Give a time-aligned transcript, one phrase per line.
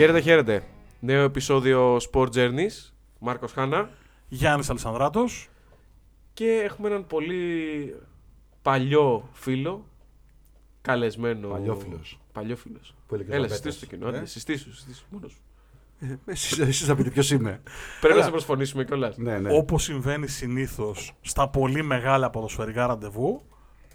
[0.00, 0.62] Χαίρετε, χαίρετε.
[1.00, 2.90] Νέο επεισόδιο Sport Journeys.
[3.18, 3.90] Μάρκος Χάνα.
[4.28, 5.48] Γιάννης Αλισανδράτος.
[6.32, 7.94] Και έχουμε έναν πολύ
[8.62, 9.86] παλιό φίλο.
[10.80, 11.48] Καλεσμένο.
[11.48, 12.20] Παλιόφιλος.
[12.32, 12.94] Παλιό φίλος.
[13.06, 14.00] Που έλεγε Έλα, ο συστήσου το Πέτρας.
[14.00, 14.16] κοινό.
[14.16, 15.04] Ε; άντε, Συστήσου, συστήσου.
[15.10, 15.40] Μόνος σου.
[16.24, 17.62] Εσείς, εσείς θα πείτε ποιος είμαι.
[18.00, 18.22] Πρέπει να Έλα.
[18.24, 19.16] σε προσφωνήσουμε κιόλας.
[19.16, 19.56] ναι, ναι.
[19.56, 23.42] Όπως συμβαίνει συνήθως στα πολύ μεγάλα ποδοσφαιρικά ραντεβού,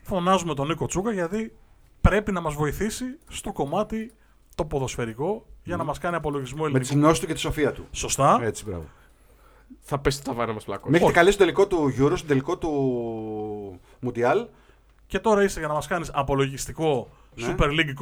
[0.01, 1.55] φωνάζουμε τον Νίκο Τσούκα γιατί
[2.01, 4.11] πρέπει να μας βοηθήσει στο κομμάτι
[4.55, 6.99] το ποδοσφαιρικό για να μας κάνει απολογισμό Με τη ελληνικού.
[7.05, 7.85] γνώση του και τη σοφία του.
[7.91, 8.39] Σωστά.
[8.43, 8.83] Έτσι, μπράβο.
[9.79, 10.89] Θα πέσει το ταβάνι να μας πλακώσει.
[10.89, 11.19] Με έχετε Όχι.
[11.19, 12.69] καλέσει στο τελικό του Euro, στο τελικό του
[13.99, 14.45] Μουντιάλ.
[15.07, 17.55] Και τώρα είσαι για να μας κάνεις απολογιστικό Ναι.
[17.57, 17.93] Super League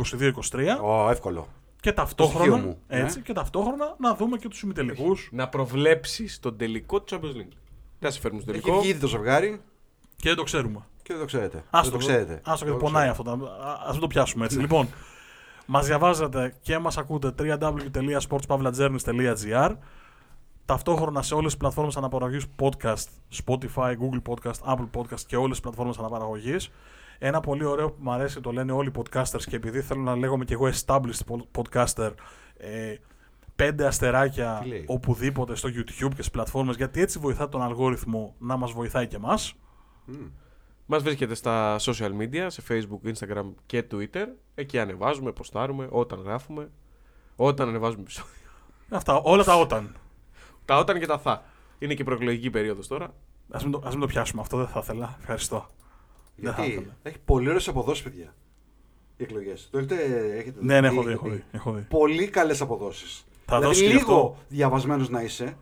[0.52, 1.48] 22-23 Ω, εύκολο.
[1.82, 3.00] και στοιχείο ταυτόχρονα, μου, ναι.
[3.00, 7.54] έτσι, και ταυτόχρονα να δούμε και τους ημιτελικούς Να προβλέψεις τον τελικό του Champions League.
[8.00, 8.80] Δεν σε φέρνουμε στο Έχει τελικό.
[8.82, 9.62] βγει ήδη το ζευγάρι
[10.16, 10.80] και δεν το ξέρουμε.
[11.02, 11.64] και δεν το ξέρετε.
[11.70, 12.34] Άστο, δεν το ξέρετε.
[12.44, 13.32] Άστο γιατί Δεν το πονάει ξέρετε.
[13.32, 13.46] αυτό.
[13.88, 14.60] Α μην το πιάσουμε έτσι.
[14.60, 14.90] λοιπόν,
[15.66, 19.76] μας διαβάζετε και μας ακούτε www.sportspavlajourneys.gr
[20.66, 23.06] Ταυτόχρονα σε όλες τις πλατφόρμες αναπαραγωγής podcast,
[23.46, 26.72] Spotify, Google Podcast, Apple Podcast και όλες τις πλατφόρμες αναπαραγωγής.
[27.20, 30.16] Ένα πολύ ωραίο που μου αρέσει, το λένε όλοι οι podcasters και επειδή θέλω να
[30.16, 32.12] λέγομαι και εγώ established po- podcaster,
[32.58, 32.96] ε,
[33.56, 38.36] πέντε αστεράκια Τι λέει; οπουδήποτε στο YouTube και στις πλατφόρμες γιατί έτσι βοηθά τον αλγόριθμο
[38.38, 39.54] να μας βοηθάει και εμάς.
[40.86, 44.26] Μας βρίσκεται στα social media, σε Facebook, Instagram και Twitter.
[44.56, 46.70] Εκεί ανεβάζουμε, ποστάρουμε, όταν γράφουμε.
[47.36, 48.32] Όταν ανεβάζουμε επεισόδια.
[48.90, 49.96] Αυτά, όλα τα όταν.
[50.66, 51.44] Τα όταν και τα θα.
[51.80, 53.06] Είναι και η προεκλογική περίοδος τώρα.
[53.50, 55.16] Α μην, το- ας μην το πιάσουμε αυτό, δεν θα ήθελα.
[55.20, 55.68] Ευχαριστώ.
[56.36, 56.96] Δεν θα Γιατί ήθελα.
[57.04, 58.34] έχει πολύ ωραίες αποδόσεις, παιδιά.
[59.18, 59.68] Οι εκλογές.
[59.72, 59.96] Το έχετε,
[60.38, 61.44] έχετε Ναι, ναι, δει, έχω δει, έχετε έχω δει.
[61.52, 61.82] Έχω δει.
[61.82, 63.26] Πολύ καλές αποδόσεις.
[63.46, 64.38] Θα δηλαδή, δώσει και λίγο αυτό.
[64.50, 65.58] διαβασμένος να είσαι,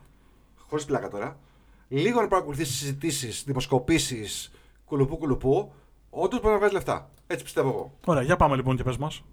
[0.68, 1.40] χωρίς πλάκα τώρα,
[1.88, 4.52] λίγο να παρακολουθήσεις συζητήσεις, δημοσκοπήσεις,
[4.92, 5.74] κουλουπού κουλουπού,
[6.10, 7.10] όντως μπορεί να βγάλει λεφτά.
[7.28, 7.92] Έτσι πιστεύω εγώ.
[8.06, 9.24] Ωραία, για πάμε λοιπόν και πες μας.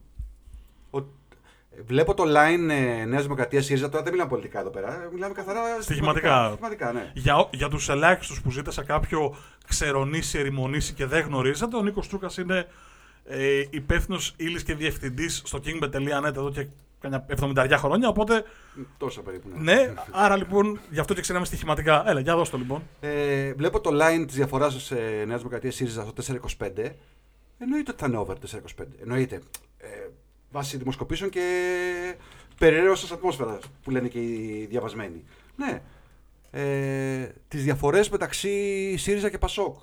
[0.90, 5.02] Ο- ε, Βλέπω το line ε, Νέας Δημοκρατίας ΣΥΡΙΖΑ, τώρα δεν μιλάμε πολιτικά εδώ πέρα.
[5.02, 6.46] ε, Μιλάμε καθαρά Στοιχηματικά.
[6.48, 7.10] Στοιχηματικά, ναι.
[7.14, 9.36] Για, ο- για τους ελάχιστους που ζείτε σε κάποιο
[9.68, 12.66] ξερονήσει, ερημονήσει και δεν γνωρίζετε, ο Νίκος Τσούκας είναι
[13.24, 16.66] ε, υπεύθυνος ύλης και διευθυντής στο kingbet.net εδώ και
[17.00, 18.08] κανένα 70 χρόνια.
[18.08, 18.44] Οπότε,
[18.98, 19.48] Τόσα περίπου.
[19.54, 22.08] ναι, άρα λοιπόν γι' αυτό και ξέραμε στοιχηματικά.
[22.08, 22.82] Έλα, για δώσ' το λοιπόν.
[23.00, 24.94] Ε, βλέπω το line της διαφοράς σε
[25.26, 26.90] Νέα Δημοκρατία ΣΥΡΙΖΑ στο 4,25.
[27.58, 28.84] Εννοείται ότι θα είναι over 4,25.
[29.02, 29.40] Εννοείται.
[29.78, 29.86] Ε,
[30.50, 31.44] βάσει δημοσκοπήσεων και
[32.58, 35.24] περιραίωσης ατμόσφαιρα που λένε και οι διαβασμένοι.
[35.56, 35.82] Ναι.
[36.50, 39.76] Ε, τις διαφορές μεταξύ ΣΥΡΙΖΑ και ΠΑΣΟΚ.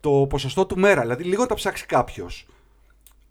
[0.00, 1.00] Το ποσοστό του μέρα.
[1.00, 2.46] Δηλαδή, λίγο να τα ψάξει κάποιος.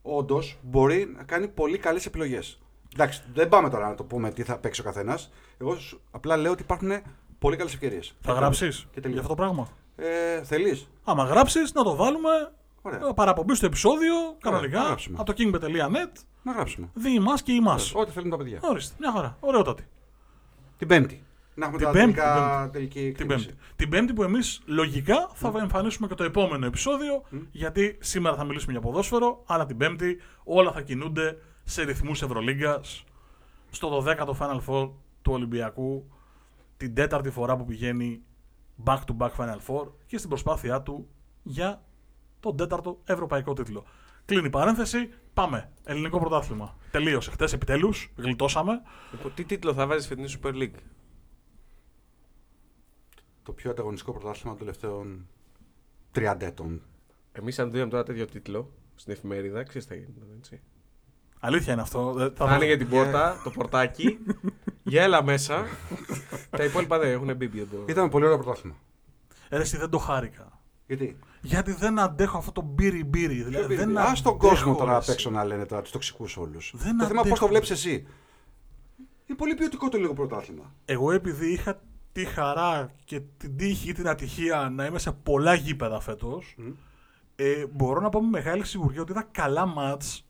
[0.02, 2.59] Όντως μπορεί να κάνει πολύ καλές επιλογές.
[2.94, 5.31] Εντάξει, δεν πάμε τώρα να το πούμε τι θα παίξει ο καθένας.
[5.58, 6.92] Εγώ σου- απλά λέω ότι υπάρχουν
[7.40, 8.16] πολύ καλές ευκαιρίες.
[8.22, 9.18] Θα γράψεις Και για τελείω.
[9.18, 10.88] αυτό το πράγμα; Ε, Θέλεις.
[11.03, 12.30] Άμα γράψεις, να το βάλουμε
[12.82, 13.00] Ωραία.
[13.00, 15.18] ε, παραπομπή στο επεισόδιο κανονικά να γράψουμε.
[15.20, 16.12] από το kingbet.net.
[16.44, 16.90] Να γράψουμε.
[16.94, 17.80] Δι εμάς και εμά.
[17.94, 18.59] Ό,τι θέλουν τα παιδιά.
[18.62, 19.38] Ορίστε, μια χαρά.
[19.40, 19.88] Ωραιότατη.
[20.78, 21.24] Την Πέμπτη.
[21.56, 23.46] Να έχουμε Την τα Πέμπτη, τελικά, την τελική Την εκτίμηση.
[23.46, 23.62] Πέμπτη.
[23.76, 27.24] Την Πέμπτη που εμείς λογικά θα εμφανίσουμε και το επόμενο επεισόδιο.
[27.52, 33.03] Γιατί σήμερα θα μιλήσουμε για ποδόσφαιρο, αλλά την Πέμπτη όλα θα κινούνται σε ρυθμούς Ευρωλίγκας.
[33.69, 34.91] Στο 12ο Final Four
[35.22, 36.07] του Ολυμπιακού.
[36.78, 38.24] Την τέταρτη φορά που πηγαίνει
[38.85, 41.07] back to back Final Four και στην προσπάθειά του
[41.44, 41.84] για
[42.40, 43.84] τον τέταρτο ευρωπαϊκό τίτλο.
[44.25, 45.09] Κλείνει η παρένθεση.
[45.34, 45.72] Πάμε.
[45.84, 46.78] Ελληνικό πρωτάθλημα.
[46.91, 48.13] Τελείωσε χτες επιτέλους.
[48.16, 48.81] Γλιτώσαμε.
[49.12, 50.75] Λοιπόν, τι τίτλο θα βάζεις φετινή Super League;
[53.44, 55.28] Το πιο ανταγωνιστικό πρωτάθλημα των τελευταίων
[56.16, 56.81] 30 ετών.
[57.31, 60.13] Εμείς, αν δίναμε τώρα τέτοιο τίτλο στην εφημερίδα, ξέρεις τι θα γίνει.
[60.38, 60.62] Έτσι.
[61.46, 62.16] Αλήθεια είναι αυτό.
[62.20, 64.18] Ε, Θα Θα άνοιγε την πόρτα, το πορτάκι,
[64.84, 65.66] για έλα μέσα.
[66.50, 67.86] Τα υπόλοιπα δεν έχουν μπει εδώ.
[67.86, 68.76] Ήταν πολύ ωραίο πρωτάθλημα.
[69.50, 70.59] Ε, ρε, εσύ δεν το χάρηκα.
[70.88, 73.44] Γιατί; Γιατί δεν αντέχω αυτό το μπύρι μπύρι.
[73.44, 76.38] Δηλαδή, δεν Α τον αντέχω, κόσμο τώρα ρε, απ' έξω να λένε τώρα τους τοξικούς
[76.38, 76.74] όλους.
[76.76, 77.40] Δεν Το θέμα πώς αντέχω.
[77.46, 77.92] το βλέπεις εσύ.
[79.26, 80.73] Είναι πολύ ποιοτικό το λίγο πρωτάθλημα.
[80.85, 81.82] Εγώ επειδή είχα
[82.12, 86.56] τη χαρά και την τύχη ή την ατυχία να είμαι σε πολλά γήπεδα φέτος,
[87.35, 90.26] ε, μπορώ να πω με μεγάλη σιγουριά ότι είδα καλά μάτς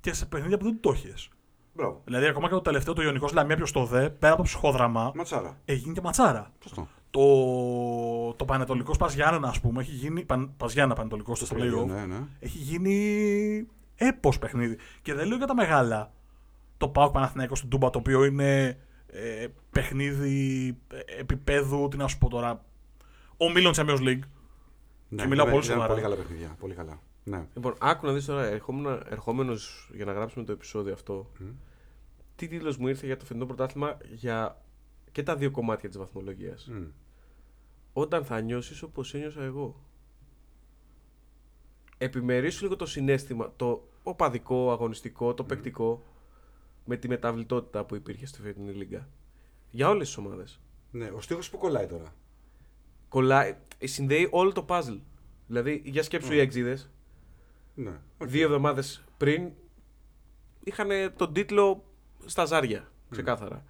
[0.00, 1.28] και σε παιχνίδια που δεν το έχεις.
[1.74, 2.00] Μπράβο.
[2.04, 5.12] Δηλαδή, ακόμα και το τελευταίο, το Ιωνικός Λαμία ποιος το δε, πέρα από το ψυχόδραμα,
[5.14, 5.60] Ματσάρα.
[5.64, 6.52] έγινε και ματσάρα.
[6.62, 6.88] Σωστό.
[7.10, 10.24] Το, το Πανετολικό Παζιάννα, ας πούμε, έχει γίνει.
[10.24, 12.18] Παν, Παζιάννα Πανετολικό στο play Ναι, ναι.
[12.40, 13.66] έχει γίνει
[13.96, 14.76] έπος παιχνίδι.
[15.02, 16.12] Και δεν λέω για τα μεγάλα.
[16.76, 22.18] Το Πάοκ Παναθηναϊκός στην Τούμπα, το οποίο είναι ε, παιχνίδι ε, επίπεδου, τι να σου
[22.18, 22.64] πω τώρα,
[23.36, 24.20] ομίλων Champions League.
[25.08, 25.88] Ναι, Και μιλάω ήταν- πολύ ήταν σοβαρά.
[25.88, 26.56] Πολύ καλά παιχνίδια.
[26.60, 26.98] Πολύ καλά.
[27.30, 27.46] Ναι.
[27.54, 28.44] Λοιπόν, άκου να δεις τώρα,
[29.08, 31.30] ερχόμενος για να γράψουμε το επεισόδιο αυτό.
[32.36, 34.62] Τι τίτλο μου ήρθε για το φετινό πρωτάθλημα για
[35.12, 36.68] και τα δύο κομμάτια της βαθμολογίας.
[36.72, 36.84] Μμ.
[37.92, 39.84] Όταν θα νιώσεις όπως ένιωσα εγώ.
[41.98, 46.04] Επιμερίσου λίγο το συνέστημα, το οπαδικό, αγωνιστικό, το παικτικό.
[46.84, 49.08] με τη μεταβλητότητα που υπήρχε στη φετινή λίγα.
[49.70, 50.60] Για όλες τις ομάδες.
[50.90, 52.14] Ναι, ο στίχος που κολλάει τώρα.
[53.08, 55.00] Κολλάει, συνδέει όλο το puzzle.
[55.46, 56.78] Δηλαδή, για σκέψου οι εξίδε,
[57.74, 57.92] Ναι.
[58.18, 59.50] δύο εβδομάδες πριν
[60.64, 61.84] είχαν τον τίτλο
[62.26, 62.90] στα ζάρια.
[63.10, 63.64] Ξεκάθαρα.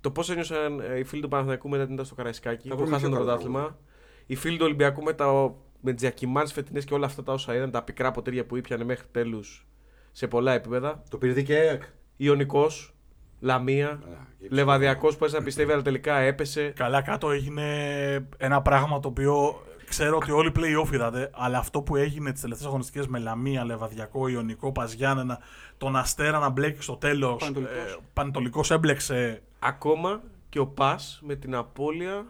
[0.00, 2.80] Το πώς ένιωσαν ε, οι φίλοι του Παναθηναϊκού μετά την ήττα στο Καραϊσκάκι Θα που
[2.80, 3.78] βρούμε χάσαν το πιο καλό πρωτάθλημα.
[4.26, 7.54] Οι φίλοι του Ολυμπιακού με, τα, με τις διακυμάνσεις φετινές και όλα αυτά τα όσα
[7.54, 9.66] είδαν, τα πικρά ποτήρια που ήπιανε μέχρι τέλους
[10.12, 11.02] σε πολλά επίπεδα.
[11.10, 11.82] Το πήρε δικαίακ.
[12.16, 12.94] Ιωνικός,
[13.40, 14.02] Λαμία,
[14.48, 16.72] Λεβαδιακός που έζησε να πιστεύει, αλλά τελικά έπεσε.
[16.76, 21.96] Καλά κάτω έγινε ένα πράγμα το οποίο ξέρω ότι όλοι play-off είδατε, αλλά αυτό που
[21.96, 25.38] έγινε τις τελευταίες αγωνιστικές με Λαμία, Λεβαδιακό, Ιωνικό, Παζιάννενα,
[25.78, 27.36] τον Αστέρα να μπλέκει στο τέλος.
[27.40, 27.98] Πανετολικός.
[28.12, 29.42] Πανετολικός έμπλεξε.
[29.58, 32.26] Ακόμα και ο Πας με την απώλεια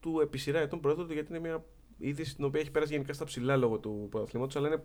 [0.00, 1.64] του επί σειρά ετών πρώτου του, γιατί είναι μια
[1.98, 4.82] είδηση την οποία έχει πέρασει γενικά στα ψηλά λόγω του πρωταθλήματος, αλλά είναι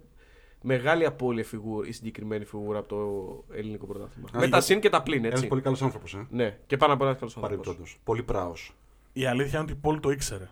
[0.62, 4.28] μεγάλη απώλεια φιγούρα, η συγκεκριμένη φιγούρα από το ελληνικό πρωτάθλημα.
[4.30, 5.38] Α, με τα για- συν και τα πλήν, έτσι.
[5.40, 6.14] Ένα πολύ καλός άνθρωπος.
[6.14, 6.28] Ε.
[6.30, 7.58] Ναι, και πάνω από ένας καλός άνθρωπος.
[7.66, 8.00] Παρεμπιπτόντως.
[8.04, 8.76] Πολύ πράος.
[9.14, 10.50] Η αλήθεια είναι ότι η πόλη το ήξερε.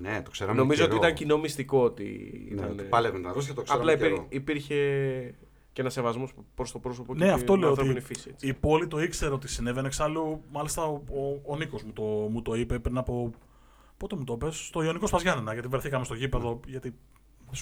[0.00, 0.58] Ναι, το ξέραμε.
[0.58, 0.96] Νομίζω καιρό.
[0.96, 2.04] ότι ήταν κοινό μυστικό ότι
[2.48, 2.70] Ναι, ήταν.
[2.70, 3.92] ότι πάλευε να δώσει και το ξέραμε.
[3.92, 4.14] Απλά καιρό.
[4.14, 4.74] υπήρ- υπήρχε
[5.72, 8.28] και ένας σεβασμός προς το πρόσωπο Ναι, και αυτό την λέω ανθρώπινη ότι φύση.
[8.32, 8.46] Έτσι.
[8.48, 9.86] η πόλη το ήξερε ότι συνέβαινε.
[9.86, 13.30] Εξάλλου, μάλιστα ο, ο, ο Νίκος μου, το, μου το είπε πριν από.
[13.96, 16.94] Πότε μου το πες, στο Ιωνικός Σπαζιάννενα, γιατί βρεθήκαμε στο γήπεδο, γιατί.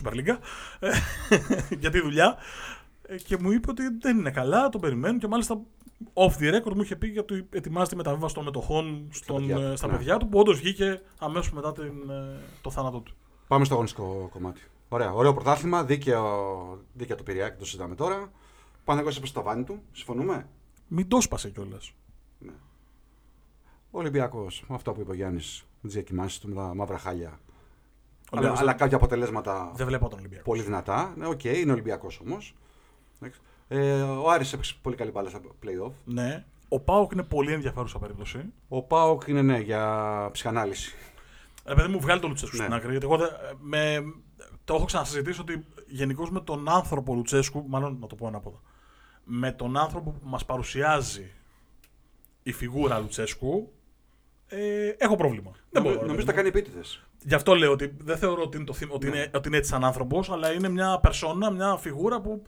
[0.02, 0.38] Super League,
[0.80, 0.88] ε,
[1.80, 2.36] για τη δουλειά.
[3.06, 5.60] Ε, Και μου είπε ότι δεν είναι καλά, τον περιμένουν και μάλιστα
[6.14, 9.62] off the record μου είχε πει γιατί ετοιμάζεται τη μεταβίβαση των μετοχών στον, παιδιά του,
[9.62, 9.96] ε, στα ναι.
[9.96, 13.14] παιδιά του, που όντως βγήκε αμέσως μετά την, ε, το θάνατό του.
[13.48, 14.60] Πάμε στο αγωνιστικό κομμάτι.
[14.88, 18.32] Ωραία, ωραίο πρωτάθλημα, δίκαιο, δίκαιο το Πυριάκι, το συζητάμε τώρα.
[18.84, 20.48] Πάνε εγώ στο ταβάνι του, συμφωνούμε;
[20.88, 21.92] Μην το σπάσε κιόλας.
[23.90, 26.98] Ο Ολυμπιακός, με αυτό που είπε ο Γιάννης, με τις διακυμάνσεις του, με τα μαύρα
[26.98, 27.28] χάλια.
[27.28, 27.38] Αλλά,
[28.30, 30.44] Ολυμπιακός αλλά δεν- κάποια αποτελέσματα Δεν βλέπω τον Ολυμπιακό.
[30.44, 31.14] πολύ δυνατά.
[31.16, 32.54] Ναι, οκ, είναι Ολυμπιακός όμως.
[33.68, 35.92] Ε, ο Άρης έπαιξε πολύ καλή μπάλα στα playoff.
[36.04, 36.44] Ναι.
[36.68, 38.52] Ο Πάοκ είναι πολύ ενδιαφέρουσα περίπτωση.
[38.68, 40.94] Ο Πάοκ είναι ναι, για ψυχανάλυση.
[41.66, 42.62] Ρε παιδί μου, βγάλει το Λουτσέσκου Ναι.
[42.62, 42.90] στην άκρη.
[42.90, 43.30] Γιατί εγώ δεν-
[43.60, 44.04] με,
[44.64, 48.60] το έχω ξανασυζητήσει ότι γενικώς με τον άνθρωπο Λουτσέσκου, μάλλον να το πω ανάποδα,
[49.24, 51.30] με τον άνθρωπο που μας παρουσιάζει
[52.42, 53.72] η φιγούρα Λουτσέσκου,
[54.46, 55.50] ε, έχω πρόβλημα.
[55.70, 56.36] Δεν μπορώ, ρε Νομίζω παιδί τα μου.
[56.36, 57.02] κάνει επίτηδες.
[57.24, 59.16] Γι' αυτό λέω ότι δεν θεωρώ ότι είναι, το, θύμα- ότι Ναι.
[59.16, 62.42] είναι, ότι είναι έτσι σαν άνθρωπος, αλλά είναι μια περσόνα, μια φιγούρα που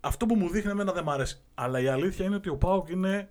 [0.00, 1.40] αυτό που μου δείχνει εμένα δεν μ' αρέσει.
[1.54, 3.28] Αλλά η αλήθεια είναι ότι ο Πάοκ είναι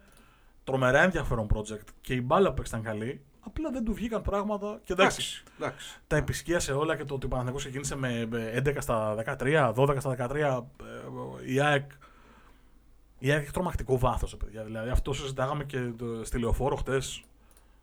[0.64, 3.22] τρομερά ενδιαφέρον project και η μπάλα που ήταν καλή.
[3.40, 4.80] Απλά δεν του βγήκαν πράγματα.
[4.84, 5.44] Και εντάξει, Εντάξει.
[5.60, 6.00] εντάξει.
[6.08, 9.96] τα επισκίασε όλα και το ότι ο Παναθηναϊκός ξεκίνησε με με 11 στα 13, 12
[10.00, 10.66] στα 13.
[11.46, 11.92] ε, Η ΑΕΚ,
[13.20, 14.64] η ΑΕΚ έχει τρομακτικό βάθος, παιδιά.
[14.64, 17.24] Δηλαδή αυτό συζητάγαμε και το- στη λεωφόρο χτες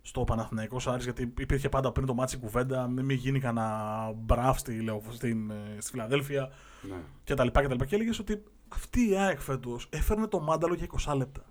[0.03, 4.13] στο Παναθηναϊκό Άρης, γιατί υπήρχε πάντα πριν το ματς η κουβέντα, μην μην γίνει κανένα
[4.17, 6.51] μπραφ στη, Λεω- στην, ε, στη Φιλαδέλφια
[6.83, 6.95] Ναι.
[7.25, 7.47] κτλ.
[7.47, 11.43] Και, και, και έλεγες ότι αυτή η ΑΕΚ φέτος έφερνε το μάνταλο για 20 λεπτά.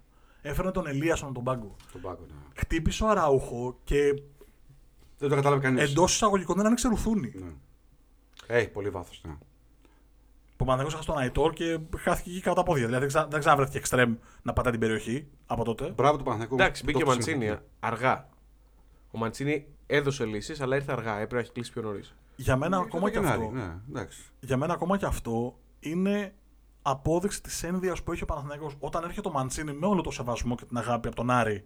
[0.41, 1.75] Έφερνε τον Ελίασον τον πάγκο.
[1.91, 2.33] Τον πάγκο, ναι.
[2.55, 4.13] Χτύπησε ο Αραούχο και
[5.17, 5.89] Δεν το κατάλαβε κανείς.
[5.89, 7.33] εντός εισαγωγικών δεν άνοιξε ρουθούνη.
[7.35, 7.51] Ναι.
[8.47, 9.21] Έχει πολύ βάθος.
[9.25, 9.33] Ναι.
[10.55, 12.85] Που ο Παναθηναϊκός έχασε τον Αϊτόρ και χάθηκε εκεί κατά τα πόδια.
[12.85, 13.27] Δηλαδή δεν, ξα...
[13.27, 15.89] δεν ξαναβρέθηκε εξτρέμ να πατάει την περιοχή από τότε.
[15.89, 16.55] Μπράβο του Παναθηναϊκού.
[16.55, 17.31] Εντάξει, Το μπήκε ο φτιάξε.
[17.35, 18.29] Μαντσίνη αργά.
[19.11, 21.11] Ο Μαντσίνη έδωσε λύσεις, αλλά ήρθε αργά.
[21.13, 22.15] Έπρεπε να έχει κλείσει πιο νωρίς.
[22.35, 24.21] Για μένα, Ναι, ακόμα το και Γενάρη, αυτό, Ναι, εντάξει.
[24.39, 26.33] για μένα ακόμα και αυτό είναι
[26.85, 30.55] απόδειξη της ένδυας που έχει ο Παναθηναϊκός όταν έρχεται ο Μαντσίνη με όλο το σεβασμό
[30.55, 31.65] και την αγάπη από τον Άρη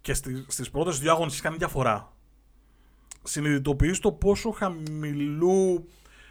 [0.00, 2.12] και στι στις πρώτες δύο αγωνιστικές κάνει διαφορά.
[3.22, 5.88] Συνειδητοποιείς το πόσο χαμηλού,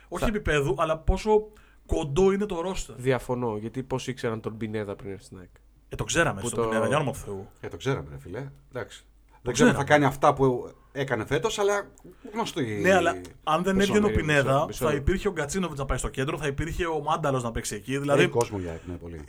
[0.07, 1.47] όχι Θα- επίπεδου, αλλά πόσο
[1.85, 2.95] κοντό είναι το ρόστερ.
[2.95, 5.49] Διαφωνώ, γιατί πώ ήξεραν τον Πινέδα πριν έρθει στην ΑΕΚ.
[5.89, 7.47] Ε, το ξέραμε Που στον το- Πινέδα, για όνομα του Θεού.
[7.59, 8.49] Ε, το ξέραμε, ρε φίλε.
[8.69, 9.05] Εντάξει.
[9.53, 9.53] Ξέραμε.
[9.53, 11.91] Δεν ξέρω αν θα κάνει αυτά που έκανε φέτος, αλλά
[12.33, 12.79] γνωστή.
[12.81, 14.85] Ναι, αλλά αν δεν Μισό, έβγαινε ο μισό, Πινέδα, μισό.
[14.85, 17.97] θα υπήρχε ο Γκατσίνοβιτς να πάει στο κέντρο, θα υπήρχε ο Μάνταλος να παίξει εκεί.
[17.97, 18.03] Δηλαδή...
[18.03, 19.23] Δηλαδή, Έχει κόσμο για ναι, πολύ.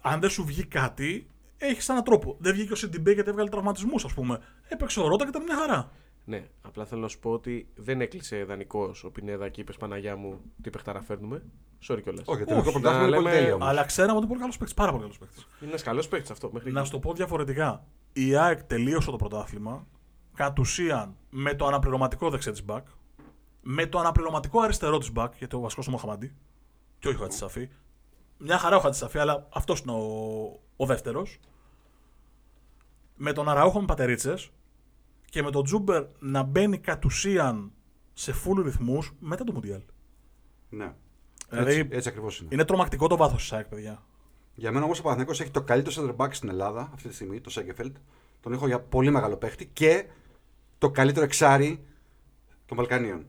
[0.00, 2.36] αν δεν σου βγει κάτι, έχεις έναν τρόπο.
[2.38, 4.38] Δεν βγήκε ο Σιντιμπέ γιατί έβγαλε τραυματισμούς, ας πούμε.
[4.68, 5.90] Έπαιξε ο Ρότα και ήταν μια χαρά.
[6.24, 10.16] Ναι, απλά θέλω να σου πω ότι δεν έκλεισε δανεικό ο Πινέδα και είπες Παναγιά
[10.16, 11.42] μου τι παιχτάρα φέρνουμε.
[11.88, 12.22] Sorry κιόλας.
[12.26, 13.54] Όχι, το Όχι, τελικό πρωτάθλημα να είναι πολύ λέμε- τέλειο.
[13.54, 13.68] όμως.
[13.68, 14.74] Αλλά ξέραμε ότι είναι πολύ καλός παίκτης.
[14.76, 15.46] Πάρα πολύ καλός παίκτης.
[15.60, 16.50] Είναι ένας καλός παίκτης αυτό.
[16.52, 16.88] Μέχρι Να εκεί.
[16.88, 17.84] σου το πω διαφορετικά.
[18.12, 19.86] Η ΑΕΚ τελείωσε το πρωτάθλημα
[20.34, 22.86] κατ' ουσίαν με το αναπληρωματικό δεξί της μπακ,
[23.62, 26.34] με το αναπληρωματικό αριστερό της μπακ, γιατί ο βασικός είναι ο Μοχαμαντή,
[26.98, 27.68] και όχι ο Χατσισαφή.
[28.38, 30.00] Μια χαρά ο Χατσισαφή, αλλά αυτός είναι ο,
[30.76, 31.38] ο δεύτερος.
[33.16, 34.50] Με τον Αραούχο με πατερίτσες
[35.24, 37.72] και με τον Τζούμπερ να μπαίνει κατ' ουσίαν
[38.12, 39.80] σε full ρυθμούς μετά το Μουντιάλ.
[40.68, 40.94] Ναι.
[41.48, 42.48] Δηλαδή, έτσι, έτσι ακριβώς είναι.
[42.52, 44.02] Είναι τρομακτικό το βάθος της ΑΕΚ, παιδιά.
[44.54, 47.40] Για μένα όμως ο Παναθηναϊκός έχει το καλύτερο center back στην Ελλάδα αυτή τη στιγμή,
[47.40, 47.96] το Σένκεφελντ.
[48.40, 50.04] Τον έχω για πολύ μεγάλο παίχτη και
[50.78, 51.84] το καλύτερο εξάρι
[52.66, 53.26] των Βαλκανίων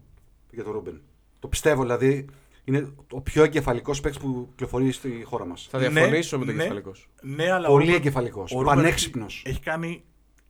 [0.51, 1.01] για τον Ρούμπεν.
[1.39, 2.25] Το πιστεύω δηλαδή
[2.63, 5.67] είναι ο πιο εγκεφαλικός παίκτης που κυκλοφορεί στη χώρα μας.
[5.71, 6.63] Θα διαφωνήσω Ναι, με τον ναι.
[6.63, 6.91] κεφαλικό.
[7.21, 7.67] Ναι, αλλά.
[7.67, 8.51] Πολύ ο Ρούμπεν- εγκεφαλικός.
[8.51, 9.41] ο Ρούμπεν Πανέξυπνος.
[9.45, 10.03] έχει- Έχει κάνει.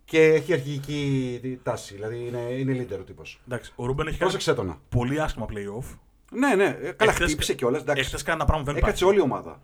[0.05, 1.93] Και έχει αρχηγική τάση.
[1.93, 3.41] Δηλαδή είναι, είναι leader ο τύπος.
[3.47, 4.79] Εντάξει, ο Ρούμπεν έχει κάνει Πρόσεξε τον.
[4.89, 5.97] πολύ άσχημα playoff.
[6.31, 6.63] Ναι, ναι.
[6.81, 7.83] ε, Καλά, Εχθές- χτύπησε κιόλας.
[7.87, 9.03] Εχθές κάνει ένα πράγμα που δεν Έκατσε υπάρχει.
[9.03, 9.61] όλη η ομάδα.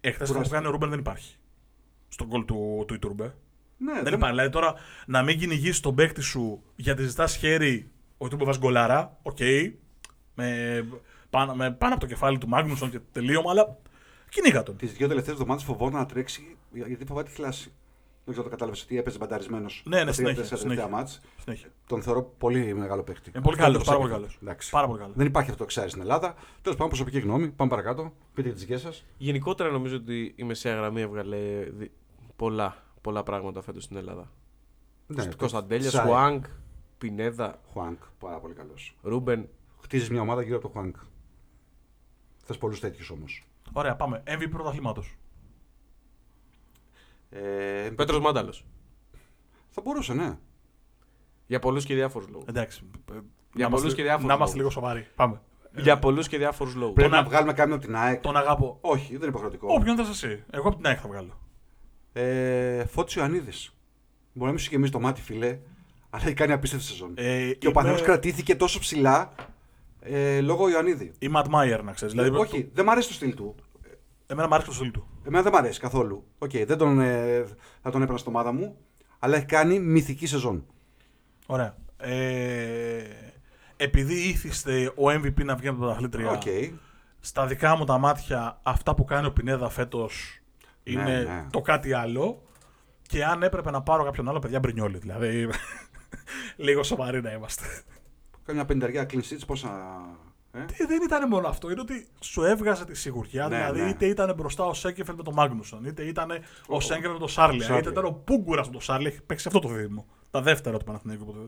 [0.00, 0.54] Εχθές αυτό που Κουράστηκε.
[0.54, 1.36] κάνει ο Ρούμπεν δεν υπάρχει.
[2.08, 3.34] Στον γκολ του, του Ιτουρμπέ.
[3.78, 4.34] Ναι, Δεν υπάρχει.
[4.34, 4.74] Δηλαδή τώρα
[5.06, 9.18] να μην κυνηγήσει τον παίκτη σου γιατί ζητάς χέρι ο Ιτουρμπέ βάζει γκολάρα.
[9.22, 9.38] Οκ.
[10.34, 10.84] Με,
[11.30, 13.76] πάνω, με πάνω από το κεφάλι του Μάγνουσον και τελείωμα, αλλά
[14.28, 14.76] κυνήγα τον.
[14.76, 17.72] Τις δύο τελευταίες εβδομάδες φοβόταν να τρέξει γιατί φοβάται τη θλάση.
[18.28, 19.82] Δεν ξέρω αν το κατάλαβες ότι έπαιζε μπανταρισμένος.
[19.86, 20.88] Ναι, ναι, συνέχεια, συνέχεια.
[20.88, 21.20] Ματς.
[21.42, 21.68] Συνέχεια.
[21.86, 23.30] Τον θεωρώ πολύ μεγάλο παίκτη.
[23.34, 24.36] Είναι πολύ Αυτό καλός, το πάρα πολύ προσέχετε.
[24.36, 24.38] καλός.
[24.42, 24.70] Εντάξει.
[24.70, 25.12] Πάρα πολύ καλό.
[25.16, 26.34] Δεν υπάρχει αυτό το ξέρεις στην Ελλάδα.
[26.34, 27.48] Τέλος πάντων, προσωπική γνώμη.
[27.48, 28.12] Πάμε παρακάτω.
[28.34, 29.04] Πείτε τις δικές σας.
[29.18, 31.36] Γενικότερα νομίζω ότι η μεσαία γραμμή έβγαλε
[31.70, 31.90] δι-
[32.36, 34.30] πολλά, πολλά πράγματα φέτος στην Ελλάδα.
[35.06, 36.06] Ναι, Κωνσταντέλια, Σάι.
[36.06, 36.42] Χουάνγκ,
[36.98, 37.98] Πινέδα, Χουάνγκ.
[38.18, 38.96] Πάρα πολύ καλός.
[39.02, 39.48] Ρούμπεν.
[39.82, 40.96] Χτίζεις μια ομάδα γύρω από το Χουάνγκ.
[42.44, 43.46] Θες πολλούς τέτοιους όμως.
[43.72, 44.22] Ωραία, πάμε.
[44.26, 45.16] MVP πρωταθλήματος.
[47.30, 48.64] Ε, Πέτρος Μάνταλος.
[49.70, 50.38] θα μπορούσε, ναι.
[51.46, 52.46] Για πολλούς και διάφορους λόγους.
[52.48, 52.80] Εντάξει.
[53.10, 53.12] ε,
[53.54, 54.74] Για να πολλούς είμαστε- και διάφορους Να είμαστε λόγους.
[54.74, 55.06] λίγο σοβαροί.
[55.16, 55.40] Πάμε.
[55.78, 56.94] Για πολλούς και διάφορους λόγους.
[56.94, 58.20] Πρέπει να- να βγάλουμε κάποιον από την ΑΕΚ.
[58.20, 58.78] Τον αγαπώ.
[58.80, 59.66] Όχι, δεν είναι υποχρεωτικό.
[59.70, 60.44] Όποιον θες εσύ.
[60.50, 61.40] Εγώ από την ΑΕΚ θα βγάλω.
[62.12, 63.70] Ε, Φώτης Ιωαννίδης.
[64.32, 65.58] Μπορεί να μην σου γεμίσει το μάτι, φίλε,
[66.10, 67.12] αλλά έχει κάνει απίστευτη σεζόν.
[67.16, 69.32] Ε, και ο είμαι- Παναθηναϊκός κρατήθηκε τόσο ψηλά
[70.00, 71.12] ε, λόγω Ιωαννίδη.
[71.18, 72.14] Είμαι admirer να ξέρεις.
[72.14, 73.54] Δηλαδή, Όχι, δεν μ' αρέσει το στυλ του.
[74.26, 75.06] Εμένα μου άρεσε το στυλ του.
[75.26, 76.24] Εμένα δεν μ' αρέσει καθόλου.
[76.38, 77.44] Οκ, δεν τον, ε,
[77.82, 78.76] θα τον έπαιρνα στην ομάδα μου,
[79.18, 80.64] αλλά έχει κάνει μυθική σεζόν.
[81.46, 81.76] Ωραία.
[81.96, 83.02] Ε,
[83.76, 86.42] επειδή είθισται ο MVP να βγει από την πρωταθλήτρια, Οκ.
[87.20, 90.40] στα δικά μου τα μάτια αυτά που κάνει ο Πινέδα φέτος
[90.82, 91.46] είναι Ναι, ναι.
[91.50, 92.42] το κάτι άλλο.
[93.02, 94.98] Και αν έπρεπε να πάρω κάποιον άλλο, παιδιά Μπρινιόλι.
[94.98, 95.48] Δηλαδή,
[96.56, 97.64] λίγο σοβαροί να είμαστε.
[98.44, 99.68] Κάνει μια πενταριά clean sheets, πόσα.
[100.56, 101.70] Ε; Ε, δεν ήταν μόνο αυτό.
[101.70, 103.48] Είναι ότι σου έβγαζε τη σιγουριά.
[103.48, 103.88] Ναι, δηλαδή, ναι.
[103.88, 106.30] είτε ήταν μπροστά ο Σένκεφελντ με τον Μάγνουσον, είτε ήταν
[106.66, 107.80] ο Σέγκεφελ με τον Σάρλια, Σάρλια.
[107.80, 109.08] είτε ήταν ο Πούγκουρας με τον Σάρλια.
[109.10, 110.06] Έχει παίξει αυτό το δίδυμο.
[110.30, 111.24] Τα δεύτερα του Παναθηναϊκού.
[111.24, 111.38] ποτέ.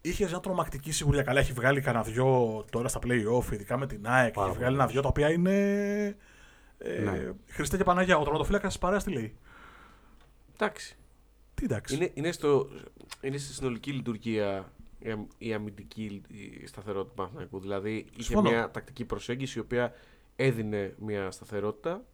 [0.00, 1.22] Είχε μια τρομακτική σιγουριά.
[1.22, 4.32] Καλά, έχει βγάλει κανένα δυο τώρα στα playoff, ειδικά με την ΑΕΚ.
[4.32, 4.58] Πάρα Έχει πολύ.
[4.58, 5.56] βγάλει ένα δυο τα οποία είναι.
[6.78, 7.32] Ε, Ναι.
[7.46, 9.36] Χριστέ και Παναγία, ο τερματοφύλακας τη παρέα τι λέει.
[10.54, 10.96] Εντάξει.
[11.54, 11.94] Τι εντάξει.
[11.94, 12.68] Είναι, είναι, στο,
[13.20, 14.72] είναι στη συνολική λειτουργία
[15.04, 16.22] η αμ- η αμυντική
[16.62, 17.60] η σταθερότητα του Παναθηναϊκού.
[17.60, 18.50] Δηλαδή είχε Συμφωνώ.
[18.50, 19.92] μια τακτική προσέγγιση η οποία
[20.36, 22.04] έδινε μια σταθερότητα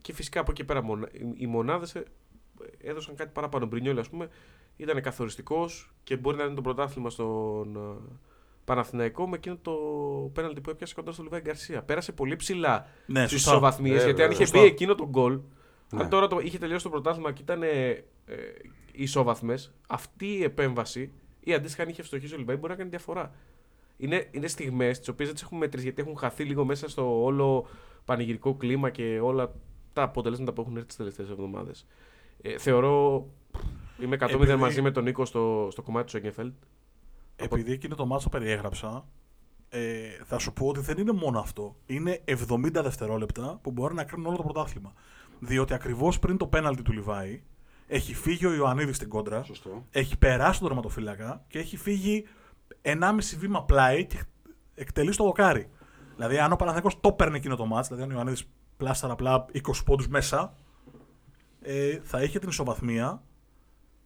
[0.00, 1.96] και φυσικά από εκεί πέρα μονα- οι- οι μονάδες
[2.78, 3.66] έδωσαν κάτι παραπάνω.
[3.66, 4.28] Μπρινιόλ, ας πούμε,
[4.76, 8.12] ήταν καθοριστικός και μπορεί να είναι το πρωτάθλημα στον ε,
[8.64, 9.72] Παναθηναϊκό με εκείνο το
[10.32, 11.82] πέναλτι που έπιασε κοντά στο Λιβάη Γκαρσία.
[11.82, 13.50] Πέρασε πολύ ψηλά ναι, στι σωστά.
[13.50, 13.92] ισοβαθμίες.
[13.92, 14.60] Βέβαια, γιατί αν είχε σωστά.
[14.60, 15.40] μπει εκείνο το γκολ,
[15.90, 16.02] Ναι.
[16.02, 18.04] αν τώρα το, είχε τελειώσει το πρωτάθλημα και ήταν ε, ε,
[18.92, 19.58] ισόβαθμε,
[19.88, 21.12] αυτή η επέμβαση
[21.44, 23.32] ή αντίστοιχα αν είχε ευστοχήσει ο Λιβάη μπορεί να κάνει διαφορά.
[23.96, 27.22] Είναι, είναι στιγμές τις οποίες δεν τις έχουμε μετρήσει γιατί έχουν χαθεί λίγο μέσα στο
[27.24, 27.66] όλο
[28.04, 29.52] πανηγυρικό κλίμα και όλα
[29.92, 31.86] τα αποτελέσματα που έχουν έρθει τις τελευταίες εβδομάδες.
[32.42, 33.26] Ε, θεωρώ.
[34.02, 36.54] Είμαι 100% Επειδή- μαζί με τον Νίκο στο, στο κομμάτι του Σέγκεφελτ.
[37.36, 39.08] Επειδή εκείνο το μάτσο περιέγραψα,
[39.68, 41.76] ε, θα σου πω ότι δεν είναι μόνο αυτό.
[41.86, 44.92] Είναι 70 δευτερόλεπτα που μπορεί να κρίνουν όλο το πρωτάθλημα.
[45.40, 47.42] Διότι ακριβώς πριν το πέναλτι του Λιβάη,
[47.86, 49.86] έχει φύγει ο Ιωαννίδης στην κόντρα, Σωστό.
[49.90, 52.26] έχει περάσει τον τερματοφύλακα και έχει φύγει
[52.82, 54.22] 1,5 βήμα πλάι και
[54.74, 55.70] εκτελεί στο δοκάρι.
[56.16, 59.44] Δηλαδή, αν ο Παναθηναϊκός το παίρνει εκείνο το μάτς, δηλαδή αν ο Ιωαννίδης πλάσταρα απλά
[59.52, 60.54] 20 πόντους μέσα,
[61.62, 63.22] ε, θα είχε την ισοβαθμία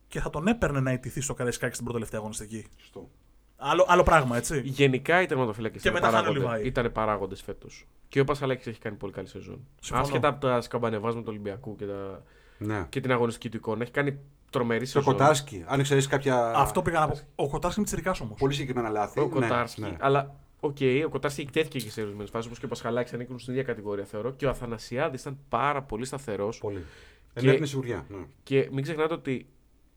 [0.08, 2.66] και θα τον έπαιρνε να ιτηθεί στο Καραϊσκάκι στην πρώτη τελευταία αγωνιστική.
[2.76, 3.10] Σωστό.
[3.56, 4.60] Άλλο, άλλο πράγμα, έτσι.
[4.64, 6.68] Γενικά οι τερματοφύλακες Και ήταν, μετά χάνει ο παράγοντε, Λιβάη.
[6.68, 7.86] ήταν παράγοντες φέτος.
[8.08, 9.66] Και ο Πασχαλάκης έχει κάνει πολύ καλή σεζόν.
[9.80, 10.02] Συμφωνώ.
[10.02, 12.22] Άσχετα από τα σκαμπανεβάσματα του Ολυμπιακού και, τα...
[12.58, 12.86] Ναι.
[12.88, 13.82] και την αγωνιστική του εικόνα.
[13.82, 14.18] Έχει κάνει
[14.50, 15.12] τρομερή Το σεζόν.
[15.12, 16.52] Κοτάρσκι, αν ξέρεις κάποια.
[16.56, 17.18] Αυτό πήγα να πω.
[17.34, 18.38] Ο Κοτάρσκι είναι τσιρικά όμως.
[18.38, 19.20] Πολύ συγκεκριμένα λάθη.
[19.20, 19.80] Ο Ναι, Κοτάρσκι.
[19.80, 19.96] ναι.
[20.00, 23.52] Αλλά οκ, ο Κοτάρσκι εκτέθηκε και σε ορισμένες φάσεις όπως και ο Πασχαλάκης ανήκουν στην
[23.52, 24.32] ίδια κατηγορία θεωρώ.
[24.32, 26.58] Και ο Αθανασιάδης ήταν πάρα πολύ σταθερός.
[26.58, 26.84] Πολύ.
[27.34, 28.06] Και- Ενέπνεε σιγουριά.
[28.08, 28.24] Ναι.
[28.42, 29.46] Και μην ξεχνάτε ότι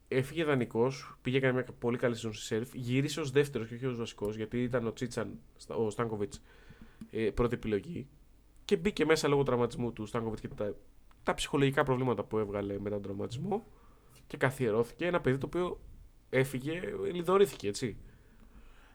[0.07, 3.85] έφυγε δανεικός, πήγε έκανε μια πολύ καλή σεζόν στη Σέριφ, γύρισε ως δεύτερος και όχι
[3.85, 6.41] ως βασικός, γιατί ήταν ο Τσίτσαν, ο Στάνκοβιτς,
[7.11, 8.07] ε, πρώτη επιλογή.
[8.65, 10.73] Και μπήκε μέσα λόγω τραυματισμού του Στάνκοβιτς και τα,
[11.23, 13.65] τα ψυχολογικά προβλήματα που έβγαλε μετά τον τραυματισμό.
[14.27, 15.79] Και καθιερώθηκε ένα παιδί το οποίο
[16.29, 17.97] έφυγε, ε, λιδωρήθηκε έτσι.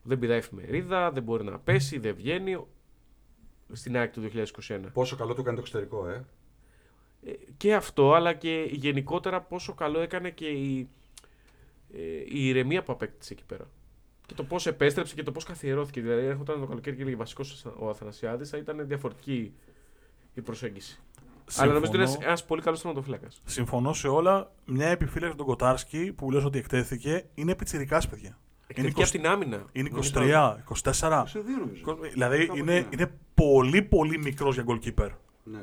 [0.02, 2.66] Δεν πηδάει εφημερίδα, δεν μπορεί να πέσει, δεν βγαίνει.
[3.72, 4.80] Στην άκρη του 2021.
[4.92, 6.24] Πόσο καλό του έκανε το εξωτερικό, ε.
[7.22, 10.88] Ε, και αυτό, αλλά και γενικότερα πόσο καλό έκανε και η,
[11.92, 13.70] ε, η ηρεμία που απέκτησε εκεί πέρα.
[14.26, 16.00] Και το πώς επέστρεψε και το πώς καθιερώθηκε.
[16.00, 19.54] Δηλαδή, έρχονταν το καλοκαίρι και έλεγε βασικός ο Αθανασιάδης, θα ήταν διαφορετική
[20.34, 21.00] η προσέγγιση.
[21.56, 23.40] Αλλά νομίζω ότι είναι ένας πολύ καλός θεματοφύλακας.
[23.44, 24.50] Συμφωνώ σε όλα.
[24.64, 28.38] Μια επιφύλαξη του Κοτάρσκι που λες ότι εκτέθηκε είναι πιτσιρικάς παιδιά.
[28.66, 29.64] Εκτελεί και από την άμυνα.
[29.72, 31.24] Είναι Νομίζω 23, 24.
[31.24, 31.98] 22 νομίζω.
[32.12, 32.96] Δηλαδή Κάπου είναι, εκεί, ναι.
[33.02, 35.08] είναι πολύ πολύ μικρός για goalkeeper.
[35.42, 35.58] Ναι.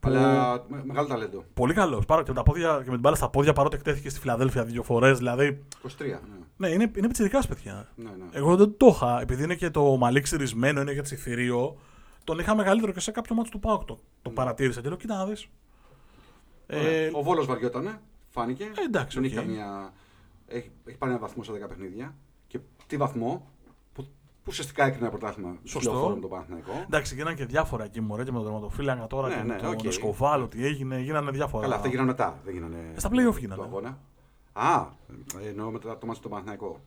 [0.00, 1.44] Αλλά με- μεγάλο ταλέντο.
[1.54, 2.04] Πολύ καλός.
[2.04, 4.64] Πάρα και με, τα πόδια, και με την μπάλα στα πόδια παρότι εκτέθηκε στη Φιλαδέλφια
[4.64, 5.18] δύο φορές.
[5.18, 5.64] Δηλαδή.
[5.82, 5.88] 23.
[5.98, 6.16] Ναι.
[6.56, 7.88] Ναι, είναι, είναι πιτσιρικάς, παιδιά.
[7.96, 8.24] Ναι, ναι.
[8.32, 9.20] Εγώ δεν το είχα.
[9.20, 11.76] Επειδή είναι και το μαλλί ξυρισμένο, είναι για τσιφυρίο.
[12.24, 13.84] Τον είχα μεγαλύτερο και σε κάποιο ματς του Πάοκ.
[13.84, 15.46] Το, το παρατήρησα και λέω: Κοίτα να δεις.
[16.66, 18.64] Ε, Ο Βόλος βαριότανε, φάνηκε.
[18.64, 19.36] Ε, εντάξει, Δεν οκ.
[19.36, 19.92] έχει καμία.
[20.46, 22.14] Έχει, έχει πάρει ένα βαθμό σε 10 παιχνίδια.
[22.46, 23.46] Και τι βαθμό,
[23.92, 24.08] που, που
[24.46, 25.90] ουσιαστικά έκρινε ένα πρωτάθλημα Σωστό.
[25.90, 26.72] στο χώρο με τον Παναθηναϊκό.
[26.86, 29.60] εντάξει, γίνανε και διάφορα εκεί μωρέ, και με τον τερματοφύλακα τώρα Ναι, και ναι, με
[29.60, 29.84] τον οκ.
[29.84, 31.62] Εσκοβάλ, ότι έγινε, γίνανε διάφορα.
[31.62, 32.40] Καλά, αυτά γίνανε μετά.
[32.44, 32.92] Δεν γίνανε.
[32.96, 33.62] Στα play-off το γίνανε.
[33.62, 33.98] αγώνα.
[34.52, 34.86] Α,
[35.48, 36.80] εννοώ μετά το ματς του Παναθηναϊκό.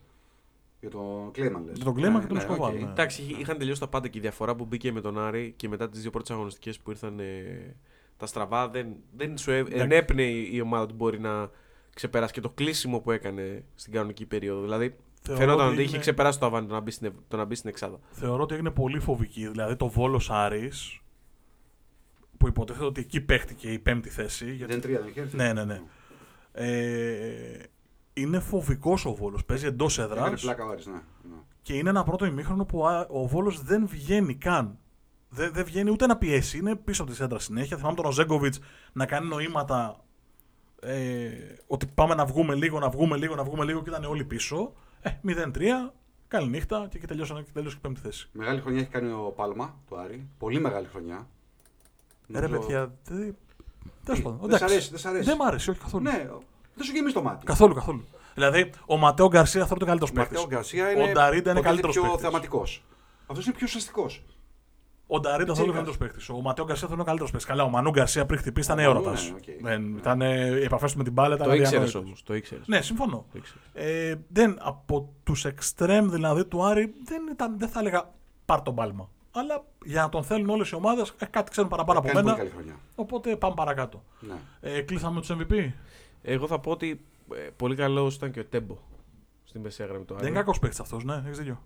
[0.80, 1.74] Για τον Κλέμαν λες.
[1.76, 2.80] Για τον Κλέμαν και τον ναι, Εσκοβάλ, οκ.
[2.80, 2.90] ναι.
[2.90, 5.68] Εντάξει, είχε- είχαν τελειώσει τα πάντα και η διαφορά που μπήκε με τον Άρη και
[5.68, 7.76] μετά τις δύο πρώτες αγωνιστικές που ήρθαν ε,
[8.16, 11.50] τα στραβά δεν, δεν σου ε, ενέπνεε η η ομάδα ότι μπορεί να
[11.94, 14.60] ξεπεράσει και το κλείσιμο που έκανε στην κανονική περίοδο.
[14.62, 17.16] Δηλαδή Θεωρώ φαινόταν ότι ότι είχε είναι- ξεπεράσει το αβάνι το να μπει στην, ευ-
[17.28, 17.98] το να μπει στην Εξάδα.
[18.10, 19.48] Θεωρώ ότι έγινε πολύ φοβική.
[19.48, 21.00] Δηλαδή το Βόλος Άρης,
[22.38, 24.52] που υποτίθεται ότι εκεί παίχτηκε η πέμπτη θέση.
[24.54, 24.72] Γιατί...
[24.72, 25.36] Δεν τρία, δεν είχε έρθει.
[25.36, 25.80] Ναι, ναι, ναι.
[26.52, 27.62] Ε,
[28.16, 29.44] είναι φοβικός ο Βόλος.
[29.44, 30.18] Παίζει εντός έδρας.
[30.18, 30.92] Έκανε πλάκα ο Άρης, ναι.
[30.92, 31.36] ναι.
[31.62, 34.78] Και είναι ένα πρώτο ημίχρονο που α- ο Βόλος δεν βγαίνει καν.
[35.28, 36.58] Δεν, δεν βγαίνει ούτε να πιέσει.
[36.58, 37.76] Είναι πίσω από τη σέντρα συνέχεια.
[37.76, 38.58] Θυμάμαι τον Οζέγκοβιτς
[38.92, 40.00] να κάνει νοήματα.
[40.80, 41.28] Ε,
[41.66, 44.72] ότι πάμε να βγούμε λίγο, να βγούμε λίγο, να βγούμε λίγο και ήταν όλοι πίσω.
[45.00, 45.92] Ε, 0-3.
[46.28, 48.28] Καληνύχτα και εκεί τελειώσανε και τελείωσε και η πέμπτη θέση.
[48.32, 50.28] Μεγάλη χρονιά έχει κάνει ο Πάλμα, το Άρη.
[50.38, 51.28] Πολύ μεγάλη χρονιά.
[52.34, 52.94] Ε, ρε Νομίζω- παιδιά.
[53.04, 53.36] δεν-
[54.04, 54.38] Τέλος Τι, πάντων.
[54.40, 54.64] δεν σ' εντάξει.
[54.74, 55.24] αρέσει, δεν σ' αρέσει.
[55.24, 56.02] Δεν μ' άρεσε, όχι καθόλου.
[56.02, 56.28] Ναι,
[56.76, 57.46] δεν σου γεμίζει το μάτι.
[57.46, 58.04] Καθόλου, καθόλου.
[58.34, 60.56] Δηλαδή, ο Ματέο Γκαρσία θα είναι ο καλύτερος Ο Ματέο παίκτης.
[60.56, 62.20] Γκαρσία είναι, Ο Νταρίντα είναι ποτέ καλύτερος πιο παίκτης.
[62.20, 62.82] θεαματικός.
[63.26, 64.24] Αυτός είναι πιο ουσιαστικός.
[65.06, 65.74] Ο Νταρίντα θα είναι ο Τσίγκας.
[65.74, 66.28] καλύτερος παίκτης.
[66.28, 67.48] Ο Ματέο Γκαρσία θα είναι ο καλύτερος παίκτης.
[67.50, 69.30] Καλά, ο Μανού Γκαρσία πριν χτυπήσει ήταν Ο Μανού, έρωτας.
[69.30, 69.62] ναι, οκ.
[69.62, 71.34] Δεν ήταν ε, οι επαφές του με την μπάλα.
[71.34, 71.94] Ήταν Το ήξερες αδιανόητες.
[72.04, 72.22] όμως.
[72.22, 72.66] Το ήξερες.
[72.66, 73.24] Ναι, συμφωνώ.
[73.32, 73.62] Το ήξερες.
[73.74, 78.10] Ε, δεν, από τους εξτρέμ δηλαδή του Άρη δεν, ήταν, δεν θα έλεγα
[78.44, 79.08] πάρ τον πάλμα.
[79.32, 82.30] Αλλά για να τον θέλουν όλες οι ομάδες, ε, κάτι ξέρουν παραπάνω από Κάνει πολύ
[82.30, 82.38] μένα.
[82.44, 82.74] καλή χρονιά.
[82.94, 84.02] Οπότε πάμε παρακάτω.
[84.20, 84.34] Ναι.
[84.60, 85.72] Ε, κλείσαμε τους MVP.
[86.28, 87.00] Εγώ θα πω ότι
[87.34, 88.78] ε, πολύ καλός ήταν και ο Τέμπο
[89.44, 90.22] στην μεσαία γραμμή του Άρη.
[90.22, 91.62] Δεν είναι κακός παίκτης αυτός, ναι, έχεις δίκιο.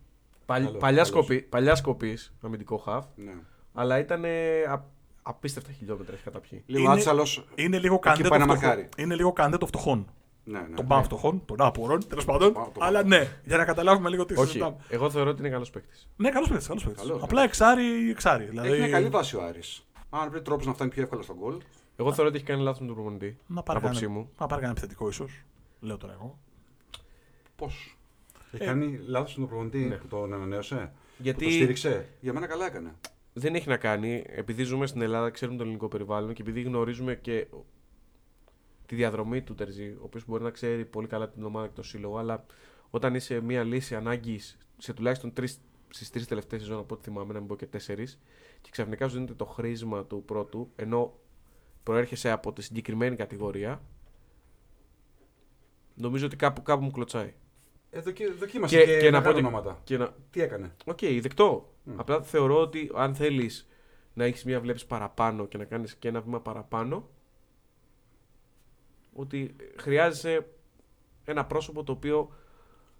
[0.46, 1.08] Παλ- Καλός, παλιά, καλός.
[1.08, 3.32] σκοπή, παλιά σκοπής, αμυντικό χαφ, ναι.
[3.74, 4.24] αλλά ήταν
[5.22, 6.62] απίστευτα χιλιόμετρα έχει καταπιεί.
[6.66, 7.26] Λίγο Είναι- άτσαλο.
[7.54, 8.66] Είναι λίγο καντέ πάει των να φτωχών.
[8.68, 8.88] μαρκάρει.
[8.96, 10.06] Είναι λίγο καντέ των φτωχών.
[10.44, 10.74] Ναι, ναι.
[10.76, 12.52] Των μπαμ φτωχών, των άπορων, τέλος πάντων.
[12.52, 14.76] Πάω, το Αλλά ναι, για να καταλάβουμε λίγο τι Όχι, συζητάμε.
[14.88, 16.08] εγώ θεωρώ ότι είναι καλός παίκτης.
[16.16, 16.66] Ναι, καλός παίκτης.
[16.66, 17.02] Καλός παίκτης.
[17.02, 18.44] Καλός, Απλά εξάρι, εξάρι.
[18.44, 19.86] Δηλαδή, Έχει μια καλή βάση ο Άρης.
[20.10, 21.56] Αν βρει τρόπο να φτάνει πιο εύκολα στον γκολ.
[22.00, 23.38] Εγώ θεωρώ ότι έχει κάνει λάθος με τον προπονητή.
[23.46, 24.30] να πάρει Απόψη κανένα- μου.
[24.38, 25.42] να πάρει κανένα επιθετικό ίσως.
[25.80, 26.38] Λέω τώρα εγώ.
[27.56, 27.98] Πώς;
[28.52, 29.96] Έχει Ε, κάνει λάθος στον προπονητή ναι.
[29.96, 30.92] που τον ανανέωσε.
[31.16, 32.08] Που Γιατί το στήριξε.
[32.20, 32.94] Για μένα καλά έκανε.
[33.32, 37.14] δεν έχει να κάνει, επειδή ζούμε στην Ελλάδα, ξέρουμε το ελληνικό περιβάλλον και επειδή γνωρίζουμε
[37.14, 37.46] και
[38.86, 41.82] τη διαδρομή του Τερζή, ο οποίος μπορεί να ξέρει πολύ καλά την ομάδα και το
[41.82, 42.44] σύλλογο, αλλά
[42.90, 47.32] όταν είσαι μια λύση ανάγκης σε τουλάχιστον τρεις στις τρεις τελευταίες σεζόν, από ό,τι θυμάμαι,
[47.32, 48.20] να μην πω και τέσσερις,
[48.60, 51.14] και ξαφνικά σου δίνεται το χρίσμα του πρώτου, ενώ
[51.82, 53.82] προέρχεσαι από τη συγκεκριμένη κατηγορία,
[55.94, 57.34] νομίζω ότι κάπου, κάπου μου κλωτσάει.
[57.90, 59.80] Ε, δοκι- δοκίμασε Και- και, και να μεγάλα πω ότι- ονόματα.
[59.84, 61.74] Και να, Τι έκανε; Οκ, δεκτό.
[61.84, 62.00] Μμ.
[62.00, 63.68] Απλά θεωρώ ότι αν θέλεις
[64.14, 67.08] να έχεις μια βλέψη παραπάνω και να κάνεις και ένα βήμα παραπάνω,
[69.12, 70.46] ότι χρειάζεσαι
[71.24, 72.32] ένα πρόσωπο το οποίο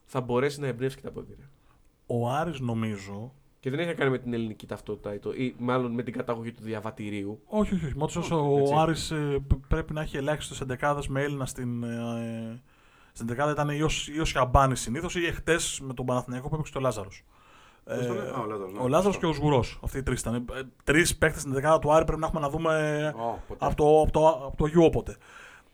[0.04, 1.50] θα μπορέσει να εμπνεύσει και τα ποδήλατα.
[2.06, 3.34] Ο Άρης νομίζω.
[3.60, 6.12] Και δεν έχει να κάνει με την ελληνική ταυτότητα ή, το, ή μάλλον με την
[6.12, 7.40] καταγωγή του διαβατηρίου.
[7.46, 7.96] Όχι, όχι, όχι.
[7.96, 8.72] Μόλις όσο έτσι.
[8.74, 11.82] ο Άρης ε, π- πρέπει να έχει ελάχιστε εντεκάδε με Έλληνα στην.
[11.82, 12.62] Ε,
[13.12, 16.48] στην δεκάδα ήταν ή ο, Σ- ή ο Σιαμπάνη συνήθως ή εχθές με τον Παναθηναϊκό
[16.48, 17.24] που έπαιξε το Λάζαρος.
[17.84, 18.78] Πώς το λέει; Α, ο Λάζαρος, ναι.
[18.80, 19.80] ο Λάζαρος και ο Σγουρός.
[19.84, 20.44] Αυτοί οι τρεις ήταν.
[20.84, 23.64] Τρεις παίκτες στην δεκάδα του Άρη πρέπει να έχουμε να δούμε Ω, ποτέ.
[23.66, 25.16] από το, από το, από το Αγίου όποτε.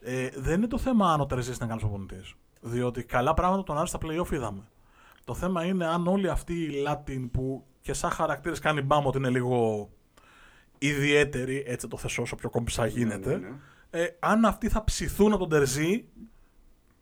[0.01, 2.35] Ε, δεν είναι το θέμα αν ο Τερζής είναι καλός προπονητής.
[2.61, 4.63] Διότι καλά πράγματα τον Άρη στα playoff είδαμε.
[5.25, 9.19] Το θέμα είναι αν όλοι αυτοί οι Λάτιν που και σαν χαρακτήρες κάνει μπάμ ότι
[9.19, 9.89] είναι λίγο
[10.79, 13.57] ιδιαίτεροι, έτσι το θέσω όσο πιο κομψά γίνεται, Ναι, ναι, ναι.
[13.91, 16.05] Ε, αν αυτοί θα ψηθούν από τον Τερζή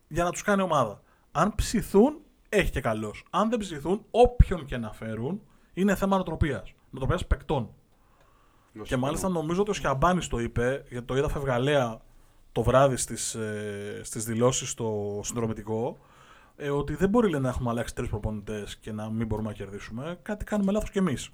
[0.08, 1.02] για να τους κάνει ομάδα.
[1.32, 3.24] Αν ψηθούν, έχει και καλός.
[3.30, 5.42] Αν δεν ψηθούν, όποιον και να φέρουν,
[5.72, 6.64] είναι θέμα νοοτροπία.
[6.90, 7.74] Νοοτροπία παικτών.
[8.82, 12.00] Και μάλιστα νομίζω ότι ο Σιαμπάνη το είπε, γιατί το είδα φευγαλέα
[12.52, 15.98] το βράδυ στις, ε, στις δηλώσεις στο συνδρομητικό,
[16.56, 19.54] ε, ότι δεν μπορεί λέει, να έχουμε αλλάξει τρεις προπονητές και να μην μπορούμε να
[19.54, 20.18] κερδίσουμε.
[20.22, 21.30] Κάτι κάνουμε λάθος κι εμείς.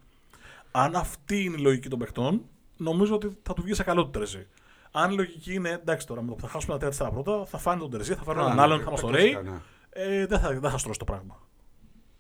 [0.70, 2.42] Αν αυτή είναι η λογική των παιχτών,
[2.76, 4.46] νομίζω ότι θα του βγει σε καλό του Τερζή.
[4.90, 7.58] Αν η λογική είναι εντάξει τώρα, με το που θα χάσουμε τα τέσσερα πρώτα, θα
[7.58, 9.30] φάνε τον Τερζή, θα φέρουν έναν ναι, άλλον, ναι, θα μα τα το ρέει.
[9.30, 11.38] κλασικά, Ε, δεν, θα, δεν θα στρώσει το πράγμα.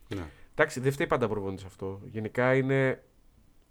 [0.08, 0.20] ναι.
[0.20, 0.26] Ναι.
[0.54, 2.00] Εντάξει, δεν φταίει πάντα προπονητής αυτό.
[2.04, 3.02] Γενικά είναι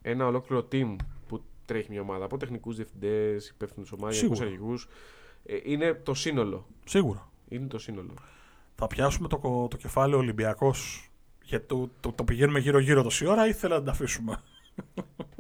[0.02, 0.96] ένα ολόκληρο team
[1.28, 2.26] που τρέχει μια ομάδα.
[2.26, 4.54] Από τεχνικούς διευθυντές, υπεύθυνους ομάδα, γενικού Σίγουρα.
[4.54, 4.80] αρχηγού.
[5.46, 6.66] Ε, είναι το σύνολο.
[6.86, 7.30] Σίγουρα.
[7.48, 8.14] Είναι το σύνολο.
[8.82, 11.10] Θα πιάσουμε το, κο- το κεφάλαιο Ολυμπιακός
[11.44, 14.42] γιατί το, το, το πηγαίνουμε γύρω-γύρω τόση ώρα ή θέλετε να τα αφήσουμε;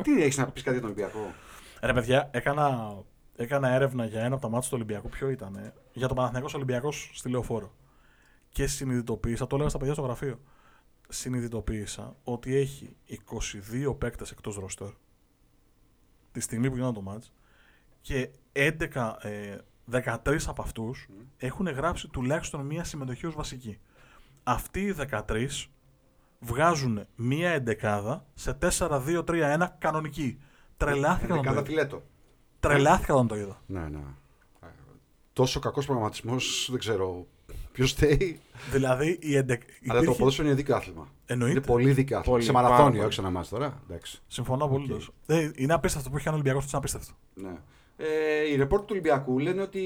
[0.04, 1.34] Τι έχεις να πεις κάτι για τον Ολυμπιακό;
[1.82, 2.98] Ρε παιδιά, έκανα,
[3.36, 5.10] έκανα έρευνα για ένα από τα μάτια του Ολυμπιακού.
[5.10, 7.76] Ποιο ήταν, για το Παναθηναϊκός Ολυμπιακός στη Λεωφόρο.
[8.50, 10.40] Και συνειδητοποίησα, το έλεγα στα παιδιά στο γραφείο.
[11.10, 12.96] Συνειδητοποίησα ότι έχει
[13.88, 14.90] 22 παίκτες εκτός ρόστερ
[16.32, 17.34] τη στιγμή που γινόταν το μάτς
[18.02, 19.58] και 11, ε,
[19.94, 23.80] 13 από αυτούς έχουν γράψει τουλάχιστον μία συμμετοχή ως βασική.
[24.44, 24.96] Αυτοί οι
[25.28, 25.48] 13
[26.40, 30.40] βγάζουν μία εντεκάδα σε 4-2-3-1 κανονική.
[30.78, 31.64] Τρελάθηκα όταν το Κατά είδα.
[31.66, 32.04] φιλέτο.
[32.60, 33.62] Τρελάθηκα όταν το είδα.
[33.66, 34.00] Ναι, ναι.
[34.62, 34.68] Ε,
[35.34, 37.26] Τόσο κακός προγραμματισμός δεν ξέρω
[37.72, 38.40] ποιος φταίει.
[38.72, 39.62] Δηλαδή η εντεκ...
[39.62, 41.08] Αλλά το υπήρχε- ποδόσφαιρο είναι δίκαιο άθλημα.
[41.26, 41.58] Εννοείται.
[41.58, 42.36] Είναι πολύ δίκαιο άθλημα.
[42.36, 43.04] Πολύ, Σε πάρα μαραθώνιο, πολύ.
[43.06, 43.82] όχι σε ένα μάτι τώρα.
[43.90, 44.22] Εντάξει.
[44.28, 45.12] Συμφωνώ απολύτως.
[45.26, 47.14] Ε, είναι απίστευτο που έχει κάνει ο Ολυμπιακός, είναι απίστευτο.
[47.34, 47.56] Ναι.
[48.02, 49.80] Ε, οι ρεπόρτ του Ολυμπιακού λένε ότι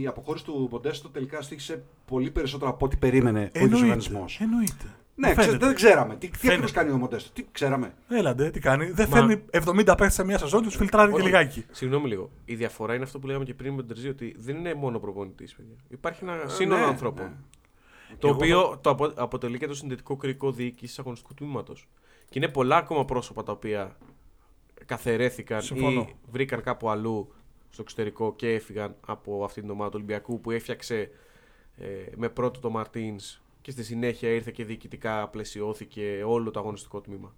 [0.00, 4.24] η αποχώρηση του Ποντέστο τελικά στήχησε πολύ περισσότερο από ό,τι περίμενε ο ίδιο οργανισμό.
[4.38, 4.84] Εννοείται.
[5.14, 5.46] Ναι, Φαίνεται.
[5.56, 6.16] ξέ, δεν ξέραμε.
[6.16, 6.58] Τι, τι Φαίνεται.
[6.62, 8.90] ακριβώ κάνει ο Μοντέστο, τι ξέραμε; Έλαντε, τι κάνει.
[8.90, 11.24] Δεν Μα- φέρνει 70 παίχτες σε μία σεζόν, τους φιλτράρει και Όχι.
[11.26, 11.64] λιγάκι.
[11.70, 12.30] Συγγνώμη λίγο.
[12.44, 14.98] Η διαφορά είναι αυτό που λέγαμε και πριν με τον Τερζή, ότι δεν είναι μόνο
[14.98, 15.74] προπονητής, παιδιά.
[15.88, 17.24] Υπάρχει ένα Ε, σύνολο ναι, ανθρώπων.
[17.24, 18.16] ναι.
[18.18, 21.88] Το Εγώ οποίο το απο- αποτελεί και το συνδετικό κριτικό διοίκησης αγωνιστικού τμήματος.
[22.28, 23.96] Και είναι πολλά ακόμα πρόσωπα τα οποία
[24.86, 26.00] καθαιρέθηκαν Συμφωνώ.
[26.00, 27.32] ή βρήκαν κάπου αλλού
[27.76, 31.10] στο εξωτερικό και έφυγαν από αυτή την ομάδα του Ολυμπιακού που έφτιαξε
[31.76, 31.86] ε,
[32.16, 37.34] με πρώτο το Μαρτίνς και στη συνέχεια ήρθε και διοικητικά πλαισιώθηκε όλο το αγωνιστικό τμήμα.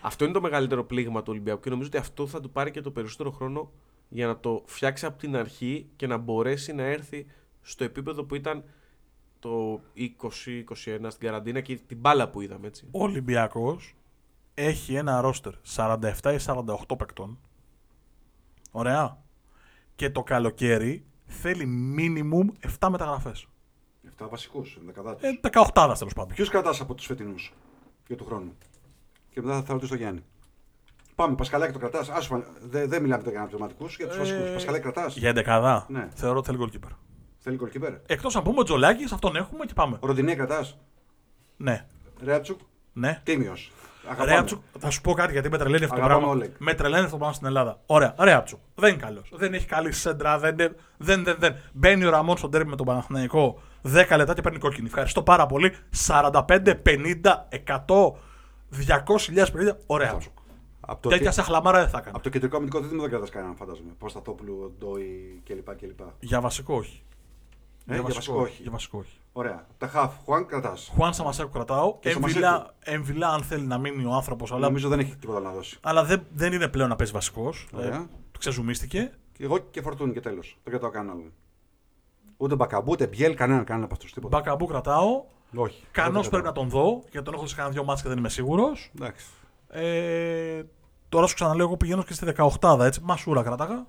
[0.00, 2.80] Αυτό είναι το μεγαλύτερο πλήγμα του Ολυμπιακού και νομίζω ότι αυτό θα του πάρει και
[2.80, 3.72] το περισσότερο χρόνο
[4.08, 7.26] για να το φτιάξει από την αρχή και να μπορέσει να έρθει
[7.62, 8.64] στο επίπεδο που ήταν
[9.38, 10.64] το 20-21
[11.08, 12.88] στην καραντίνα και την μπάλα που είδαμε έτσι.
[12.90, 13.94] Ο Ολυμπιακός
[14.54, 17.38] έχει ένα ρόστερ 47 ή 48 παικτών.
[18.70, 19.28] Ωραία.
[20.00, 23.46] Και το καλοκαίρι θέλει minimum 7 μεταγραφές.
[24.18, 25.26] 7 βασικούς, δεκαδάτου.
[25.26, 26.34] Ε, 18 τέλος πάντων.
[26.34, 27.52] Ποιου κρατάς από τους φετινούς
[28.06, 28.56] για του χρόνου.
[29.30, 30.24] Και μετά θα ρωτήσω τον Γιάννη.
[31.14, 32.28] Πάμε, Πασχαλάκη το κρατάς;
[32.60, 34.50] Δεν δεν μιλάμε για αναπληρωματικού, για τους Ε, βασικούς.
[34.50, 36.08] Πασχαλάκη κρατάς; Για 11 Ναι.
[36.14, 36.90] θεωρώ ότι θέλει goalkeeper.
[37.38, 37.94] Θέλει κολκίπερ.
[38.06, 39.98] Εκτός αν πούμε ο Τζολάκης, αυτόν έχουμε και πάμε.
[40.02, 40.78] Ροντινέ κρατάς;
[41.56, 41.86] Ναι.
[42.24, 42.60] Ρέατσουκ,
[42.92, 43.20] Ναι.
[43.24, 43.72] τίμιος.
[44.24, 46.38] Ρέατσουκ, θα σου πω κάτι γιατί με τρελαίνει αυτό το Αγαπάμε πράγμα.
[46.40, 46.50] Όλεγ.
[46.58, 47.80] Με τρελαίνει αυτό το πράγμα στην Ελλάδα.
[47.86, 48.58] Ωραία, Ρέατσουκ.
[48.74, 49.30] Δεν είναι καλός.
[49.34, 50.38] Δεν έχει καλή σέντρα.
[50.38, 51.54] Δεν, δεν, δεν, δεν, δεν.
[51.72, 54.86] Μπαίνει ο Ραμόν στο τέρμι με τον Παναθηναϊκό 10 λεπτά και παίρνει κόκκινη.
[54.86, 55.74] Ευχαριστώ πάρα πολύ.
[56.06, 56.74] 45, 50,
[57.66, 58.12] 100,
[58.88, 60.32] 200.000 Ο Ρέατσουκ.
[60.80, 62.12] Από το, Τέτοια και- σαχλαμάρα δεν θα έκανε.
[62.14, 63.90] από το κεντρικό αμυντικό δίδυμο δεν κρατά κανέναν, φαντάζομαι.
[63.98, 65.74] Πασταθόπουλου, Ντόι κλπ.
[65.76, 66.00] κλπ.
[66.20, 67.02] Για βασικό όχι.
[67.90, 68.62] Ε, για βασικό όχι.
[68.62, 69.18] Για βασικό όχι.
[69.32, 69.66] Ωραία.
[69.78, 70.90] Τα χαφ, Χουάν κρατάς.
[70.94, 71.96] Χουάν Σαμασέκου κρατάω.
[72.00, 75.50] Και Εμβιλά, εμβιλά αν θέλει να μείνει ο άνθρωπος, αλλά, Νομίζω δεν έχει τίποτα να
[75.50, 75.78] δώσει.
[75.80, 77.68] αλλά δεν, δεν είναι πλέον να παίζει βασικός.
[77.72, 78.06] Ωραία.
[78.32, 79.12] του ξεζουμίστηκε.
[79.32, 80.58] Και εγώ και φορτούνι και τέλος.
[80.62, 81.32] Δεν κρατάω κανέναν άλλον.
[82.36, 84.12] Ούτε μπακαμπού, ούτε μπιέλ, κανέναν, κανέναν από αυτούς.
[84.12, 84.36] Τίποτα.
[84.36, 85.24] Μπακαμπού κρατάω.
[85.54, 85.84] Όχι.
[85.90, 86.70] Κανός Δεν πρέπει να κρατάω.
[86.70, 88.90] τον δω, γιατί τον έχω δει σε κανένα δυο μάτς και δεν είμαι σίγουρος.
[88.96, 89.26] Εντάξει.
[89.68, 90.62] Ε,
[91.08, 92.26] τώρα σου ξαναλέω, εγώ πηγαίνω και στη
[92.60, 93.00] 18 έτσι.
[93.02, 93.86] Μασούρα κράταγα.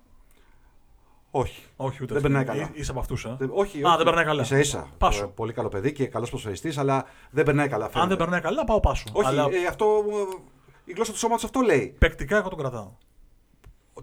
[1.32, 1.64] Όχι.
[1.76, 2.22] Όχι, ούτε Δεν αυτή.
[2.22, 2.72] περνάει καλά.
[2.76, 3.36] Εί- Είσαι από αυτούς, ε.
[3.40, 3.96] Δεν- όχι, Α, όχι.
[3.96, 4.42] δεν περνάει καλά.
[4.42, 4.88] Ίσα ίσα.
[4.98, 5.24] Πάσο.
[5.24, 7.86] Ε, Πολύ καλό παιδί και καλός προσφαριστή, αλλά δεν περνάει καλά.
[7.86, 8.10] Αν φαίνεται.
[8.10, 9.04] δεν περνάει καλά, πάω πάσο.
[9.14, 9.86] Όχι, Αλλά ε, αυτό.
[9.86, 10.42] ε,
[10.86, 11.96] Η γλώσσα του σώματος αυτό λέει.
[11.98, 12.92] παικτικά εγώ τον κρατάω.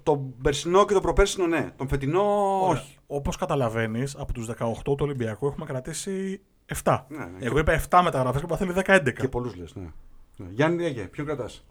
[0.03, 1.71] Τον περσινό και τον προπέρσινο ναι.
[1.77, 2.23] Τον φετινό
[2.69, 2.97] όχι.
[3.07, 6.41] Όπως καταλαβαίνεις, από τους 18 του Ολυμπιακού έχουμε κρατήσει
[6.85, 7.05] 7.
[7.09, 7.47] Ναι, ναι.
[7.47, 9.13] Εγώ είπα 7 μεταγραφές και είπα θέλει 10-11.
[9.21, 9.75] Και πολλούς λες.
[9.75, 9.91] Ναι.
[10.37, 10.47] Ναι.
[10.51, 11.65] Γιάννη, διάλεγε, ποιον κρατάς;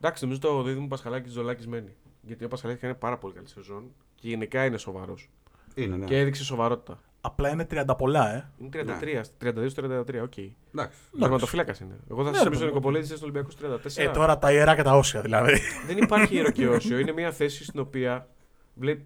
[0.00, 1.94] Εντάξει, νομίζω το δίδυμο Πασχαλάκης Τζολάκη μένει.
[2.20, 3.90] Γιατί ο Πασχαλάκης κάνει πάρα πολύ καλή σεζόν
[4.22, 5.30] και γενικά είναι σοβαρός.
[5.74, 6.04] Είναι, ναι.
[6.04, 6.98] Και έδειξε σοβαρότητα.
[7.20, 8.50] Απλά είναι 30 πολλά, ε.
[8.58, 8.68] Είναι
[9.00, 10.32] 33, 32-33, οκ.
[10.74, 10.98] Εντάξει.
[11.20, 11.96] Τερματοφύλακα είναι.
[12.10, 14.02] Εγώ θα Ναι, σας ρε θυμίσω παιδί ο Νικοπολίδης στον Ολυμπιακός 34.
[14.04, 15.58] Ε, τώρα τα ιερά και τα όσια δηλαδή.
[15.86, 16.98] Δεν υπάρχει ιερό και όσιο.
[16.98, 18.28] Είναι μια θέση στην οποία
[18.74, 19.02] βλέπει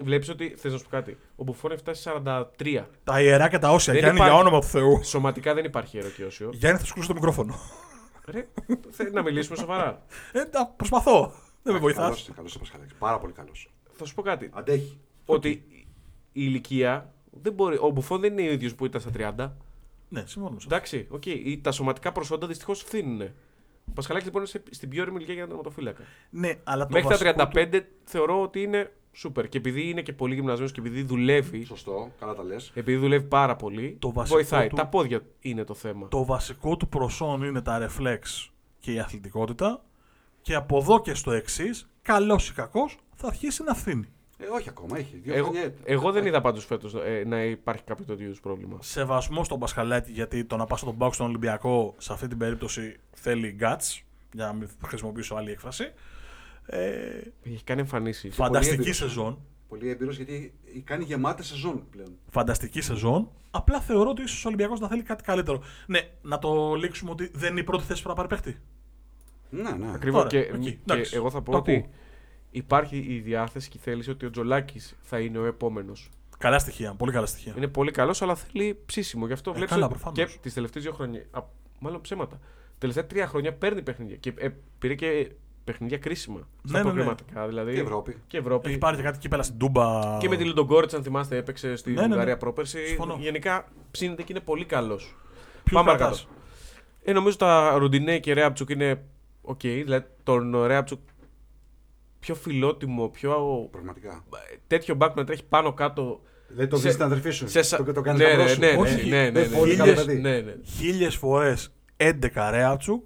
[0.00, 0.54] βλέπεις ότι.
[0.56, 1.16] Θες να σου πω κάτι.
[1.36, 2.84] Ο Μπουφόν έχει φτάσει 43.
[3.04, 3.92] τα ιερά και τα όσια.
[3.92, 4.36] Δεν Γιάννη, υπάρχει.
[4.38, 5.04] για όνομα του Θεού.
[5.04, 6.50] Σωματικά δεν υπάρχει ιερό και όσιο.
[6.52, 7.54] Γιάννη, θα σου κλείσω το μικρόφωνο.
[8.32, 8.48] Ρε,
[8.90, 10.02] θέλει να μιλήσουμε σοβαρά.
[10.32, 11.32] Ε, τα- προσπαθώ.
[11.62, 12.30] Δεν με βοηθάς.
[12.36, 12.94] Καλός είναι ο Πασχαλάκης.
[12.98, 13.70] Πάρα πολύ καλός.
[13.96, 14.50] Θα σου πω κάτι.
[14.52, 14.98] Αντέχει.
[15.26, 15.86] Ότι η
[16.32, 17.76] ηλικία δεν μπορεί.
[17.80, 19.50] Ο Μπουφόν δεν είναι ο ίδιος που ήταν στα 30.
[20.08, 20.50] Ναι, συμφωνώ.
[20.50, 20.74] σε αυτό.
[20.74, 21.26] Εντάξει, οκ.
[21.26, 23.20] Οι- Τα σωματικά προσόντα δυστυχώς φθίνουν.
[23.88, 26.02] Ο Πασχαλάκης λοιπόν είναι σε- στην πιο ώριμη ηλικία για τον τερματοφύλακα.
[26.30, 29.48] Ναι, αλλά το Μέχρι βασικό τα του- 35 θεωρώ ότι είναι σούπερ.
[29.48, 32.70] Και επειδή είναι και πολύ γυμνασμένος και επειδή δουλεύει, Σωστό, καλά τα λες.
[32.74, 34.68] επειδή δουλεύει πάρα πολύ, Το βασικό βοηθάει.
[34.68, 36.08] του- Τα πόδια είναι το θέμα.
[36.08, 39.84] Το βασικό του προσόν είναι τα ρεφλέξ και η αθλητικότητα.
[40.42, 44.04] Και από εδώ και στο εξής, καλός ή κακός, θα αρχίσει να φθήνει.
[44.38, 45.16] Ε, όχι ακόμα, έχει.
[45.16, 48.78] Δύο Εγώ, χρόνια- εγώ δεν είδα πάντως φέτος ε, να υπάρχει κάποιο τέτοιο είδους πρόβλημα.
[48.80, 52.96] Σεβασμό στον Πασχαλάκη, γιατί το να πας στον Πάουκ στον Ολυμπιακό σε αυτή την περίπτωση
[53.12, 54.00] θέλει guts,
[54.32, 55.92] για να μην χρησιμοποιήσω άλλη έκφραση.
[56.66, 56.78] Ε,
[57.42, 58.34] Έχει κάνει εμφανίσεις.
[58.34, 58.96] φανταστική έμπειρος.
[58.96, 59.38] σεζόν.
[59.68, 62.16] Πολύ έμπειρος γιατί κάνει γεμάτε σεζόν πλέον.
[62.30, 63.30] Φανταστική σεζόν.
[63.50, 65.62] Απλά θεωρώ ότι ίσως ο Ολυμπιακός να θέλει κάτι καλύτερο.
[65.86, 68.56] Ναι, να το λήξουμε ότι δεν είναι η πρώτη θέση που να πάρει παίχτη.
[69.50, 69.90] Ναι, ναι.
[69.94, 70.24] Ακριβώς.
[70.24, 71.90] Ωραία, Και, οκ, και εντάξει, εγώ θα πω το ότι ακούω.
[72.56, 76.10] Υπάρχει η διάθεση και η θέληση ότι ο Τζολάκης θα είναι ο επόμενος.
[76.38, 76.94] Καλά στοιχεία.
[76.94, 77.54] Πολύ καλά στοιχεία.
[77.56, 79.26] Είναι πολύ καλός, αλλά θέλει ψήσιμο.
[79.26, 80.32] Γι' αυτό Ε, βλέπεις καλά, ότι προφανώς.
[80.32, 81.22] και τις τελευταίες δύο χρόνια.
[81.30, 81.40] Α,
[81.78, 82.40] μάλλον ψέματα.
[82.78, 84.16] Τελευταία τρία χρόνια παίρνει παιχνίδια.
[84.16, 85.30] Και ε, πήρε και
[85.64, 86.48] παιχνίδια κρίσιμα.
[86.64, 86.92] Στα Ναι, ναι, ναι.
[86.94, 87.46] προκριματικά.
[87.46, 88.16] Δηλαδή, Και Ευρώπη.
[88.26, 88.68] Και Ευρώπη.
[88.68, 90.16] Έχει πάρει και κάτι κύπελα στην Τούμπα.
[90.18, 92.08] Και με τη Λουντογκόρετ, αν θυμάστε, έπαιξε στη Ναι, ναι, ναι.
[92.08, 92.86] Βουλγαρία πρόπερση.
[92.86, 93.16] Συμφωνώ.
[93.20, 95.14] Γενικά ψήνεται και είναι πολύ καλός.
[95.64, 96.40] Ποιους Πάμε κρατάς; παρακάτω.
[97.04, 99.04] Ε, νομίζω τα Ρουντινέ και Ρέαπτσουκ είναι
[99.42, 99.60] οκ.
[99.60, 101.00] δηλαδή τον Ρέαπτσουκ
[102.26, 103.68] πιο φιλότιμο, πιο.
[103.70, 104.24] Πραγματικά.
[104.66, 106.20] τέτοιο μπακ να τρέχει πάνω κάτω.
[106.48, 107.48] Δεν το Σε- δει στην αδερφή σου.
[107.48, 108.60] σε σα- Το, το κάνει ναι, γαμπρό ναι, σου.
[108.60, 110.20] ναι, ναι, Όχι, ναι, ναι, δεν ναι, πολύ ναι, καλό ναι, παιδί.
[110.20, 110.54] ναι, ναι.
[110.64, 113.02] Χίλιες φορές 11 Ρέατσουκ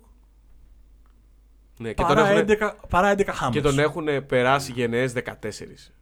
[1.78, 3.54] Ναι, και, τον παρά, έχουν, 11, παρά 11 Χάμες.
[3.54, 5.92] και τον έχουν περάσει γενναίες 14.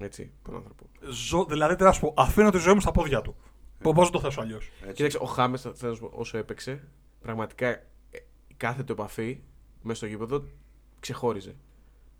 [0.00, 0.86] Έτσι, τον άνθρωπο.
[1.10, 3.36] Ζω, δηλαδή, τι να σου πω, αφήνω τη ζωή μου στα πόδια του.
[3.82, 4.70] Πώ να το θέσω αλλιώς.
[4.80, 4.92] Έτσι.
[4.94, 5.68] Κοίταξε, ο Χάμες,
[6.10, 6.88] όσο έπαιξε,
[7.20, 7.78] πραγματικά ε,
[8.48, 9.40] η κάθε του επαφή
[9.82, 10.44] μέσα στο γήπεδο
[11.00, 11.56] ξεχώριζε.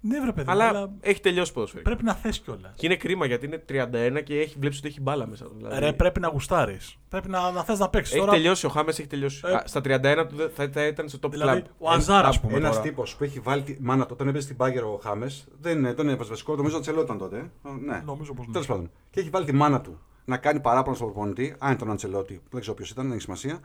[0.01, 1.83] Ναι, βρε παιδί, Αλλά, αλλά έχει τελειώσει ποδοσφαίρι.
[1.83, 2.73] πρέπει να θες κιόλας.
[2.77, 5.53] Και είναι κρίμα γιατί είναι 31 και έχει, βλέπεις ότι έχει μπάλα μέσα του.
[5.57, 6.97] Δηλαδή, Ρε, πρέπει να γουστάρεις.
[7.09, 8.13] Πρέπει να, να θες να παίξεις.
[8.15, 9.43] έχει Τώρα, τελειώσει, ο Χάμες έχει τελειώσει.
[9.47, 11.71] Ε, Α, στα 31 του δε- θα, θα ήταν στο top δηλαδή, club.
[11.79, 12.57] ο Αζάρα, ας πούμε.
[12.57, 12.83] Ένας τώρα.
[12.83, 15.95] τύπος που έχει βάλει τη μάνα του όταν έπαιζε στην Πάγκερ ο Χάμες, δεν είναι-
[15.95, 17.51] τον έπαιζε βασικό, νομίζω ότι Αντσελότη ήταν τότε.
[17.65, 17.71] ε.
[17.87, 18.03] Ναι.
[18.07, 18.53] Νομίζω πως ναι.
[18.53, 18.91] Τέλος πάντων.
[19.11, 22.41] Και έχει βάλει τη μάνα του να κάνει παράπονο στον προπονητή, αν ήταν τον Αντσελότη,
[22.51, 23.61] δεν ξέρω ποιος ήταν, δεν έχει σημασία.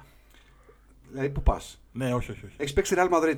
[1.12, 1.82] Δηλαδή, πού πας.
[1.92, 2.46] Ναι, όχι, όχι.
[2.46, 2.54] όχι.
[2.58, 3.36] Έχεις παίξει Real Madrid.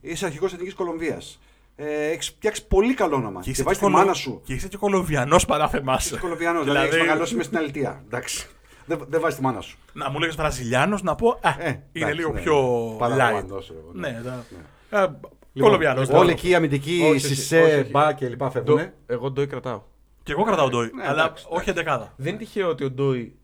[0.00, 1.38] Είσαι αρχηγός Εθνικής Κολομβίας.
[1.84, 3.40] Ε, έχεις φτιάξει πολύ καλό όνομα.
[3.40, 4.40] Και, είσαι βάζει τη Κολο- μάνα σου.
[4.44, 6.08] Και είσαι και Κολομβιανό παρά θεμάσαι.
[6.08, 8.02] Είσαι Κολομβιανό, δηλαδή, Δηλαδή- έχεις μεγαλώσει με στην αλητία.
[8.06, 8.46] Εντάξει.
[8.86, 9.78] Δεν, δεν βάζεις τη μάνα σου.
[9.92, 11.28] Να μου λέγες Βραζιλιάνος να πω.
[11.42, 12.40] Α, Ε, είναι εντάξει, λίγο ναι.
[12.40, 12.98] πιο light.
[12.98, 14.44] Παραλαμβάνοντας, ρε, εγώ, Ναι, τα-
[14.90, 14.98] Ναι.
[14.98, 15.06] Ε,
[15.60, 16.32] Κολομβιανός, Λοιπόν, όλοι ναι.
[16.32, 17.90] εκεί οι αμυντικοί, Όχι, όχι, Σισε, όχι, όχι.
[17.90, 18.90] Μπα και λοιπά Ντο- φεύγουν.
[19.06, 19.82] εγώ Ντόι κρατάω.
[20.22, 20.90] Και εγώ κρατάω Ντόι.
[20.94, 22.12] Ναι, αλλά εντάξει, όχι εντεκάδα.
[22.16, 23.36] Δεν είναι τυχαίο ότι ο Ντόι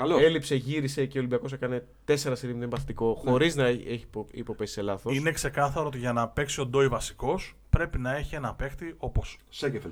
[0.00, 0.18] Καλό.
[0.18, 4.72] έλειψε, γύρισε και ο Ολυμπιακός έκανε 4 σερί με παθητικό χωρίς να έχει υπο- υποπέσει
[4.72, 5.16] σε λάθος.
[5.16, 9.36] Είναι ξεκάθαρο ότι για να παίξει ο Ντόι βασικός πρέπει να έχει ένα παίκτη όπως
[9.48, 9.90] Σέγκεφελ.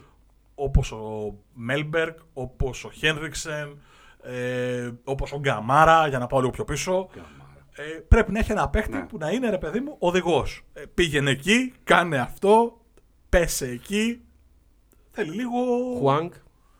[0.54, 3.78] όπως ο Μέλμπεργκ, όπως ο Χένριξεν,
[4.22, 7.08] ε, όπως ο Γκαμάρα, για να πάω λίγο πιο πίσω.
[7.72, 9.06] Ε, πρέπει να έχει ένα παίκτη Ναι.
[9.06, 10.64] που να είναι, ρε παιδί μου, οδηγός.
[10.72, 12.80] Ε, πήγαινε εκεί, κάνε αυτό,
[13.28, 14.20] πέσε εκεί.
[15.10, 15.50] Θέλει λίγο...
[15.98, 16.30] Χουάνγκ,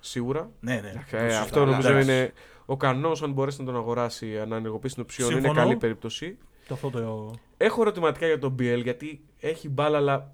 [0.00, 0.50] σίγουρα.
[0.60, 1.18] Ναι, ναι.
[1.18, 2.10] Ε, Σωστά, αυτό νομίζω εντάξει.
[2.10, 2.32] είναι
[2.70, 5.30] ο κανό αν μπορέσει να τον αγοράσει, να ενεργοποιήσει την οψιόν.
[5.30, 5.60] Είναι Συμφωνώ.
[5.62, 6.36] καλή περίπτωση.
[6.66, 7.34] Και αυτό το...
[7.56, 10.32] Έχω ερωτηματικά για τον BL γιατί έχει μπάλα, αλλά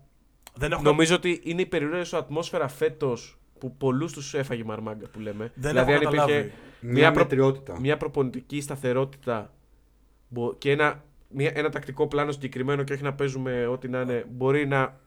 [0.55, 5.07] Δεν έχω, νομίζω ότι είναι η περιραίωση ατμόσφαιρα φέτος που πολλούς τους έφαγε η μαρμάγκα
[5.09, 5.53] που λέμε.
[5.55, 6.53] δεν δηλαδή, έχω αν υπήρχε καταλάβει.
[6.81, 7.81] Μια, μια, προ- μετριότητα.
[7.81, 9.53] μια προπονητική σταθερότητα
[10.29, 14.25] μπο- και ένα, μια, ένα τακτικό πλάνο συγκεκριμένο και όχι να παίζουμε ό,τι να είναι,
[14.31, 15.01] μπορεί να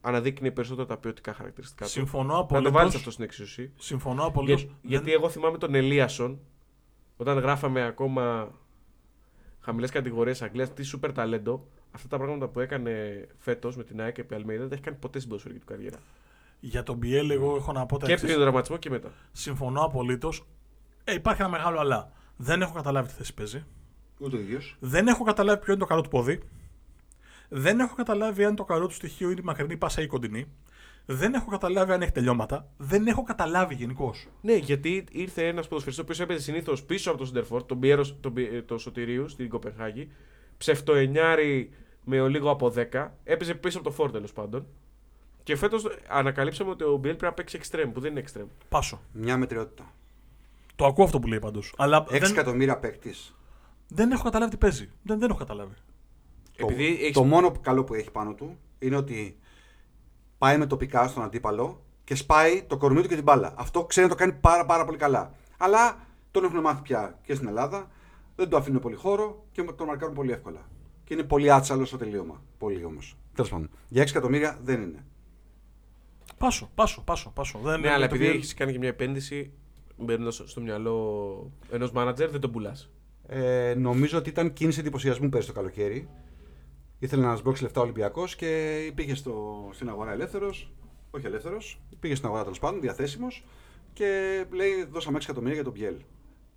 [0.00, 1.90] αναδείκνει περισσότερο τα ποιοτικά χαρακτηριστικά του.
[1.90, 2.72] Συμφωνώ Να απολύτως.
[2.72, 3.72] το βάλεις αυτό στην εξίσωση.
[3.76, 4.66] Συμφωνώ Για- απολύτως.
[4.82, 6.38] γιατί εγώ θυμάμαι τον Ελίασον,
[7.16, 8.52] όταν γράφαμε ακόμα
[9.60, 14.18] χαμηλές κατηγορίες Αγγλίας, τι σούπερ ταλέντο, αυτά τα πράγματα που έκανε φέτος με την ΑΕΚ
[14.18, 15.98] επί Αλμέιδα δεν τα έχει κάνει ποτέ στην ποδοσφαιρική του καριέρα.
[16.60, 18.26] Για τον BL εγώ έχω να πω τα Και εξής.
[18.26, 19.08] πριν τον δραματισμό και μετά.
[19.32, 20.46] Συμφωνώ απολύτως.
[21.04, 22.12] Ε, υπάρχει ένα μεγάλο αλλά.
[22.36, 23.64] Δεν έχω καταλάβει τι θέση παίζει.
[24.18, 24.76] Ούτε ο ίδιος.
[24.80, 26.40] Δεν έχω καταλάβει ποιο είναι το καλό του πόδι.
[27.52, 30.46] Δεν έχω καταλάβει αν το καλό του στοιχείο είναι η μακρινή πάσα ή η κοντινή.
[31.06, 32.68] Δεν έχω καταλάβει αν έχει τελειώματα.
[32.76, 34.14] Δεν έχω καταλάβει γενικώ.
[34.40, 38.04] Ναι, γιατί ήρθε ένας ποδοσφαιριστής ο οποίος έπαιζε συνήθως πίσω από τον Σιντερφόρ, τον Πιέρο,
[38.20, 40.10] τον, Πι- ε, τον Σωτηρίου στην Κοπενχάγη.
[40.58, 41.70] Ψευτοενιάρη
[42.04, 43.08] με ο λίγο από 10.
[43.24, 44.66] Έπαιζε πίσω από το Φόρ τέλος πάντων.
[45.42, 48.46] Και φέτος ανακαλύψαμε ότι ο Μπιέλ πρέπει να παίξει εξτρέμ, που δεν είναι εξτρέμ.
[48.68, 49.00] Πάσο.
[49.12, 49.92] Μια μετριότητα.
[50.76, 51.74] Το ακούω αυτό που λέει πάντως.
[51.76, 53.34] Αλλά 6 δεν, εκατομμύρια παίκτης.
[53.88, 54.88] δεν έχω καταλάβει τι παίζει.
[55.02, 55.74] Δεν, δεν έχω καταλάβει.
[56.62, 59.38] Επειδή έχεις- Το μόνο που- καλό που έχει πάνω του είναι ότι
[60.38, 63.54] πάει με τοπικά στον αντίπαλο και σπάει το κορμί του και την μπάλα.
[63.56, 65.34] Αυτό ξέρει να το κάνει πάρα, πάρα πολύ καλά.
[65.58, 67.90] Αλλά τον έχουν μάθει πια και στην Ελλάδα.
[68.36, 70.68] Δεν του αφήνουν πολύ χώρο και τον μαρκάρουν πολύ εύκολα.
[71.04, 72.42] Και είναι πολύ άτσαλος στο τελείωμα.
[72.58, 73.16] Πολύ όμως.
[73.34, 73.70] Τέλος πάντων.
[73.88, 75.04] Για 6 εκατομμύρια δεν είναι.
[76.38, 77.30] Πάσο, πάσο, πάσο.
[77.34, 77.58] πάσο.
[77.58, 79.52] Δεν, Ναι, αλλά το επειδή BL έχεις κάνει και μια επένδυση,
[79.96, 82.90] μπαίνοντας στο μυαλό ενός μάνατζερ, δεν τον πουλάς.
[83.26, 86.08] Ε, νομίζω ότι ήταν κίνηση εντυπωσιασμού πέρυσι το καλοκαίρι.
[87.02, 90.72] Ήθελε να σμπρώξει λεφτά ο Ολυμπιακός και πήγε στο, στην αγορά ελεύθερος.
[91.10, 93.44] Όχι ελεύθερος, πήγε στην αγορά τέλος πάντων, διαθέσιμος
[93.92, 95.94] και λέει: Δώσαμε 6 εκατομμύρια για τον Πιέλ.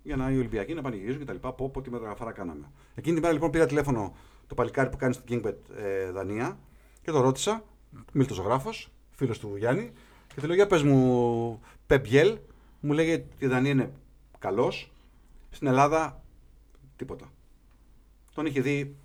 [0.02, 1.52] Για να οι Ολυμπιακοί να πανηγυρίζουν και τα λοιπά.
[1.52, 2.70] Πω, πω, τι μεταγραφάρα κάναμε.
[2.94, 6.58] Εκείνη την μέρα λοιπόν πήρα τηλέφωνο το παλικάρι που κάνει στην Kingbet ε, Δανία
[7.02, 7.64] και το ρώτησα.
[8.12, 9.92] Μίλτο ζωγράφος, φίλος του Γιάννη.
[10.34, 12.38] Και του λέω: Για πες μου, Πεπιέλ,
[12.80, 13.92] μου λέγε ότι η Δανία είναι
[14.38, 14.92] καλός.
[15.50, 16.24] Στην Ελλάδα
[16.96, 17.32] τίποτα.
[18.34, 18.96] Τον είχε δει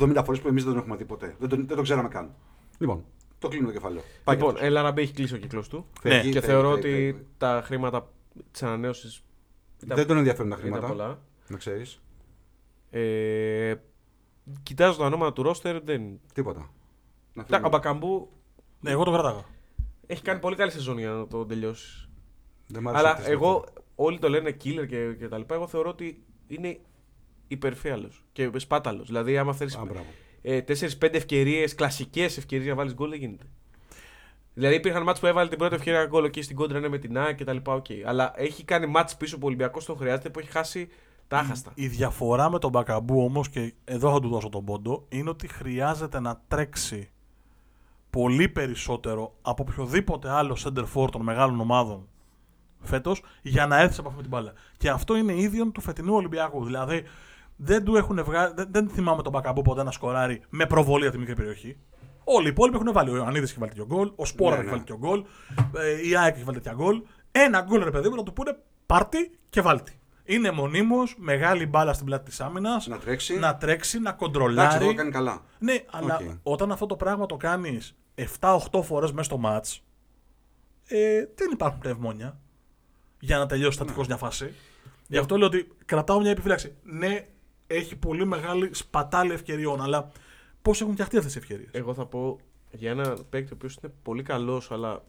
[0.00, 1.36] 70 φορές που εμείς δεν τον έχουμε δει ποτέ.
[1.38, 2.34] Δεν τον, δεν τον ξέραμε καν.
[2.78, 3.04] Λοιπόν,
[3.38, 4.02] Το κλείνω το κεφάλαιο.
[4.24, 5.86] Πάει Λοιπόν, για έλα να μπει, έχει κλείσει ο κύκλος του.
[6.02, 6.10] Ναι.
[6.10, 7.26] Φεύγει, Και φεύγει, θεωρώ φεύγει, ότι φεύγει.
[7.38, 8.10] τα χρήματα
[8.50, 9.22] της ανανέωσης.
[9.78, 10.88] Δεν τον ενδιαφέρουν τα ήταν χρήματα.
[10.88, 11.18] πολλά.
[11.48, 12.00] Να ξέρεις.
[12.90, 13.74] Ε,
[14.62, 16.20] Κοιτάζω τα ονόματα του ρόστερ, δεν.
[16.34, 16.58] Τίποτα.
[16.60, 16.66] Να
[17.34, 17.60] Τα φύγουμε.
[17.62, 18.28] Καμπακαμπού
[18.80, 19.44] Ναι, εγώ το κράταγα.
[20.06, 22.08] έχει κάνει πολύ καλή σεζόν για να το τελειώσεις.
[22.66, 25.54] Δεν μ' άρεσε Αλλά αυτή η εγώ, όλοι το λένε killer και, και τα λοιπά.
[25.54, 26.78] Εγώ θεωρώ ότι είναι
[27.48, 29.06] υπερφύαλος και σπάταλος.
[29.06, 30.06] Δηλαδή, άμα θέλεις Α, μπράβο.
[30.42, 33.44] ε, 4-5 ευκαιρίες, κλασικές ευκαιρίες να βάλεις γκολ, δεν γίνεται.
[34.54, 37.18] Δηλαδή υπήρχαν μάτς που έβαλε την πρώτη ευκαιρία γκολ εκεί στην κόντρα ναι, με την
[37.18, 37.82] ΑΕΚ και τα λοιπά.
[37.82, 38.00] Okay.
[38.04, 40.88] Αλλά έχει κάνει μάτς πίσω που ο Ολυμπιακός τον χρειάζεται που έχει χάσει
[41.28, 41.72] τα άχαστα.
[41.74, 45.48] Η διαφορά με τον Μπακαμπού όμως, και εδώ θα του δώσω τον πόντο, είναι ότι
[45.48, 47.10] χρειάζεται να τρέξει
[48.10, 52.08] πολύ περισσότερο από οποιοδήποτε άλλο center for των μεγάλων ομάδων
[52.80, 54.52] φέτος για να έρθει σε επαφή με την μπάλα.
[54.76, 56.64] Και αυτό είναι ίδιο του φετινού Ολυμπιακού.
[56.64, 57.04] Δηλαδή
[57.60, 61.12] δεν, του έχουν βγάλει, δεν, δεν θυμάμαι τον Μπακαμπού ποτέ να σκοράρει με προβολή από
[61.12, 61.76] τη μικρή περιοχή.
[62.24, 63.10] Όλοι οι υπόλοιποι έχουν βάλει.
[63.10, 64.70] Ο Ιωαννίδης έχει βάλει δύο γκολ, ο Σπόραρ Ναι, έχει ναι.
[64.70, 65.24] βάλει δύο γκολ,
[65.76, 67.02] ε, η ΑΕΚ έχει βάλει τέτοια γκολ.
[67.32, 69.92] Ένα γκολ ρε παιδί μου να του πούνε πάρ' τη και βάλ' τη.
[70.24, 72.86] Είναι μονίμως, μεγάλη μπάλα στην πλάτη της άμυνας.
[72.86, 73.38] Να τρέξει.
[73.38, 74.74] Να τρέξει, να Εντάξει, κοντρολάρει.
[74.74, 75.42] αυτό το κάνει καλά.
[75.58, 76.30] Ναι, αλλά Οκ.
[76.42, 77.96] όταν αυτό το πράγμα το κάνεις
[78.40, 79.66] 7-8 φορές μέσα στο ματς,
[80.86, 82.38] ε, δεν υπάρχουν πνευμόνια
[83.20, 84.54] για να τελειώσει τατικό μια φάση.
[85.06, 86.76] Γι' αυτό λέω ότι κρατάω μια επιφύλαξη.
[86.82, 87.26] Ναι,
[87.70, 90.10] έχει πολύ μεγάλη σπατάλη ευκαιριών, αλλά
[90.62, 92.38] πώς έχουν φτιαχτεί αυτές τι ευκαιρίες; Εγώ θα πω
[92.70, 95.04] για ένα παίκτη ο οποίος είναι πολύ καλός, αλλά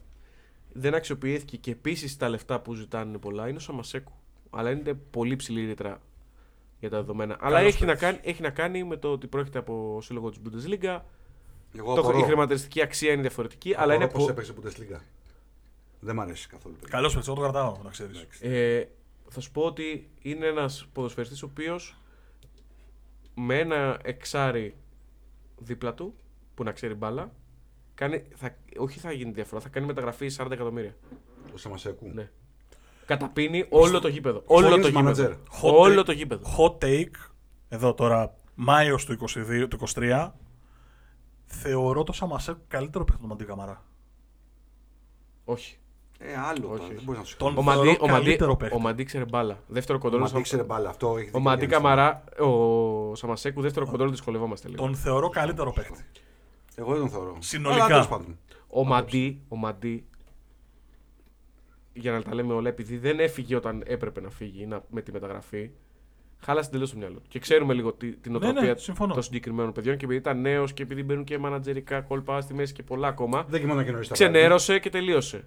[0.72, 4.12] δεν αξιοποιήθηκε και επίσης τα λεφτά που ζητάνε είναι πολλά, είναι ο Σαμασέκου.
[4.50, 6.00] Αλλά είναι πολύ ψηλή ρήτρα
[6.80, 7.36] για τα δεδομένα.
[7.40, 8.02] αλλά έχει να, παίκτης.
[8.08, 11.00] κάνει, έχει να κάνει με το ότι πρόκειται από σύλλογο της Bundesliga.
[11.76, 12.18] Εγώ Το, απορώ.
[12.18, 14.08] η χρηματιστική αξία είναι διαφορετική, αλλά είναι.
[14.08, 15.00] Πώς πο- έπαιξε Bundesliga.
[16.00, 16.74] Δεν μ' αρέσει καθόλου.
[16.74, 16.88] παιδιά.
[16.90, 18.26] Καλός παίκτης, εγώ το κρατάω, να ξέρεις.
[18.40, 18.88] Ε,
[19.28, 21.99] θα σου πω ότι είναι ένας ποδοσφαιριστής ο οποίος
[23.40, 24.76] με ένα εξάρι
[25.58, 26.14] δίπλα του
[26.54, 27.32] που να ξέρει μπάλα,
[27.94, 30.96] κάνει, θα, όχι θα γίνει διαφορά, θα κάνει μεταγραφή 40 εκατομμύρια.
[31.54, 32.10] Ο Σαμασέκου.
[32.12, 32.30] Ναι.
[33.06, 34.42] Καταπίνει όλο το γήπεδο.
[34.46, 35.24] Όλο γίνεις το γήπεδο.
[35.24, 35.32] manager.
[35.62, 36.04] Hot Όλο take.
[36.04, 36.46] το γήπεδο.
[36.58, 37.30] Hot take,
[37.68, 40.30] εδώ τώρα, Μάιος του, 22, του 23,
[41.46, 43.84] θεωρώ το Σαμασέκου καλύτερο παίκτη του Μαντί Καμαρά.
[45.44, 45.79] Όχι.
[46.22, 46.82] Ε, άλλο Όχι, τώρα.
[46.82, 46.94] όχι.
[46.94, 47.60] Δεν μπορείς να σου Τον- πει.
[47.60, 48.74] Ο θεωρώ Μαντί, ο, Μαντί, καλύτερο παίκτη.
[48.76, 49.58] ο Μαντί ξέρε μπάλα.
[49.66, 50.20] Δεύτερο Ο κοντρόλ.
[50.22, 50.88] Μαντί ξέρε μπάλα.
[50.88, 54.82] Αυτό έχει Ο δίκιο Μαντί για να σου Καμαρά, ο Σαμασέκου, δεύτερο κοντρόλ δυσκολευόμαστε λίγο.
[54.82, 55.92] Τον θεωρώ καλύτερο παίκτη.
[56.14, 56.20] πει.
[56.80, 57.36] Εγώ δεν τον θεωρώ.
[57.38, 57.84] Συνολικά.
[57.84, 58.38] Αλλά, τέλος πάντων.
[58.68, 60.04] Ο Μαντί, ο Μαντί,
[61.92, 65.12] για να τα λέμε όλα, επειδή δεν έφυγε όταν έπρεπε να φύγει να, με τη
[65.12, 65.70] μεταγραφή,
[66.38, 67.28] χάλασε τελείω το μυαλό του.
[67.28, 69.14] Και ξέρουμε λίγο τη, την Ναι, οτροπία ναι, συμφωνώ.
[69.14, 72.72] των συγκεκριμένων παιδιών και επειδή ήταν νέος και επειδή μπαίνουν και μανατζερικά κόλπα στη μέση
[72.72, 74.32] και πολλά ακόμα, Δεν κοιμόταν και νωρίς τα βράδια.
[74.38, 75.44] ξενέρωσε και τελείωσε.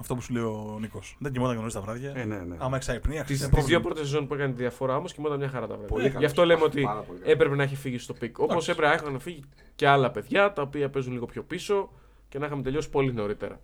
[0.00, 1.16] Αυτό που σου λέει ο Νίκος.
[1.18, 2.12] Δεν κοιμόταν και νωρίς τα βράδια.
[2.16, 2.56] Ε, ναι, ναι.
[2.58, 5.66] Άμα εξαϊπνεί, Τι είναι δύο πρώτες σεζόν που έκανε τη διαφορά όμως κοιμόταν μια χαρά
[5.66, 5.88] τα βράδια.
[5.88, 6.26] Πολύ Γι' καλός.
[6.30, 7.32] αυτό λέμε ότι Πάρα πολύ καλός.
[7.34, 8.38] έπρεπε να έχει φύγει στο peak.
[8.38, 8.70] Όπως Εντάξει.
[8.70, 11.90] έπρεπε να έχουν φύγει και άλλα παιδιά τα οποία παίζουν λίγο πιο πίσω
[12.28, 13.60] και να είχαμε τελειώσει πολύ νωρίτερα.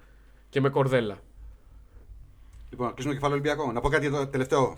[0.48, 1.18] Και με κορδέλα.
[2.70, 3.72] Λοιπόν, να κλείσουμε το κεφάλαιο Ολυμπιακό.
[3.72, 4.76] Να πω κάτι εδώ τελευταίο.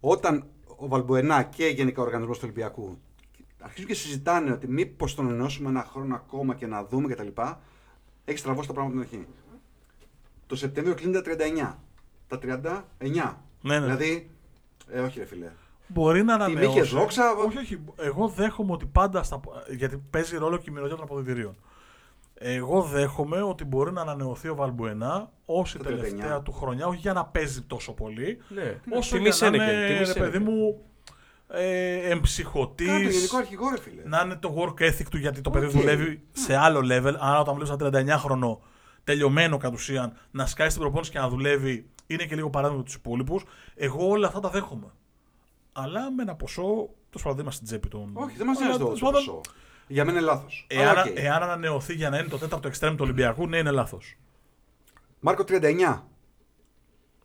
[0.00, 0.44] Όταν
[0.76, 2.98] ο Βαλμπουενά και γενικά ο οργανισμός του Ολυμπιακού
[3.60, 7.28] αρχίζουν και συζητάνε ότι μήπως τον ανανεώσουμε ένα χρόνο ακόμα και να δούμε κτλ.
[8.24, 9.28] Έχει στραβώσει τα πράγματα από την αρχή.
[10.48, 11.76] Το Σεπτέμβριο κλείνει τα 39.
[12.28, 13.34] Τα 39.
[13.60, 13.80] Ναι, ναι.
[13.84, 14.30] Δηλαδή,
[14.90, 15.50] ε, όχι ρε φίλε.
[15.86, 16.78] Μπορεί να Την ανανεώσει.
[16.78, 17.32] είχε δόξα.
[17.46, 17.78] Όχι, όχι.
[17.96, 19.22] Εγώ δέχομαι ότι πάντα.
[19.22, 19.40] Στα...
[19.76, 21.56] Γιατί παίζει ρόλο και η μυρωδιά των αποδυτηρίων.
[22.40, 26.44] Εγώ δέχομαι ότι μπορεί να ανανεωθεί ο Βαλμπουενά ως η Το τελευταία 39.
[26.44, 29.86] του χρονιά, όχι για να παίζει τόσο πολύ, Ναι, όσο τιμής για να ένεκεν, είναι,
[29.86, 30.32] τιμής ρε ένεκεν.
[30.32, 30.82] παιδί μου,
[31.48, 34.02] ε, εμψυχωτής, Κάνε το γενικό αρχηγό, ρε φίλε.
[34.04, 35.70] να είναι το work ethic του, γιατί το παιδί Οκ.
[35.72, 37.14] δουλεύει σε άλλο level.
[37.18, 37.70] Άρα, όταν βλέπεις
[38.04, 38.60] ένα 39 χρονο
[39.08, 42.94] τελειωμένο κατ' ουσίαν να σκάει στην προπόνηση και να δουλεύει, είναι και λίγο παράδειγμα τους
[42.94, 43.44] υπόλοιπους.
[43.74, 44.86] Εγώ όλα αυτά τα δέχομαι.
[45.72, 48.10] Αλλά με ένα ποσό, το σπουδαίο είμαστε στην τσέπη των.
[48.14, 49.40] Όχι, δεν μας Αλλά, νοιάζει το τέλος το πάντων, ποσό.
[49.86, 50.66] Για μένα είναι λάθος.
[50.68, 54.16] Εάν, εάν ανανεωθεί για να είναι το τέταρτο εξτρέμ του Ολυμπιακού, ναι, είναι λάθος.
[55.20, 56.02] Μάρκο 39.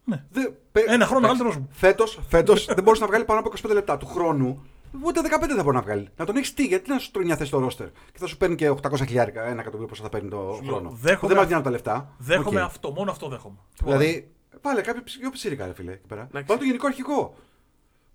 [0.05, 0.23] Ναι.
[0.31, 1.67] Δεν- πε- Ένα χρόνο εντάξει, μεγαλύτερος μου.
[1.71, 4.65] Φέτος, φέτος δεν μπορούσε να βγάλει πάνω από 25 λεπτά του χρόνου.
[5.01, 6.07] Ούτε 15 δεν μπορεί να βγάλει.
[6.17, 7.87] Να τον έχεις τι, γιατί να σου τρώει μια θέση στο ρόστερ.
[7.87, 10.73] Και θα σου παίρνει και 800 χιλιάρικα, ένα εκατομμύριο πόσο θα παίρνει το Σου λέω,
[10.73, 10.89] χρόνο.
[10.89, 12.15] δέχομαι- Που δεν μας βγαίνουν τα λεφτά.
[12.17, 12.65] Δέχομαι Οκ.
[12.65, 13.55] αυτό, μόνο αυτό δέχομαι.
[13.83, 15.91] Δηλαδή, πάλι κάποιο πιο ψήρικα, ρε φίλε.
[15.91, 16.21] Εκεί πέρα.
[16.21, 16.47] Εντάξει.
[16.47, 17.35] Βάλει το γενικό αρχικό.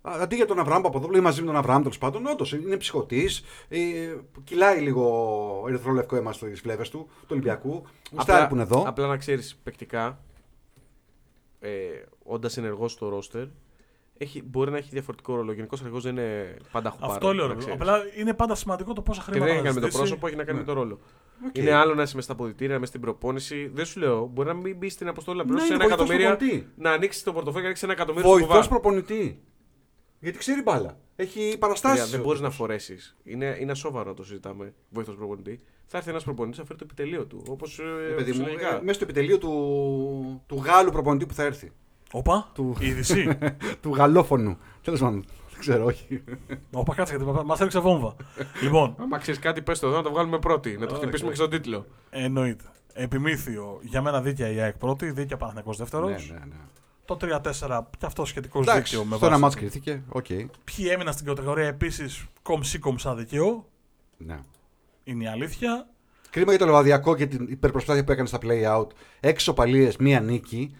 [0.01, 2.77] Α, Αντί για τον Αβραάμ Παπαδόπουλο ή μαζί με τον Αβραάμ τέλος πάντων, όντως είναι
[2.77, 3.43] ψυχοτής.
[3.69, 3.77] Ε,
[4.43, 7.83] κυλάει λίγο ερυθρόλευκο αίμα στις φλέβες του, του Ολυμπιακού.
[8.11, 8.83] Γουστάρει που είναι εδώ.
[8.87, 10.19] Απλά να ξέρεις παικτικά,
[11.59, 11.69] ε,
[12.23, 13.45] όντας ενεργός στο ρόστερ,
[14.21, 15.51] έχει, μπορεί να έχει διαφορετικό ρόλο.
[15.51, 17.11] Ο γενικό αρχηγός δεν είναι πάντα χουπάρο.
[17.11, 17.47] Αυτό λέω.
[17.47, 17.59] να ρε.
[17.59, 17.79] ξέρεις.
[17.81, 19.97] Απλά είναι πάντα σημαντικό το πόσα Και χρήματα δεν έχει να κάνει θα με το
[19.97, 20.19] ζητήσει.
[20.19, 20.65] πρόσωπο, έχει να κάνει Ναι.
[20.65, 20.99] με το ρόλο.
[21.47, 21.57] Οκ.
[21.57, 23.69] Είναι άλλο να είσαι μες στα αποδυτήρια, μες στην προπόνηση.
[23.73, 26.09] Δεν σου λέω, μπορεί να μην μπεις στην αποστολή να Να πληρώσει είναι ένα βοηθός
[26.09, 26.81] εκατομμύριο, προπονητή.
[26.81, 28.79] να ανοίξεις το πορτοφόλι και να ανοίξεις ένα εκατομμύριο στο Βοηθός κουβά.
[28.79, 29.43] προπονητή.
[30.19, 30.97] Γιατί ξέρει μπάλα.
[31.15, 32.09] Έχει Παιδιά, παραστάσεις.
[32.11, 33.17] δεν μπορείς να φορέσεις.
[33.23, 34.73] Είναι, είναι ασόβαρο να το συζητάμε.
[34.89, 35.59] Βοηθό προπονητή.
[35.85, 37.43] Θα έρθει ένας προπονητής να φέρει το επιτελείο του.
[37.49, 37.81] Όπως
[38.15, 41.71] Παιδί μου, ε, μέσα στο επιτελείο του, του Γάλλου προπονητή που θα έρθει.
[42.11, 43.37] Όπα, Του- είδηση.
[43.81, 44.57] του γαλλόφωνου.
[44.83, 45.25] Τέλος πάντων.
[45.51, 46.23] Δεν ξέρω, όχι.
[46.71, 48.15] Όπα, κάτσε γιατί μα έριξε βόμβα.
[48.61, 50.69] λοιπόν, Άμα ξέρεις κάτι, πες το εδώ να το βγάλουμε πρώτη.
[50.71, 51.47] Να το Ωραία, χτυπήσουμε και ωραία.
[51.47, 51.85] στον τίτλο.
[52.09, 52.63] εννοείται.
[52.93, 56.27] Επιμήθειο για μένα δίκαια η ΑΕΚ πρώτη, δίκαια Παναθηναϊκός δεύτερος.
[56.29, 56.55] ναι, ναι, ναι.
[57.05, 59.41] Το 3-4 και αυτό σχετικός Εντάξει, δίκαιο με στο ένα βάση.
[59.43, 60.03] μάτς κριθήκε.
[60.09, 60.25] Οκ.
[60.63, 63.65] Ποιοι έμειναν στην κατηγορία επίσης κομψή κομψά δικαιό.
[64.17, 64.39] Ναι.
[65.03, 65.87] Είναι η αλήθεια.
[66.29, 68.87] Κρίμα για το Λεβαδιακό και την υπερπροσπάθεια που έκανε στα play out.
[69.19, 70.75] Έξι σοπαλίε, μία νίκη.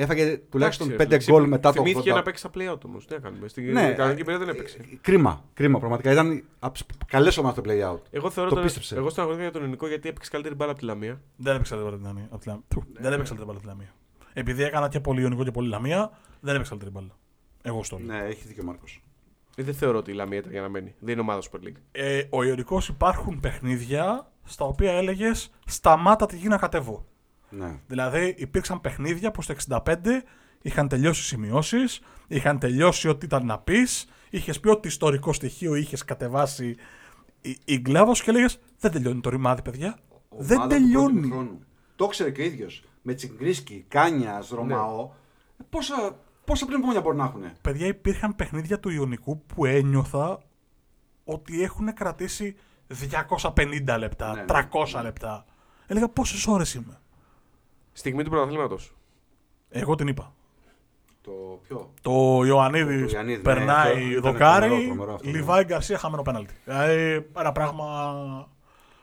[0.00, 1.84] Έφαγε τουλάχιστον Εντάξει, πέντε ρε, γκολ ξε- μετά το 80.
[1.84, 3.06] Θυμήθηκε να παίξει στα play-out όμως.
[3.06, 3.48] Τι να κάνουμε.
[3.48, 4.78] Στην Ναι, κανονική ε, περίοδο δεν έπαιξε.
[4.92, 6.10] ε, Κρίμα, κρίμα πραγματικά.
[6.12, 8.00] Ήταν από τι καλές ομάδες το play out.
[8.10, 8.96] Εγώ θεωρώ το τον, πίστεψε.
[8.96, 11.20] εγώ στεναχωρήθηκα για τον ελληνικό γιατί έπαιξε καλύτερη μπάλα από τη Λαμία.
[11.36, 12.26] Δεν έπαιξα την μπάλα την Λαμία.
[12.30, 12.62] απ' τη Λαμία.
[12.68, 13.00] Του, Ναι.
[13.00, 13.94] Δεν έπαιξα την μπάλα τη Λαμία.
[14.32, 17.16] Επειδή έκανα και πολύ Ιωνικό και πολύ Λαμία, δεν έπαιξα την μπάλα.
[17.62, 18.16] Εγώ στο λέω.
[18.16, 19.02] Ναι, έχεις δίκιο ο Μάρκος.
[19.56, 20.94] Ε, Δεν θεωρώ ότι η Λαμία ήταν για να μένει.
[20.98, 21.76] Δεν είναι ομάδα Super League.
[21.92, 27.06] Ε, ο Ιωνικός υπάρχουν παιχνίδια στα οποία έλεγες Σταμάτα τη γη να κατέβω.
[27.50, 27.78] Ναι.
[27.86, 29.94] Δηλαδή υπήρξαν παιχνίδια που στο 65
[30.62, 36.04] είχαν τελειώσει σημειώσεις, είχαν τελειώσει ό,τι ήταν να πεις, είχες πει ότι ιστορικό στοιχείο είχες
[36.04, 36.76] κατεβάσει
[37.40, 39.98] η, η Γκλάβο και έλεγες Δεν τελειώνει το ρημάδι, παιδιά.
[40.38, 41.28] Δεν Ομάδα του πρώτου τελειώνει.
[41.30, 41.58] χρόνου.
[41.96, 42.82] Το ήξερε και ο ίδιος.
[43.02, 45.10] Με Τσιγκρίσκι, Κάνιας, Ρωμαό.
[45.70, 47.42] Πόσα, πόσα πνεύμονα μπορεί να έχουν.
[47.60, 50.38] Παιδιά, υπήρχαν παιχνίδια του Ιωνικού που ένιωθα
[51.24, 52.56] ότι έχουν κρατήσει
[53.54, 54.44] 250 λεπτά, Ναι, ναι.
[54.46, 55.44] 300 λεπτά.
[55.86, 57.00] Έλεγα πόσες ώρες είμαι;
[57.98, 58.94] Στιγμή του πρωταθλήματος.
[59.68, 60.34] Εγώ την είπα.
[61.20, 65.36] Το ποιο; Το Ιωαννίδη Το Ιωαννίδη, ναι, περνάει αυτό ήταν δοκάρι, τρομερό, τρομερό αυτό, ναι.
[65.36, 66.54] Λιβάη Γκαρσία χαμένο πέναλτι.
[66.64, 68.48] Δηλαδή ένα πράγμα.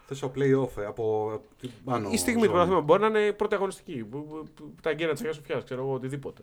[0.05, 2.09] Θες το play-off ε, από την πάνω.
[2.11, 2.51] Η στιγμή του ζώνη.
[2.51, 4.03] πρωταθλήματος μπορεί να είναι πρώτη αγωνιστική.
[4.03, 6.41] Που, που, που, τα αγκαίνα της Αγίας Σοφιάς, ξέρω εγώ, οτιδήποτε.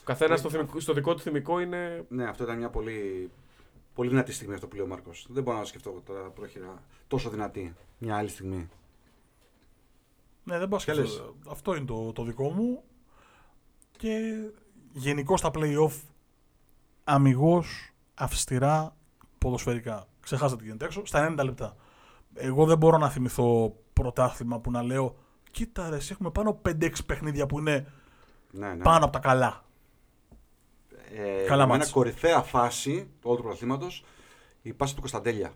[0.00, 2.04] Ο καθένα στο, θυμικό- στο δικό του θυμικό είναι.
[2.08, 3.30] Ναι, αυτό ήταν μια πολύ,
[3.94, 5.26] πολύ δυνατή στιγμή αυτό που λέει ο Μάρκος.
[5.28, 8.68] Δεν μπορώ να σκεφτώ τώρα πρόχειρα τόσο δυνατή μια άλλη στιγμή.
[10.50, 11.34] Ναι, δεν πάω Ποια λες; σκεφτώ.
[11.50, 12.82] Αυτό είναι το, το δικό μου.
[13.90, 14.18] Και
[14.92, 15.92] γενικώ στα playoff
[17.04, 18.96] αμυγός αυστηρά
[19.38, 20.06] ποδοσφαιρικά.
[20.20, 21.06] Ξεχάσατε τι γίνεται έξω.
[21.06, 21.76] Στα 90 λεπτά.
[22.34, 25.16] Εγώ δεν μπορώ να θυμηθώ πρωτάθλημα που να λέω
[25.50, 27.92] Κοίτα ρε, εσύ έχουμε πάνω 5-6 παιχνίδια που είναι
[28.50, 28.82] Ναι, ναι.
[28.82, 29.64] πάνω από τα καλά.
[31.14, 31.84] Ε, Καλά με μάτς.
[31.84, 34.04] Ένα κορυφαία φάση του όλου του πρωταθλήματος
[34.62, 35.54] η πάση του Κωνσταντέλια.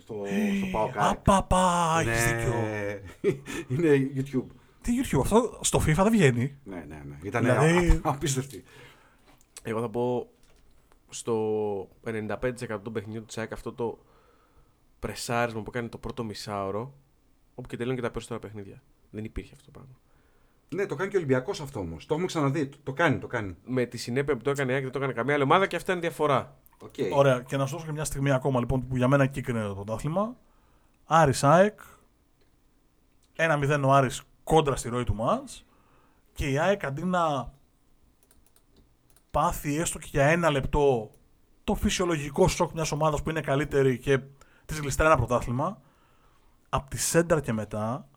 [0.00, 0.24] Στο,
[0.58, 0.92] στο Πάοκ.
[0.96, 2.10] Απαπα, ναι.
[2.12, 2.54] έχεις δίκιο.
[3.76, 4.46] είναι YouTube.
[4.80, 6.56] Τι YouTube, αυτό στο FIFA δεν βγαίνει.
[6.64, 7.16] Ναι, ναι, ναι.
[7.22, 8.64] Ήταν Δηλαδή- α- απίστευτη.
[9.62, 10.28] Εγώ θα πω
[11.08, 13.98] στο 95% των παιχνιδιών της ΑΕΚ αυτό το
[14.98, 16.94] πρεσάρισμα που έκανε το πρώτο μισάωρο.
[17.54, 18.82] Όπου και τελειώνουν και τα περισσότερα παιχνίδια.
[19.10, 19.94] Δεν υπήρχε αυτό το πράγμα.
[20.74, 22.06] Ναι, το κάνει και ο Ολυμπιακός αυτό όμως.
[22.06, 22.66] Το έχουμε ξαναδεί.
[22.66, 23.56] Το, το κάνει, το κάνει.
[23.64, 25.76] Με τη συνέπεια που το έκανε η ΑΕΚ δεν το έκανε καμία άλλη ομάδα και
[25.76, 26.56] αυτή είναι διαφορά.
[26.84, 27.10] Okay.
[27.14, 29.66] Ωραία, και να σου δώσω και μια στιγμή ακόμα λοιπόν που για μένα εκεί κρίνεται
[29.66, 30.36] το πρωτάθλημα.
[31.04, 31.80] Άρης ΑΕΚ.
[33.36, 35.64] 1-0 ο Άρης κόντρα στη ροή του μάτς
[36.32, 37.52] και η ΑΕΚ αντί να
[39.30, 41.10] πάθει έστω και για ένα λεπτό
[41.64, 44.20] το φυσιολογικό σοκ μιας ομάδας που είναι καλύτερη και
[44.64, 45.80] της γλιστρά ένα πρωτάθλημα
[46.68, 48.08] από τη σέντρα και μετά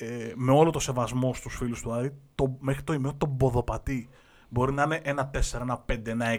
[0.00, 4.08] ε, με όλο το σεβασμό στους φίλους του Άρη το, μέχρι το ημέο τον ποδοπατή
[4.48, 6.38] μπορεί να είναι ένα 4, ένα 5, ένα 6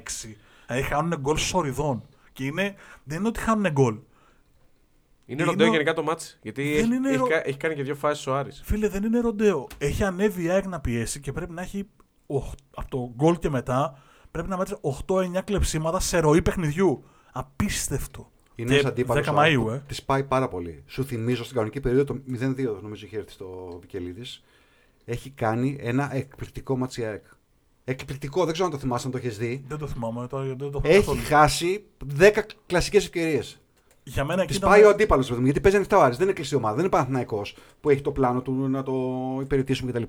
[0.67, 2.03] δηλαδή χάνουν γκολ σοριδών
[2.33, 6.39] και είναι, δεν είναι ότι χάνουν γκολ Είναι Είναι ροντέο ο- γενικά το μάτς.
[6.41, 8.61] Γιατί Δεν έχει, είναι έχει, ρο- κα- έχει κάνει και δύο φάσεις ο Άρης.
[8.65, 9.67] Φίλε, δεν είναι ροντέο.
[9.77, 11.87] Έχει ανέβει η ΑΕΚ να πιέσει και πρέπει να έχει
[12.27, 13.97] οχ- από το γκολ και μετά
[14.31, 17.03] πρέπει να μέτρει 8-9 κλεψίματα σε ροή παιχνιδιού.
[17.31, 18.31] Απίστευτο.
[18.55, 19.25] Είναι ένας αντίπαλος.
[19.27, 19.81] 10 Μαΐου, ε.
[19.87, 20.83] Της πάει πάρα πολύ.
[20.87, 24.43] Σου θυμίζω στην κανονική περίοδο το 0-2, νομίζω είχε έρθει στο Βικελίδης.
[25.05, 27.23] Έχει κάνει ένα εκπληκτικό ματσιάκ.
[27.83, 29.63] Εκπληκτικό, δεν ξέρω αν το θυμάσαι, αν το έχεις δει.
[29.67, 30.27] Δεν το θυμάμαι.
[30.27, 31.19] Το, δεν το θυμάμαι Έχει καθόλου.
[31.27, 31.83] χάσει
[32.19, 32.29] 10
[32.65, 33.61] κλασικές ευκαιρίες.
[34.03, 36.17] Για μένα εκεί Της ήταν- πάει ο αντίπαλος, παιδί μου, γιατί παίζει ανοιχτά ο Άρης.
[36.17, 36.73] Δεν είναι κλειστή ομάδα.
[36.75, 37.41] Δεν είναι Παναθυναϊκό
[37.81, 38.93] που έχει το πλάνο του να το
[39.41, 40.03] υπηρετήσουμε κτλ.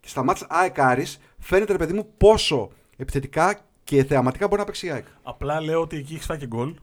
[0.00, 4.66] Και στα μάτια ΑΕΚ Άρης φαίνεται, ρε παιδί μου, πόσο επιθετικά και θεαματικά μπορεί να
[4.66, 5.04] παίξει η ΑΕΚ.
[5.22, 6.74] Απλά λέω ότι εκεί έχει φάει και γκολ.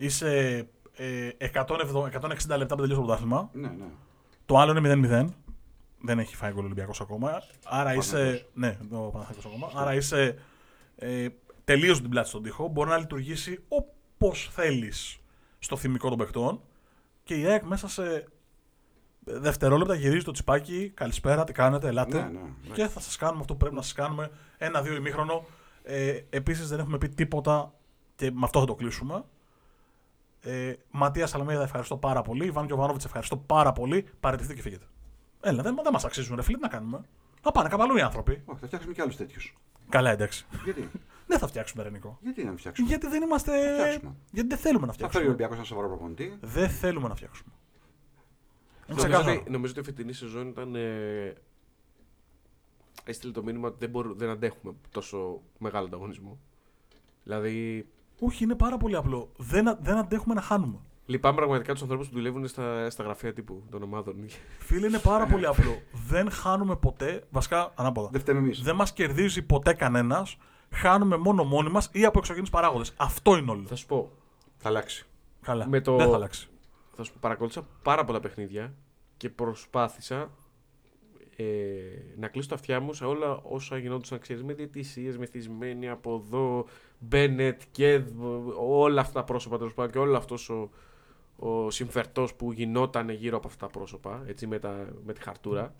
[0.00, 3.50] Είσαι ε, 170 160 λεπτά που τελειώσει το πρωτάθλημα.
[3.52, 3.84] Ναι, ναι.
[4.46, 5.28] Το άλλο είναι 0-0.
[6.00, 7.42] Δεν έχει φάει γκολ ο Ολυμπιακός ακόμα.
[7.64, 8.16] Άρα είσαι.
[8.16, 8.50] Παναθηναϊκός.
[8.52, 9.70] Ναι, ο Παναθηναϊκός ακόμα.
[9.74, 10.38] Άρα είσαι
[10.96, 11.28] ε,
[11.64, 12.68] τελείω την πλάτη στον τοίχο.
[12.68, 15.18] Μπορεί να λειτουργήσει όπως θέλεις
[15.58, 16.60] στο θυμικό των παιχτών.
[17.24, 18.24] Και η ΑΕΚ μέσα σε
[19.24, 20.90] δευτερόλεπτα γυρίζει το τσιπάκι.
[20.94, 22.22] Καλησπέρα, τι κάνετε, ελάτε.
[22.22, 24.30] Ναι, ναι, και θα σας κάνουμε αυτό που πρέπει να σας κάνουμε.
[24.58, 25.44] Ένα-δύο ημίχρονο.
[25.82, 27.72] Ε, Επίσης δεν έχουμε πει τίποτα
[28.16, 29.24] και με αυτό θα το κλείσουμε.
[30.50, 32.46] Ε, Ματίας Αλμέιδα, ευχαριστώ πάρα πολύ.
[32.46, 34.06] Ιβάν Γιοβάνοβιτ, ευχαριστώ πάρα πολύ.
[34.20, 34.84] Παραιτηθείτε και φύγετε.
[35.40, 37.00] Έλα, δεν, δεν μας αξίζουν, ρε φίλε, τι να κάνουμε.
[37.44, 38.42] Να πάνε κάπου αλλού οι άνθρωποι.
[38.44, 39.56] Όχι, θα φτιάξουμε και άλλους τέτοιους.
[39.88, 40.46] Καλά, εντάξει.
[40.64, 40.90] Γιατί;
[41.26, 42.18] Δεν θα φτιάξουμε, ρε Νικό.
[42.22, 43.50] Γιατί να μην φτιάξουμε; Γιατί δεν είμαστε.
[43.50, 44.14] Θα φτιάξουμε.
[44.30, 45.26] Γιατί δεν θέλουμε να Θα φέρει ο φτιάξουμε.
[45.26, 46.38] Ολυμπιακός ένα σοβαρό προπονητή.
[46.40, 47.52] Δεν θέλουμε να φτιάξουμε.
[47.52, 49.40] Είναι Νομίζω ξεκάθαρο.
[49.40, 50.74] ότι, νομίζω ότι η φετινή σεζόν ήταν.
[50.74, 51.34] Ε,
[53.04, 56.38] έστειλε το μήνυμα ότι δεν, μπορούμε, δεν αντέχουμε τόσο μεγάλο ανταγωνισμό.
[57.24, 57.86] Δηλαδή,
[58.20, 59.32] Όχι, είναι πάρα πολύ απλό.
[59.36, 60.78] Δεν, α- δεν αντέχουμε να χάνουμε.
[61.06, 64.24] λυπάμαι πραγματικά τους ανθρώπους που δουλεύουν στα, στα γραφεία τύπου των ομάδων.
[64.58, 65.80] Φίλε, είναι πάρα πολύ απλό.
[66.08, 67.24] Δεν χάνουμε ποτέ.
[67.30, 68.08] Βασικά, ανάποδα.
[68.12, 68.62] Δεν φταίμε εμείς.
[68.62, 70.36] Δεν μας κερδίζει ποτέ κανένας.
[70.70, 72.92] Χάνουμε μόνο μόνοι μας ή από εξωγενείς παράγοντες.
[72.96, 73.66] Αυτό είναι όλο.
[73.66, 74.10] Θα σου πω,
[74.56, 75.06] Θα αλλάξει.
[75.42, 75.68] Καλά.
[75.68, 76.48] με το- Δεν θα αλλάξει.
[76.96, 78.74] θα σου πω, παρακολούθησα πάρα πολλά παιχνίδια
[79.16, 80.30] και προσπάθησα
[81.40, 81.44] ε,
[82.16, 86.66] να κλείσω τα αυτιά μου σε όλα όσα γινόντουσαν, ξέρεις, με διαιτησίες, μεθυσμένοι από εδώ,
[86.98, 88.02] Μπένετ και
[88.58, 90.70] όλα αυτά τα πρόσωπα τέλος πάντων και όλο αυτός ο,
[91.36, 95.74] ο συμφερτός που γινόταν γύρω από αυτά τα πρόσωπα, έτσι, με, τα, με τη χαρτούρα.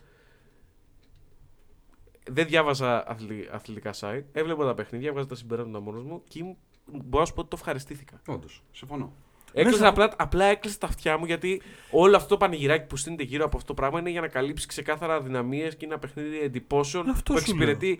[2.31, 6.57] Δεν διάβαζα αθλη- αθλητικά site, έβλεπα τα παιχνίδια, έβγαζα τα συμπεράσματα μόνος μου και ήμουν-
[6.87, 8.21] μπορώ να σου πω ότι το ευχαριστήθηκα.
[8.27, 8.63] Όντως.
[8.73, 9.13] Συμφωνώ.
[9.53, 13.23] Έκλεισα Μέσα- απλά, απλά έκλεισα τα αυτιά μου γιατί όλο αυτό το πανηγυράκι που στείνεται
[13.23, 17.09] γύρω από αυτό το πράγμα είναι για να καλύψει ξεκάθαρα αδυναμίες και ένα παιχνίδι εντυπώσεων
[17.09, 17.99] Αυτό που σου εξυπηρετεί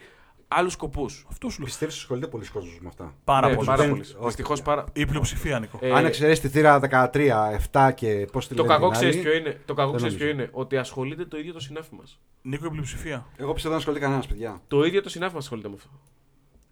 [0.49, 1.27] άλλους σκοπούς.
[1.31, 1.67] Αυτό σου λέω.
[1.67, 3.67] Πιστεύεις ότι ασχολείται πολλοί κόσμος με αυτά; Πάρα Ναι, πολύ.
[3.67, 4.03] πάρα δεν- πολύ.
[4.03, 4.63] όχι, Δυστυχώς όχι.
[4.63, 4.85] πάρα.
[4.93, 5.79] Η πλειοψηφία, Νικό.
[5.83, 9.09] Ε, Αν εξαιρέσεις τη θύρα 13, 7 και πώς τη το λένε κακό την άλλη,
[9.09, 9.61] ξέρει ποιο είναι.
[9.65, 10.43] Το κακό δεν ξέρεις ποιο νομίζω.
[10.45, 10.51] είναι.
[10.53, 12.21] Ότι ασχολείται το ίδιο το συνάφι μας.
[12.43, 13.27] Νίκο, η πλειοψηφία.
[13.37, 14.61] Εγώ πιστεύω δεν ασχολείται κανένας, παιδιά.
[14.69, 15.91] Το ίδιο το συνάφι μας ασχολείται με αυτό.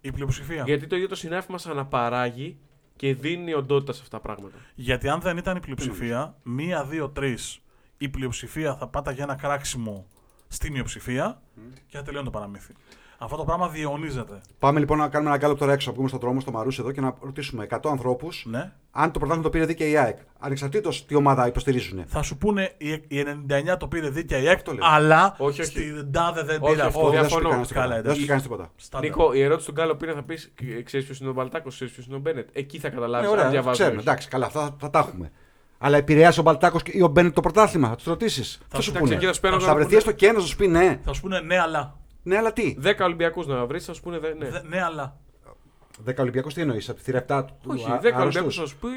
[0.01, 0.63] Η πλειοψηφία.
[0.65, 2.57] Γιατί το ίδιο το συνάφι μας αναπαράγει
[2.97, 4.57] και δίνει οντότητα σε αυτά τα πράγματα.
[4.75, 7.59] Γιατί αν δεν ήταν η πλειοψηφία, μία, δύο, τρεις,
[7.97, 10.07] η πλειοψηφία θα πάταγε ένα κράξιμο
[10.47, 11.41] στη μειοψηφία
[11.87, 12.73] και θα τελειώνει το παραμύθι.
[13.19, 14.41] Αυτό το πράγμα διαιωνίζεται.
[14.59, 16.91] Πάμε λοιπόν να κάνουμε ένα γκάλωπ τώρα έξω, να βγούμε στον δρόμο, στο Μαρούσι εδώ
[16.91, 18.71] και να ρωτήσουμε 100 ανθρώπους Ναι.
[18.91, 20.17] αν το πρωτάθλημα το πήρε δίκαια η ΑΕΚ.
[20.39, 22.03] Ανεξαρτήτως τι ομάδα υποστηρίζουν.
[22.07, 23.23] Θα σου πούνε η, η
[23.73, 24.83] 99 το πήρε δίκαια η ΑΕΚ, Αυτό λέω.
[24.85, 25.69] αλλά Όχι, όχι.
[25.69, 27.11] στην τάδε δεν Όχι, πήρε αυτό αυτό.
[27.11, 27.49] δεν σου πει διαφωνώ.
[27.49, 27.95] κανένας Καλά, τίποτα.
[27.95, 28.19] Δεν εντάξει.
[28.19, 28.71] σου πει κανένας τίποτα.
[28.75, 29.09] Στάντερ.
[29.09, 30.53] Νίκο, η ερώτηση του Γκάλοπ είναι θα πεις:
[30.83, 32.47] Ξέρεις ποιος είναι ο Μπαλτάκος, ξέρεις ποιος είναι ο Μπένετ.
[32.53, 33.79] Εκεί θα καταλάβεις Ναι, αν ωραία, διαβάζει.
[33.79, 34.01] ξέρουμε.
[34.01, 35.31] Εντάξει, καλά, αυτά θα, θα τα έχουμε.
[35.77, 38.59] Αλλά επηρεάσει ο Μπαλτάκος ή ο Μπένετ το πρωτάθλημα, θα τους ρωτήσεις.
[38.67, 39.13] Θα σου σου πούνε.
[39.13, 40.67] πει, και θα σου παίρνω Θα να βρεθεί πούνε- έστω και ένας να σου πει
[40.67, 40.99] ναι.
[41.05, 41.95] Θα σου πούνε ναι, αλλά.
[42.27, 44.49] Ναι, αλλά τι; 10 Ολυμπιακούς να βρεις, θα σου πούνε δε- ναι.
[44.49, 45.17] Δε- Ναι, αλλά.
[46.05, 47.55] 10 Ολυμπιακούς τι εννοείς, από τη θύρα 7 του.
[47.65, 48.87] Όχι, α- 10 άρρωστους; Ολυμπιακούς θα σου πει.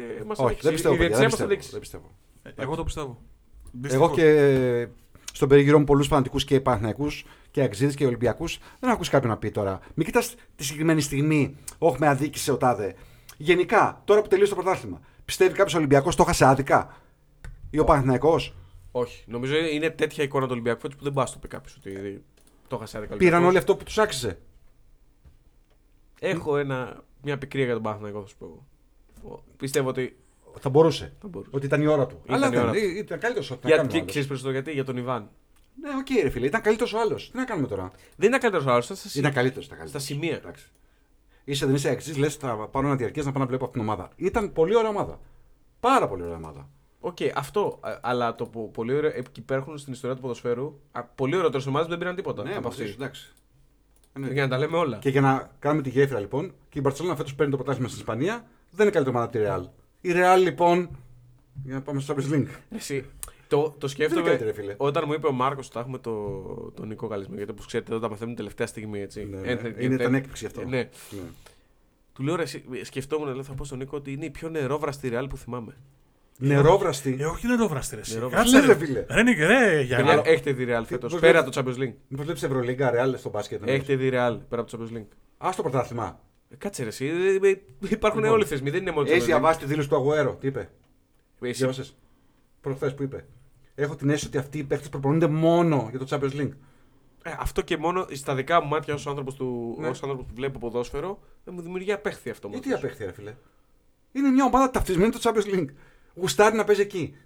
[0.00, 0.62] Ε, μας Όχι, αδίκησε.
[0.62, 0.94] δεν πιστεύω.
[0.94, 1.46] Η παιδιά, διετησία δεν μας πιστεύω.
[1.46, 1.78] θα Δεν δείξει.
[1.78, 2.10] πιστεύω.
[2.42, 3.06] Ε, Εγώ το πιστεύω.
[3.06, 4.16] Εγώ Δυστυχώς.
[4.16, 4.88] και
[5.32, 9.30] στον περιγυρό μου πολλούς φανατικούς και Παναθηναϊκούς και Αξίδε και Ολυμπιακούς δεν έχω ακούσει κάποιον
[9.30, 9.78] να πει τώρα.
[9.94, 12.94] Μην κοιτάς τη συγκεκριμένη στιγμή, Όχι, με αδίκησε ο Τάδε.
[13.36, 16.96] Γενικά, τώρα που τελείωσε το πρωτάθλημα, πιστεύει κάποιος Ολυμπιακός το έχασε άδικα;
[17.70, 18.54] Ή ο Παναθηναϊκός;
[18.92, 19.24] Όχι.
[19.26, 22.22] Νομίζω είναι τέτοια εικόνα του Ολυμπιακού φέτος που δεν μπορεί να το πει κάποιος ότι
[22.68, 23.48] το έχασε άδικα ο Πήραν Ολυμπιακός.
[23.48, 24.38] όλοι αυτό που τους άξιζε.
[26.20, 28.66] Έχω ένα, μια πικρία για τον Παναθηναϊκό, θα σου πω.
[29.24, 29.44] εγώ.
[29.56, 30.16] Πιστεύω ότι
[30.60, 31.12] Θα μπορούσε.
[31.20, 31.50] θα μπορούσε.
[31.54, 32.20] Ότι ήταν η ώρα του.
[32.24, 32.78] Ήταν Αλλά η δεν ώρα του.
[32.78, 34.10] ή- ήταν καλύτερος ό,τι να Για, κάνουμε και ο άλλος.
[34.10, 35.30] ξέρεις περισσότερο γιατί, για τον Ιβάν.
[35.80, 37.30] Ναι, οκ, ρε φίλε, ήταν καλύτερος ο άλλος.
[37.30, 39.64] Τι να κάνουμε τώρα; Δεν ήταν καλύτερος άλλος, ήταν στα, σι- Ήταν καλύτερος.
[39.64, 40.34] Στα, στα σημεία.
[40.36, 40.66] Εντάξει.
[41.44, 43.90] Είσαι, δεν είσαι εξή, λες, θα πάρω ένα διαρκέ να πάω να βλέπω αυτήν την
[43.90, 44.10] ομάδα.
[44.16, 45.20] Ήταν πολύ ωραία ομάδα.
[45.80, 46.68] Πάρα πολύ ωραία ομάδα.
[47.06, 47.78] Οκ, αυτό.
[47.80, 49.10] α, Αλλά το που πολύ ωραίο.
[49.14, 50.80] Εκεί υπάρχουν στην ιστορία του ποδοσφαίρου.
[50.92, 52.94] α, Πολύ ωραιότερε ομάδες που δεν πήραν τίποτα Ναι, από μαζί σου, αυτή.
[53.02, 53.32] εντάξει.
[54.18, 54.28] Ναι.
[54.32, 54.96] Για να τα λέμε όλα.
[54.98, 58.00] Και για να κάνουμε τη γέφυρα λοιπόν, και η Μπαρσελόνα φέτος παίρνει το πρωτάθλημα στην
[58.00, 59.70] Ισπανία, δεν είναι καλύτερη ομάδα από τη Real.
[60.00, 60.88] Η Real λοιπόν.
[61.64, 62.46] Για να πάμε στο Champions League.
[62.70, 63.04] Εσύ,
[63.48, 64.20] το, το Δεν σκέφτομαι.
[64.20, 64.74] είναι καλύτερη, φίλε.
[64.76, 66.12] Όταν μου είπε ο Μάρκος ότι θα έχουμε το,
[66.74, 69.00] τον Νικό καλεσμένο, γιατί όπως ξέρετε εδώ τα μαθαίνουμε τελευταία στιγμή.
[69.00, 69.24] Έτσι.
[69.24, 69.48] Ναι, ναι.
[69.48, 70.60] Ένθεν και Είναι τεν- ήταν έκπληξη αυτό.
[70.60, 70.76] Ε, ναι.
[71.10, 71.20] Ναι.
[72.12, 75.08] Του λέω ρε, εσύ, σκεφτόμουν, λέω, θα πω στον Νίκο ότι είναι η πιο νερόβραστη
[75.08, 75.76] ρεάλ που θυμάμαι.
[76.38, 77.16] Νερόβραστη.
[77.20, 78.00] Ε, όχι νερόβραστη ρε.
[78.00, 78.14] εσύ.
[78.14, 78.50] Νερόβραστη.
[78.52, 78.78] Κάτσε, Ναι, ρε.
[78.78, 79.04] ρε, φίλε.
[79.10, 81.12] Ρε, Νίκε, ρε, για Παιδιά, να- έχετε δει ρεάλ φέτος.
[81.12, 81.94] πώς Πέρα βλέπεις- από το Champions League.
[82.08, 83.62] Μήπω βλέπεις Ευρωλίγκα, Real στο μπάσκετ.
[83.68, 85.06] Έχετε δει ρεάλ πέρα από το Champions League.
[85.46, 86.20] Α το πρωτάθλημα.
[86.50, 87.06] Ε, Κάτσε ρε, εσύ.
[87.06, 89.30] ε, ε, Υπάρχουν Λοιπόν, όλοι οι θεσμοί, δεν είναι μόνο το Έχεις Champions League.
[89.30, 90.36] διαβάσει τη δήλωση του Αγουέρο.
[90.40, 90.70] Τι είπε;
[91.40, 91.96] Εσύ- Διάβασες;
[92.60, 93.26] Προχθές που είπε.
[93.74, 96.52] Έχω την αίσθηση ότι αυτοί οι παίχτε προπονούνται μόνο για το Champions League.
[97.22, 99.88] Ε, αυτό και μόνο στα δικά μου μάτια ως άνθρωπος του, Ναι.
[99.88, 102.48] ως άνθρωπος που βλέπω ποδόσφαιρο, δεν μου δημιουργεί απέχθεια αυτό.
[102.48, 102.82] Γιατί μόνος.
[102.82, 103.34] απέχθη, ρε φίλε.
[104.12, 105.68] Είναι μια ομάδα ταυτισμένη με το Champions League.
[106.16, 107.16] Γουστάρει να παίζει εκεί.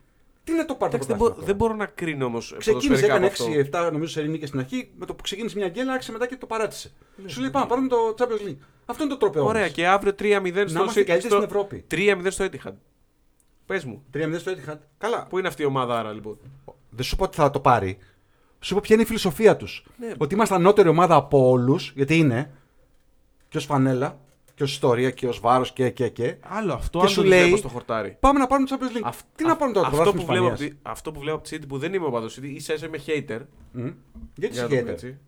[0.45, 2.55] Τι είναι το πάρει το Εντάξει, δεν, πρωτάθλημα μπο- τώρα; δεν μπορώ να κρίνω όμως
[2.59, 3.89] Ξεκίνησε, ποδοσφαιρικά από έκανε αυτό.
[3.89, 4.91] 6-7 νομίζω σε νίκες στην αρχή.
[4.99, 6.93] Με το που ξεκίνησε μια γκέλα, άρχισε μετά και το παράτησε.
[7.27, 8.57] Σου λέει πάμε, πάρουμε το Champions League.
[8.87, 9.45] Αυτό είναι το τρόπαιο.
[9.45, 9.73] Ωραία, όμως.
[9.75, 11.85] και αύριο 3-0 Να στο, είμαστε οι καλύτεροι στην στο, Ευρώπη.
[11.91, 12.73] 3-0 στο Etihad.
[13.67, 14.79] Πες μου, 3-0 στο Etihad.
[14.99, 15.27] Καλά.
[15.29, 16.39] πού είναι αυτή η ομάδα άρα λοιπόν;
[16.91, 17.99] Δεν σου πω ότι θα το πάρει.
[18.61, 19.85] Σου πω ποια είναι η φιλοσοφία τους.
[19.99, 20.13] Ναι.
[20.19, 22.51] Ότι είμαστε ανώτερη ομάδα από όλους, γιατί είναι.
[23.49, 24.19] Και ω φανέλα,
[24.61, 26.37] και ως ιστορία, και ως βάρος και, και, και.
[26.41, 28.17] Άλλο αυτό, Και άλλο σου το λέει- βλέπω στο χορτάρι.
[28.21, 29.01] Πάμε να πάρουμε το Champions League.
[29.05, 30.83] Αυ- Τι να αυ- πάρουμε τώρα, το αυτό, που πρωτάθλημα βλέπω, από Ισπανίας.
[30.83, 32.87] τη- αυτό που βλέπω από τη City που δεν είμαι ο παδό City, ίσα ίσα
[32.87, 33.41] είμαι hater.
[33.73, 33.89] Μμ.
[34.35, 34.93] Γιατί για να το πω σχέδια.
[34.93, 35.19] έτσι.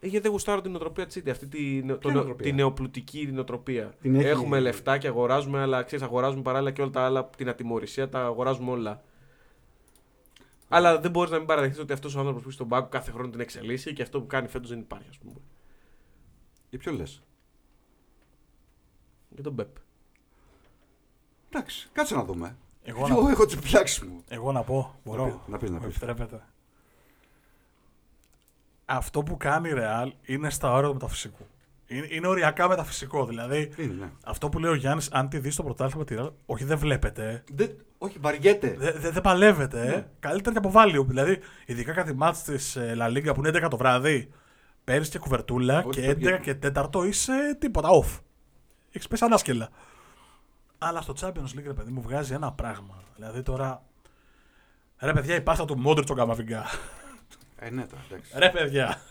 [0.00, 2.52] Ε, γιατί δεν γουστάρω την νοοτροπία της City, αυτή τη, νεο- το νεο- νοοτροπία; τη
[2.52, 3.94] νεοπλουτική νοοτροπία.
[4.00, 7.48] Την έχει- Έχουμε λεφτά και αγοράζουμε, αλλά ξέρεις, αγοράζουμε παράλληλα και όλα τα άλλα, την
[7.48, 9.02] ατιμορρησία, τα αγοράζουμε όλα.
[10.68, 13.10] Αλλά δεν μπορείς να μην παραδεχτείς ότι αυτός ο άνθρωπος που έχει στον πάγκο κάθε
[13.10, 15.34] χρόνο την εξελίσσει και αυτό που κάνει φέτος δεν υπάρχει, ας πούμε.
[16.70, 17.22] Για ποιο λες;
[19.34, 19.68] Για τον Πεπ.
[21.50, 22.56] Εντάξει, κάτσε να δούμε.
[22.82, 24.22] Εγώ Εγώ να, έχω τις επιφυλάξει μου.
[24.28, 25.24] εγώ να πω, μπορώ.
[25.24, 25.96] Να πεις, να πεις, να Μου πεις.
[25.96, 26.42] επιτρέπετε.
[28.84, 31.46] Αυτό που κάνει η Real είναι στα όρια του μεταφυσικού.
[31.86, 33.26] Είναι, είναι οριακά μεταφυσικό.
[33.26, 34.10] Δηλαδή, Είναι, ναι.
[34.24, 37.44] αυτό που λέει ο Γιάννης, αν τη δεις στο πρωτάθλημα τη Real, όχι δεν βλέπετε.
[37.52, 38.74] Δεν, όχι, βαριέται.
[38.78, 39.84] Δεν δε, δεν παλεύετε.
[39.84, 39.92] Ναι.
[39.92, 40.06] Ε.
[40.20, 41.06] Καλύτερα και από value.
[41.06, 44.30] Δηλαδή, ειδικά κάτι μάτς της La Liga που είναι 11 το βράδυ,
[44.84, 46.36] παίρνει και κουβερτούλα Όχι, και 11 παιδιά.
[46.38, 47.88] και 4 είσαι τίποτα.
[48.02, 48.20] Off.
[48.94, 49.68] Έχεις πέσει ανάσκελα.
[50.78, 53.02] Αλλά στο Champions League, ρε παιδί μου, βγάζει ένα πράγμα.
[53.14, 53.82] Δηλαδή τώρα.
[54.98, 56.64] Ρε παιδιά, η πάστα του Μόντριτ στον Καμαβιγκά.
[57.56, 58.32] Ε, ναι, τώρα, εντάξει.
[58.38, 59.02] Ρε παιδιά.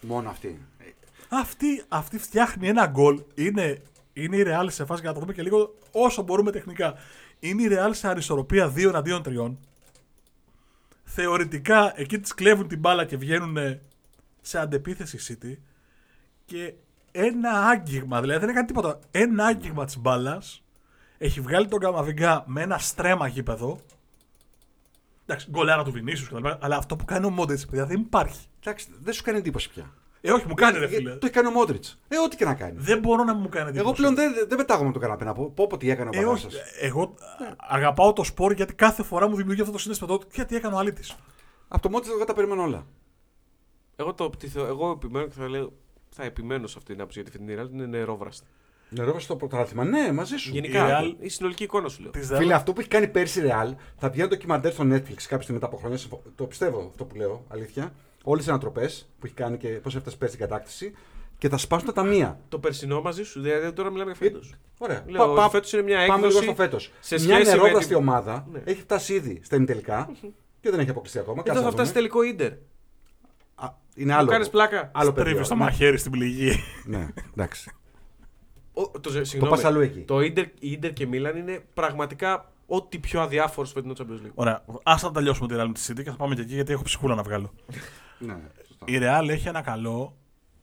[0.00, 0.66] Μόνο αυτή.
[0.78, 0.84] Ε,
[1.28, 3.22] αυτή, αυτή φτιάχνει ένα γκολ.
[3.34, 3.82] Είναι,
[4.12, 6.94] είναι η Real σε φάση, για να το δούμε και λίγο όσο μπορούμε τεχνικά.
[7.38, 9.56] Είναι η Real σε αρισορροπία 2 εναντίον 3.
[11.04, 13.80] Θεωρητικά εκεί της κλέβουν την μπάλα και βγαίνουν
[14.40, 15.56] σε αντεπίθεση City.
[16.44, 16.74] Και
[17.12, 18.98] ένα άγγιγμα, δηλαδή δεν έκανε τίποτα.
[19.10, 20.62] Ένα άγγιγμα της μπάλας
[21.18, 23.78] έχει βγάλει τον Καμαβιγκά με ένα στρέμα γήπεδο.
[25.26, 26.46] Εντάξει, γκολάρα του Βινίσιους κτλ.
[26.60, 28.46] Αλλά αυτό που κάνει ο Μόντετ, παιδιά, δεν υπάρχει.
[28.60, 29.92] Εντάξει, δεν σου κάνει εντύπωση πια.
[30.20, 31.10] Ε, όχι, μου κάνει ρε Ε, φίλε.
[31.10, 31.98] Το έχει κάνει ο Μόντριτς.
[32.08, 32.72] Ε, ό,τι και να κάνει.
[32.76, 33.84] Δεν μπορώ να μου κάνει εντύπωση.
[33.86, 35.50] Εγώ πλέον δεν, δεν πετάγομαι με τον καναπέ να πω.
[35.50, 36.46] Πω, πω τι έκανε ο Ε, όχι.
[36.46, 36.62] Παπάσας.
[36.80, 37.14] Εγώ
[37.56, 40.08] αγαπάω το σπορ γιατί κάθε φορά μου δημιουργεί αυτό το συνέστημα.
[40.18, 41.16] το Γιατί έκανε ο αλήτης.
[41.68, 42.86] Από το Μόντριτς εγώ τα περιμένω όλα.
[43.96, 45.72] Εγώ, το, τι θεω- εγώ επιμένω και θα, λέω,
[46.14, 48.46] θα επιμένω σε αυτή την άποψη γιατί αυτή την Real είναι νερόβραστη.
[48.88, 49.84] Νερό στο πρωτάθλημα.
[49.84, 50.50] Ναι, μαζί σου.
[50.52, 52.10] Γενικά, η Real- η συνολική εικόνα σου λέω.
[52.38, 55.52] Φίλε, αυτό που έχει κάνει πέρσι η Real θα βγαίνει ντοκιμαντέρ στο Netflix κάποια στιγμή
[55.52, 55.98] μετά από χρόνια.
[55.98, 57.92] συμφω- Το πιστεύω αυτό που λέω, αλήθεια.
[58.24, 60.92] Όλες τι ανατροπές που έχει κάνει και πώς έφτασε πέρσι την κατάκτηση
[61.38, 62.40] και θα σπάσουν τα ταμεία.
[62.48, 64.54] Το περσινό μαζί σου, δηλαδή τώρα μιλάμε για φέτος.
[64.78, 65.04] Ωραία.
[65.08, 66.92] Λέω, Πα- πα- φέτος είναι μια Πάμε λίγο έκδοση στο φέτος.
[67.00, 68.60] σε Μια σχέση με νερόβραστη την- ομάδα Ναι.
[68.64, 70.10] έχει φτάσει ήδη στα ημιτελικά
[70.60, 71.34] και δεν έχει αποκλειστεί ακόμα.
[71.36, 72.00] Εδώ Κάτσε θα να φτάσει δούμε.
[72.00, 72.52] τελικό ίντερ.
[73.98, 74.30] Α, Είναι άλλο.
[74.30, 74.90] κάνεις πλάκα.
[74.94, 75.44] Άλλο Τρίβει παιδί.
[75.44, 76.52] στο μαχαίρι στην πληγή.
[76.84, 77.70] Ναι, εντάξει.
[78.72, 80.00] Ο- Το, ζε- συγγνώμη, πας αλλού εκεί.
[80.00, 84.32] Το Ίντερ, η Ίντερ και Μίλαν είναι πραγματικά ό,τι πιο αδιάφορο στο φετινό Champions League.
[84.34, 84.64] Ωραία.
[84.82, 86.82] Α τα τελειώσουμε τη Real με τη City και θα πάμε και εκεί γιατί έχω
[86.82, 87.52] ψυχούλα να βγάλω.
[88.18, 88.36] Ναι,
[88.66, 88.84] σωστά.
[88.88, 90.16] Η Real έχει ένα καλό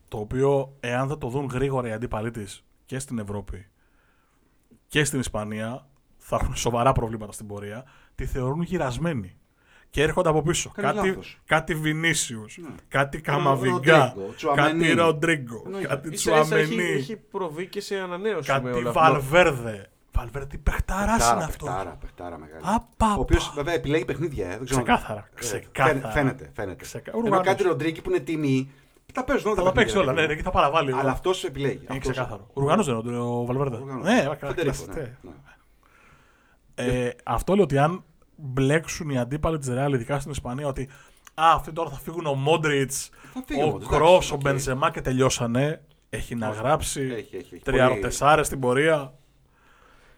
[0.08, 3.68] το οποίο εάν δεν το δουν γρήγορα οι αντίπαλοι της και στην Ευρώπη
[4.88, 7.84] και στην Ισπανία θα έχουν σοβαρά προβλήματα στην πορεία.
[8.16, 9.38] Τη θεωρούν γυρασμένη.
[9.90, 10.72] Και έρχονται από πίσω.
[10.76, 11.40] Κάνει κάτι, λάθος.
[11.46, 12.70] κάτι Βινίσιους, Ναι.
[12.88, 14.80] κάτι Καμαβιγκά, Ροντρίγκο, Τσουαμενί.
[14.86, 15.88] κάτι Ροντρίγκο, Εννοείται.
[15.88, 19.02] κάτι Ίσα ίσα έχει, Τσουαμενί, έχει προβεί και σε ανανέωση με κάτι όλα αυτά.
[19.02, 19.90] Βαλβέρδε.
[20.12, 21.68] Βαλβέρδε, τι παιχταρά είναι Παιχτάρα, αυτός.
[21.70, 22.62] παιχτάρα, παιχτάρα μεγάλη.
[22.64, 23.54] Απα, Ο οποίος πα.
[23.56, 24.46] βέβαια επιλέγει παιχνίδια.
[24.46, 24.82] ε, Δεν ξέρω.
[24.84, 25.94] Ξεκάθαρα, Ε, ξεκάθαρα.
[26.00, 26.52] φαίνε- Φαίνεται.
[26.56, 26.84] φαίνεται.
[26.84, 27.50] Ξεκα- Ενώ Οργάνωση.
[27.50, 28.72] κάτι Ροντρίκη που είναι τιμή.
[29.14, 30.94] Τα παίζουν όλα Θα τα παίξει όλα, ναι, παιχνίδια, ναι, και θα παραβάλει.
[30.94, 31.74] Αλλά αυτός επιλέγει.
[31.76, 32.48] Είναι Αυτός- ξεκάθαρο.
[32.54, 33.76] Οργανό δεν είναι ο Βαλβέρδε.
[33.76, 34.04] Οργανός.
[34.06, 35.18] Ναι, Φεντερίκο, κλασσιστέ.
[35.22, 36.92] ναι, ναι.
[37.06, 38.04] Ε, αυτό λέω ότι αν
[38.42, 40.90] μπλέξουν οι αντίπαλοι της Ρεάλ, ειδικά στην Ισπανία, ότι
[41.34, 44.36] α, αυτοί τώρα θα φύγουν ο Μόντριτς, Θα φύγει ο ο Modric, Κρό, εντάξει, ο
[44.36, 44.42] οκ.
[44.42, 45.82] Μπενζεμά και τελειώσανε.
[46.10, 47.60] Έχει να γράψει Έχει, έχει, έχει.
[47.64, 49.14] τριάρτεσάρε στην πορεία.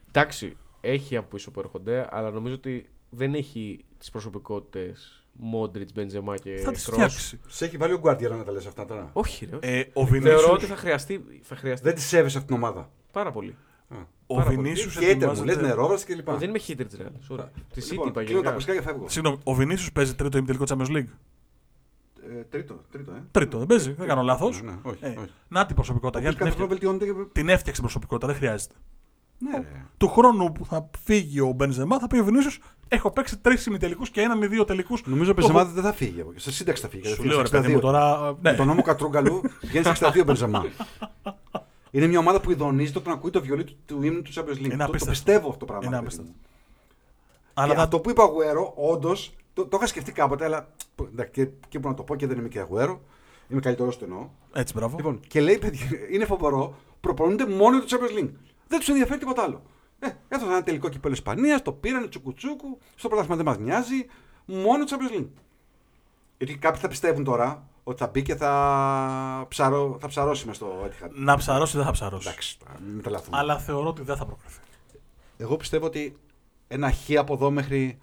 [0.07, 6.38] Εντάξει, έχει από πίσω που έρχονται, αλλά νομίζω ότι δεν έχει τις προσωπικότητες Μόντριτς, Μπεντζεμά
[6.38, 6.93] και θα τις Kroos.
[6.93, 7.39] φτιάξει.
[7.47, 9.09] Σε έχει βάλει ο Γκουαρδιόλα να τα λες αυτά τώρα.
[9.13, 9.55] Όχι, ρε.
[9.55, 9.67] όχι.
[9.67, 12.89] Ε, ο Θεωρώ Βινίσιους, ότι θα χρειαστεί, θα χρειαστεί Δεν τη σέβεσαι αυτήν την ομάδα.
[13.11, 13.55] πάρα πολύ.
[14.32, 14.58] Ο πάρα πολύ.
[14.62, 16.30] Βινίσιους Χέιτερ μου, λες ετοιμάζεται- νερόβραση κλπ.
[16.32, 17.36] Δεν είμαι hater της Real.
[17.36, 17.46] sorry.
[17.74, 18.50] Τη City Λοιπόν, είπα κλείνω τα γενικά.
[18.50, 19.10] ακουστικά και φεύγω.
[19.10, 21.06] Συγγνώμη, ο Βινίσιους παίζει τρίτο ημιτελικό Champions League;
[22.40, 23.24] Ε, Τρίτο, τρίτο, ε.
[23.32, 24.62] Τρίτο, δεν παίζει, δεν κάνω λάθος.
[24.62, 25.18] Ναι, ναι, όχι, όχι.
[25.48, 26.20] Να την προσωπικότητα.
[26.20, 26.90] Ο Για οποίος την, κάθε χρόνο έφτια...
[26.98, 27.30] βελτιώνεται και.
[27.40, 28.76] την έφτιαξε την προσωπικότητα, δεν χρειάζεται.
[29.38, 29.86] Ναι, ρε.
[29.98, 34.10] Του χρόνου που θα φύγει ο Μπενζεμά, θα πει ο Βινίσιους έχω παίξει τρεις ημιτελικούς
[34.10, 35.04] και έναν ή δύο τελικούς.
[35.06, 36.22] Νομίζω ο Μπενζεμά δεν θα φύγει.
[36.22, 36.40] από εκεί.
[36.42, 37.04] Σε σύνταξη θα φύγει.
[37.04, 37.82] Σου κατευθείαν λέω ρε στα παιδί μου 62.
[37.82, 38.36] τώρα.
[38.42, 38.58] Με Ναι.
[38.58, 40.66] τον νόμο Κατρούγκαλου βγαίνει στα 62 ο Μπενζεμά.
[41.92, 44.60] Είναι μια ομάδα που ειδονίζεται όταν ακούει το βιολί του, του ύμνου του Champions League.
[44.60, 45.10] Είναι Το, το απίστευτο.
[45.12, 45.86] πιστεύω αυτό το πράγμα.
[45.86, 46.32] Είναι ρε παιδί απίστευτο.
[46.32, 46.46] μου.
[47.54, 50.68] Αλλά και θα- αυτό που είπε ο Αγουέρο, όντως, το, το είχα σκεφτεί κάποτε, αλλά
[51.12, 53.02] εντάξει, και, και μπορώ να το πω και δεν είμαι και Αγουέρο.
[53.50, 54.30] Είμαι καλύτερος στο εννοώ.
[54.54, 54.96] Έτσι, μπράβο.
[54.98, 58.30] Λοιπόν, και λέει, παιδιά, είναι φοβερό, προπονούνται μόνο για το Champions League.
[58.68, 59.62] Δεν τους ενδιαφέρει τίποτα άλλο.
[60.00, 64.06] Ε, έφτασαν ένα τελικό κυπέλο Ισπανίας, το πήρανε τσουκουτσούκου, στο πρωτάθλημα δεν μας νοιάζει,
[64.46, 65.28] μόνο το Champions League.
[66.38, 70.68] Γιατί κάποιοι θα πιστεύουν τώρα ότι θα μπει και θα, ψαρώ, θα ψαρώσει μες στο
[70.86, 71.10] Etihad.
[71.12, 72.28] Να ψαρώσει δεν θα ψαρώσει.
[72.28, 73.38] Εντάξει, τώρα, μην τρελαθούμε.
[73.38, 74.60] Αλλά θεωρώ ότι δεν θα προκριθεί.
[75.38, 76.18] Εγώ πιστεύω ότι
[76.68, 77.98] ένα χ από εδώ μέχρι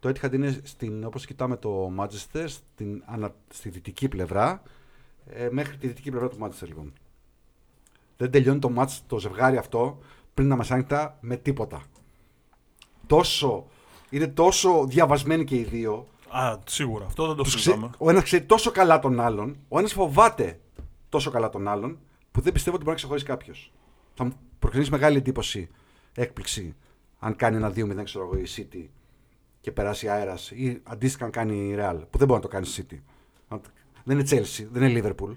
[0.00, 4.62] το Etihad είναι στην, όπως κοιτάμε το Manchester, στην, ανα, στη δυτική πλευρά,
[5.26, 6.92] ε, μέχρι τη δυτική πλευρά του Manchester λοιπόν.
[8.16, 9.98] Δεν τελειώνει το match, το ζευγάρι αυτό,
[10.34, 11.82] πριν τα μεσάνυχτα με τίποτα.
[13.06, 13.66] Τόσο,
[14.10, 17.04] είναι τόσο διαβασμένοι και οι δύο, Α, σίγουρα.
[17.06, 17.94] Αυτό δεν το τους ξέ- συζητάμε.
[17.98, 20.60] ο ένας ξέρει τόσο καλά τον άλλον, ο ένας φοβάται
[21.08, 21.98] τόσο καλά τον άλλον,
[22.32, 23.72] που δεν πιστεύω ότι μπορεί να ξεχωρίσει κάποιος.
[24.14, 25.68] Θα μου προκαλέσει μεγάλη εντύπωση,
[26.14, 26.74] έκπληξη,
[27.18, 28.84] αν κάνει ένα 2-0 ξέρω εγώ, η City
[29.60, 32.66] και περάσει αέρας ή αντίστοιχα αν κάνει η Real, που δεν μπορεί να το κάνει
[32.66, 32.98] η City.
[33.48, 33.60] Αν-
[34.04, 35.32] Δεν είναι Chelsea, δεν είναι Liverpool.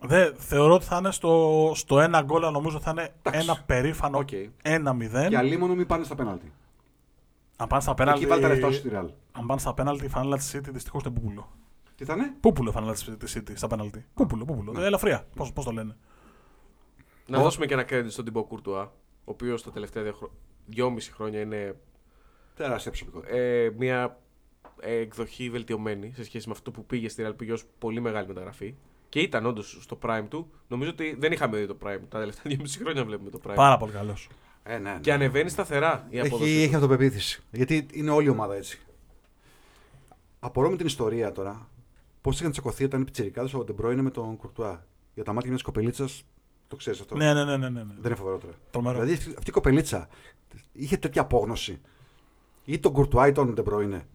[0.00, 3.40] Δε, θεωρώ ότι θα είναι στο, στο ένα γκολ, αλλά νομίζω θα είναι Εντάξει.
[3.48, 4.28] ένα περήφανο Οκ.
[4.62, 5.26] 1-0.
[5.28, 6.52] Και αλίμονο μην πάνε στα πέναλτι.
[7.60, 8.26] Αν πάνε στα Εκεί πέναλτι.
[8.26, 9.06] βάλει τα λεφτά σου στη Real.
[9.32, 11.48] Αν πάνε στα πέναλτι, η φανέλα της City δυστυχώς είναι πούπουλο.
[11.94, 14.06] Τι θα είναι; Πούπουλο η φανέλα της City στα πέναλτι.
[14.14, 14.72] Πούπουλο, πούπουλο.
[14.72, 14.84] Ναι.
[14.84, 15.26] Ελαφριά.
[15.36, 15.96] Πώ πώς το λένε.
[17.26, 18.90] Να Ο- δώσουμε και ένα credit στον Τιμπό Κουρτουά, ο
[19.24, 20.30] οποίος τα τελευταία δύο χρο-
[20.66, 21.76] δυόμιση χρόνια είναι
[22.54, 23.36] Τεράστια προσωπικότητα.
[23.36, 24.18] ε, μια
[24.80, 27.32] ε, εκδοχή βελτιωμένη σε σχέση με αυτό που πήγε στη Real.
[27.36, 28.74] Πήγε ως πολύ μεγάλη μεταγραφή.
[29.08, 30.50] Και ήταν όντως στο prime του.
[30.68, 32.00] Νομίζω ότι δεν είχαμε δει το prime.
[32.08, 33.54] Τα τελευταία δυόμιση χρόνια βλέπουμε το prime.
[33.54, 34.28] Πάρα πολύ καλός.
[34.70, 34.98] Ε, ναι, ναι.
[35.00, 36.50] Και ανεβαίνει σταθερά η απόδοση.
[36.50, 37.42] Έχει, έχει αυτοπεποίθηση.
[37.50, 38.80] Γιατί είναι όλη η ομάδα έτσι.
[40.40, 41.68] Απορώ με την ιστορία τώρα.
[42.20, 44.86] Πώς είχαν τσακωθεί όταν οι πιτσιρικάδες ο Ντεμπρόινε με τον Κουρτουά.
[45.14, 46.24] Για τα μάτια μιας κοπελίτσας.
[46.68, 47.16] Το ξέρεις αυτό.
[47.16, 47.82] Ναι, ναι, ναι, ναι, ναι.
[47.82, 47.94] ναι.
[47.94, 48.52] Δεν είναι φοβερότερο.
[48.70, 48.94] Τρομερό.
[48.94, 50.08] Δηλαδή αυτή, αυτή η κοπελίτσα
[50.72, 51.80] είχε τέτοια απόγνωση.
[52.64, 54.06] Ή τον Κουρτουά ή τον Ντεμπρόινε.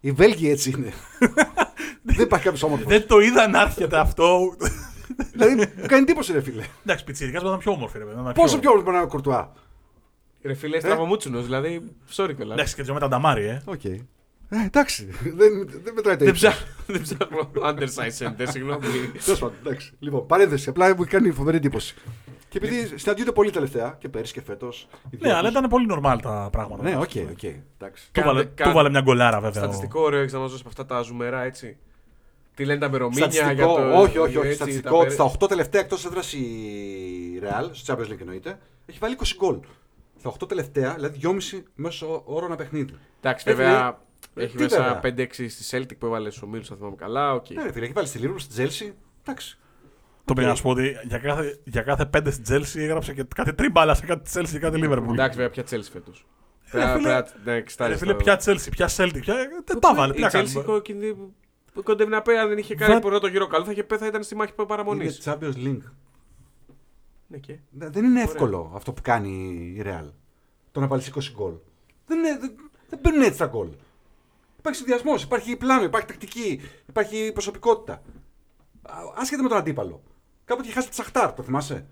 [0.00, 0.92] Οι Βέλγοι έτσι είναι.
[2.02, 2.86] Δεν υπάρχει κάποιος όμορφος.
[2.86, 4.56] Δεν το είδα να έρχεται αυτό.
[5.32, 6.64] Δηλαδή μου κάνει εντύπωση, ρε φίλε.
[6.84, 8.16] Εντάξει, πιτσιρικάς να ήταν πιο όμορφη, ρε παιδί.
[8.16, 9.52] να ήταν Πόσο πιο όμορφο μπορεί να είναι ο Κουρτουά;
[10.42, 11.90] Ρε φίλε, στραβομούτσουνο, δηλαδή.
[12.16, 12.52] Sorry κιόλας.
[12.54, 13.62] Εντάξει, και το με τα νταμάρι, ε.
[13.64, 13.84] Οκ.
[13.84, 14.00] Ε,
[14.66, 15.08] εντάξει.
[15.22, 16.48] δεν, δεν μετράει το Δεν ύψος.
[16.50, 18.84] ψάχνω, δεν ψάχνω undersize center, συγγνώμη.
[19.24, 19.92] Τέλος πάντων, εντάξει.
[19.98, 20.68] Λοιπόν, παρένθεση.
[20.68, 21.94] Απλά μου έχει κάνει φοβερή εντύπωση.
[22.48, 24.88] Και επειδή συναντιούνται πολύ τελευταία και πέρυσι και φέτος.
[25.18, 26.82] Ναι, αλλά ήταν πολύ normal τα πράγματα.
[26.82, 27.42] Ναι, οκ, οκ.
[27.78, 28.08] Εντάξει.
[28.12, 29.62] Του 'βαλε, Κάντε- του 'βαλε μια γκολάρα, βέβαια.
[29.62, 31.76] ο- Στατιστικό ωραίο έχεις να μας δώσεις από αυτά τα ζουμερά, έτσι.
[32.54, 33.98] Τι λένε τα μερομήνια για Στατιστικό, το.
[34.00, 34.38] όχι, όχι, όχι.
[34.38, 36.42] έτσι, Στατιστικό, τα ότι στα 8 τελευταία εκτός έδρας η
[37.42, 39.58] Real, στο Champions League εννοείται, έχει βάλει 20 γκολ.
[40.18, 42.94] Στα 8 τελευταία, δηλαδή 2,5 μέσο όρο ένα παιχνίδι.
[43.20, 43.98] Εντάξει, Ε, βέβαια.
[44.34, 45.26] ε, Έχει τι μέσα βέβαια.
[45.26, 47.32] 5-6 στη Celtic που έβαλε στους ομίλους, αν θυμάμαι καλά.
[47.34, 47.50] οκ.
[47.50, 48.92] Ναι, ρε φίλε, έχει βάλει στη Liverpool, στη Chelsea.
[49.22, 49.58] Εντάξει.
[50.24, 53.24] Το πήγα να σου πω ότι για κάθε, για κάθε πέντε στην Chelsea έγραψε και
[53.34, 55.12] κάτι τρίμπαλα σε κάτι Chelsea και κάτι Liverpool.
[55.12, 56.12] Εντάξει, βέβαια, πια Chelsea φέτο.
[56.70, 59.34] Ε, φίλε, Ναι, Ρε φίλε, ποια Chelsea, ποια Celtic, ποια...
[59.64, 60.30] δεν τα βάλε, τι Η να
[61.76, 61.82] Chelsea κάνουμε.
[61.82, 63.82] κόκκινη που κοντεύει να πει, αν δεν είχε κάνει Βα- πρώτο γύρο καλό, θα, είχε,
[63.84, 65.04] πει, θα ήταν στη μάχη παραμονή.
[65.04, 65.90] Είναι Champions League.
[67.26, 67.58] Ναι, και.
[67.70, 68.22] Δε- Δεν είναι Ωραία.
[68.32, 69.30] εύκολο αυτό που κάνει
[69.78, 70.10] η Real.
[70.72, 71.52] Το να βάλεις 20 γκολ.
[72.06, 72.54] Δεν, είναι, δεν,
[72.88, 73.68] δεν μπαίνουν έτσι τα γκολ.
[74.58, 77.92] Υπάρχει συνδυασμός, υπάρχει πλάνο, υπάρχει τακτική, υπάρχει προσωπικότητα.
[78.82, 80.02] Α, Άσχετα με τον αντίπαλο.
[80.44, 81.86] Κάποτε είχε χάσει τη Σαχτάρ, το θυμάσαι;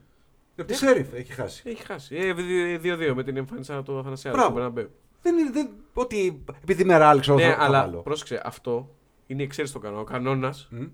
[0.57, 1.63] Από τη Σέριφ έχει χάσει.
[1.67, 2.17] Έχει χάσει.
[2.17, 4.37] Ε, δι- 2-2 με την εμφάνιση του Αθανασιάδη.
[4.37, 4.53] Μπράβο.
[4.59, 4.91] στον Μπερναμπέου.
[5.23, 7.99] Δεν είναι δεν, ότι επειδή είμαι Real, ξέρω Ναι, θα, θα αλλά βάλω.
[8.01, 8.95] πρόσεξε, αυτό
[9.27, 10.03] είναι η εξαίρεση των κανόνων.
[10.05, 10.85] Ο κανόνας Μμ.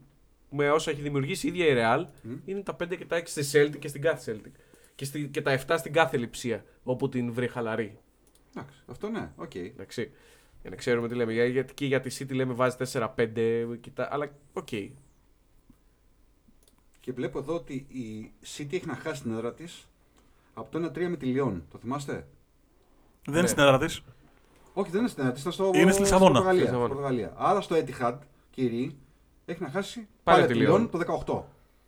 [0.51, 2.33] με όσα έχει δημιουργήσει η ίδια η Real Μμ.
[2.45, 4.51] είναι τα 5 και τα 6 στη Celtic και στην κάθε Celtic.
[4.95, 7.99] Και, στη, και τα 7 στην κάθε λειψία όπου την βρει χαλαρή.
[8.57, 9.55] Εντάξει, αυτό ναι, οκ.
[9.55, 10.11] Εντάξει.
[10.61, 11.33] Για να ξέρουμε τι λέμε.
[11.33, 13.76] Για- Γιατί και για τη City λέμε βάζει 4-5.
[13.81, 14.68] κοιτά- Αλλά οκ.
[17.01, 19.89] Και βλέπω εδώ ότι η City έχει να χάσει την έδρα της
[20.55, 21.64] από το 1-3 με τη Λιόν.
[21.70, 23.47] Το θυμάστε; Δεν είναι Ναι.
[23.47, 24.03] στην έδρα της.
[24.81, 26.31] Όχι, δεν είναι στην έδρα της, ήταν στο, Είναι στη Λισαβόνα.
[26.33, 26.89] Πορτογαλία, Στη Λισαβόνα.
[26.95, 27.33] Πορτογαλία.
[27.37, 28.14] Άρα στο Etihad,
[28.51, 28.97] κύριοι,
[29.45, 30.76] έχει να χάσει Πάλι πάλι τη τη Λιόν.
[30.76, 31.43] Λιόν το 18.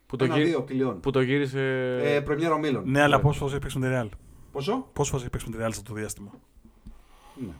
[0.05, 0.99] Που το, Ένα γύρι- δύο από τη Λιόν.
[0.99, 1.59] που το γύρισε.
[2.03, 2.83] Ε, πρεμιέρα ομίλων.
[2.89, 4.17] Ναι, αλλά πόσες φορές έχει παίξει με τη Real.
[4.51, 6.31] Πόσο; Πόσες φορές έχει παίξει με τη Real σε αυτό το διάστημα;
[7.35, 7.53] Ναι.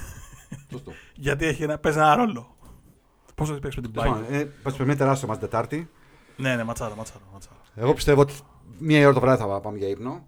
[0.70, 0.92] Σωστό.
[1.14, 2.56] Γιατί έχει ένα, παίζει ένα ρόλο.
[3.34, 5.90] Πόσο έχει παίξει με την Τέλος Bayern; πάντων, ε, Πας με τεράστιο μας την Τετάρτη.
[6.36, 7.20] Ναι, ναι, ματσάρα, ματσάρα.
[7.32, 7.56] ματσάρα.
[7.74, 8.34] Εγώ πιστεύω ότι
[8.78, 10.26] μία η ώρα το βράδυ θα πάμε για ύπνο.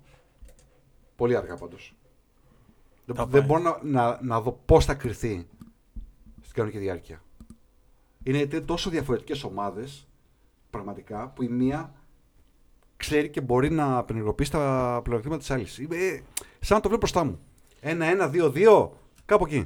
[1.16, 1.94] Πολύ αργά πάντως.
[3.14, 3.48] Δεν, Θα δεν πάει.
[3.60, 5.46] μπορώ να, να, να δω πώς θα κρυθεί
[6.40, 7.22] στην κανονική διάρκεια.
[8.22, 10.06] Είναι τε- τόσο διαφορετικές ομάδες,
[10.70, 11.92] πραγματικά, που η μία
[12.96, 15.78] ξέρει και μπορεί να απενεργοποιήσει τα πλεονεκτήματα της άλλης.
[15.78, 16.22] Είμαι, ε,
[16.60, 17.38] σαν να το βλέπω μπροστά μου.
[17.80, 19.64] Ένα-ένα, δύο-δύο, κάπου εκεί.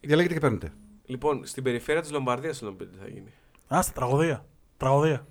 [0.00, 0.72] Διαλέγετε και παίρνετε.
[1.06, 3.32] Λοιπόν, στην περιφέρεια της Λομβαρδία θέλω να μου πείτε τι θα γίνει.
[3.68, 4.44] Άστα, τραγωδία.
[4.76, 5.26] Τραγωδία.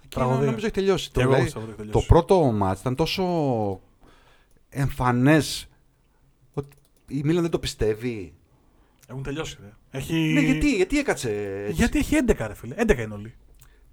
[0.00, 0.44] Και Τραγωδία.
[0.46, 1.06] νομίζω έχει τελειώσει.
[1.10, 2.06] Και Το, εγώ δηλαδή, πιστεύω ότι έχει το τελειώσει.
[2.26, 3.24] πρώτο μάτς ήταν τόσο
[4.68, 5.67] εμφανές ότι
[7.08, 8.34] η Μίλαν δεν το πιστεύει;
[9.08, 9.58] Έχουν τελειώσει.
[9.60, 9.70] Ρε.
[9.98, 10.14] Έχει...
[10.14, 11.30] Ναι, γιατί, γιατί έκατσε
[11.60, 11.72] έτσι.
[11.72, 12.74] Γιατί έχει 11, ρε φίλε.
[12.78, 13.34] 11 είναι όλοι.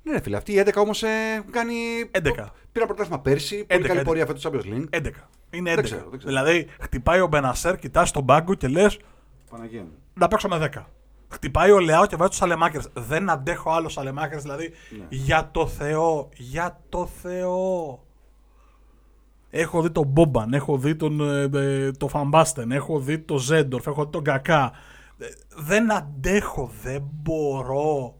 [0.03, 1.07] Ναι, ρε φίλε, αυτοί οι 11 όμως ε,
[1.37, 1.75] έχουν κάνει...
[2.11, 2.21] 11.
[2.71, 4.03] Πήρα πρωτάθλημα πέρσι, πολύ 11, καλή 11.
[4.03, 5.01] πορεία φέτος στο Champions League.
[5.01, 5.09] 11.
[5.49, 5.75] Είναι 11.
[5.75, 6.33] Δεν ξέρω, δεν ξέρω.
[6.33, 8.99] Δηλαδή, χτυπάει ο Μπενασέρ, κοιτάς τον πάγκο και λες
[9.49, 9.91] Παναγία μου.
[10.13, 10.83] να παίξω με 10.
[11.29, 12.81] Χτυπάει ο Λεάο και βάζει τους Σαλεμάκερ.
[12.93, 14.39] Δεν αντέχω άλλο Σαλεμάκερ.
[14.39, 15.05] Δηλαδή, Ναι.
[15.09, 17.99] για το Θεό, για το Θεό.
[19.57, 23.87] Έχω δει τον Μπόμπαν, έχω δει τον ε, ε, το Φαμπάστεν, έχω δει τον Ζέντορφ,
[23.87, 24.71] έχω δει τον Κακά.
[25.17, 25.25] Ε,
[25.55, 28.15] δεν αντέχω, δεν μπορώ.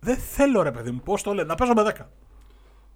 [0.00, 2.06] Δεν θέλω ρε παιδί μου, πώς το λένε, να παίζω με 10.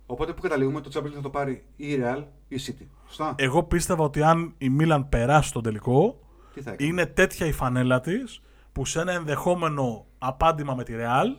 [0.06, 2.86] Οπότε που καταλήγουμε, το Champions League θα το πάρει ή η Real ή η City.
[3.06, 3.34] Σωστά.
[3.38, 6.20] Εγώ πίστευα ότι αν η Μίλαν περάσει στον τελικό,
[6.54, 10.94] Τι θα έκανε; είναι τέτοια η φανέλα της που σε ένα ενδεχόμενο απάντημα με τη
[10.94, 11.36] Ρεάλ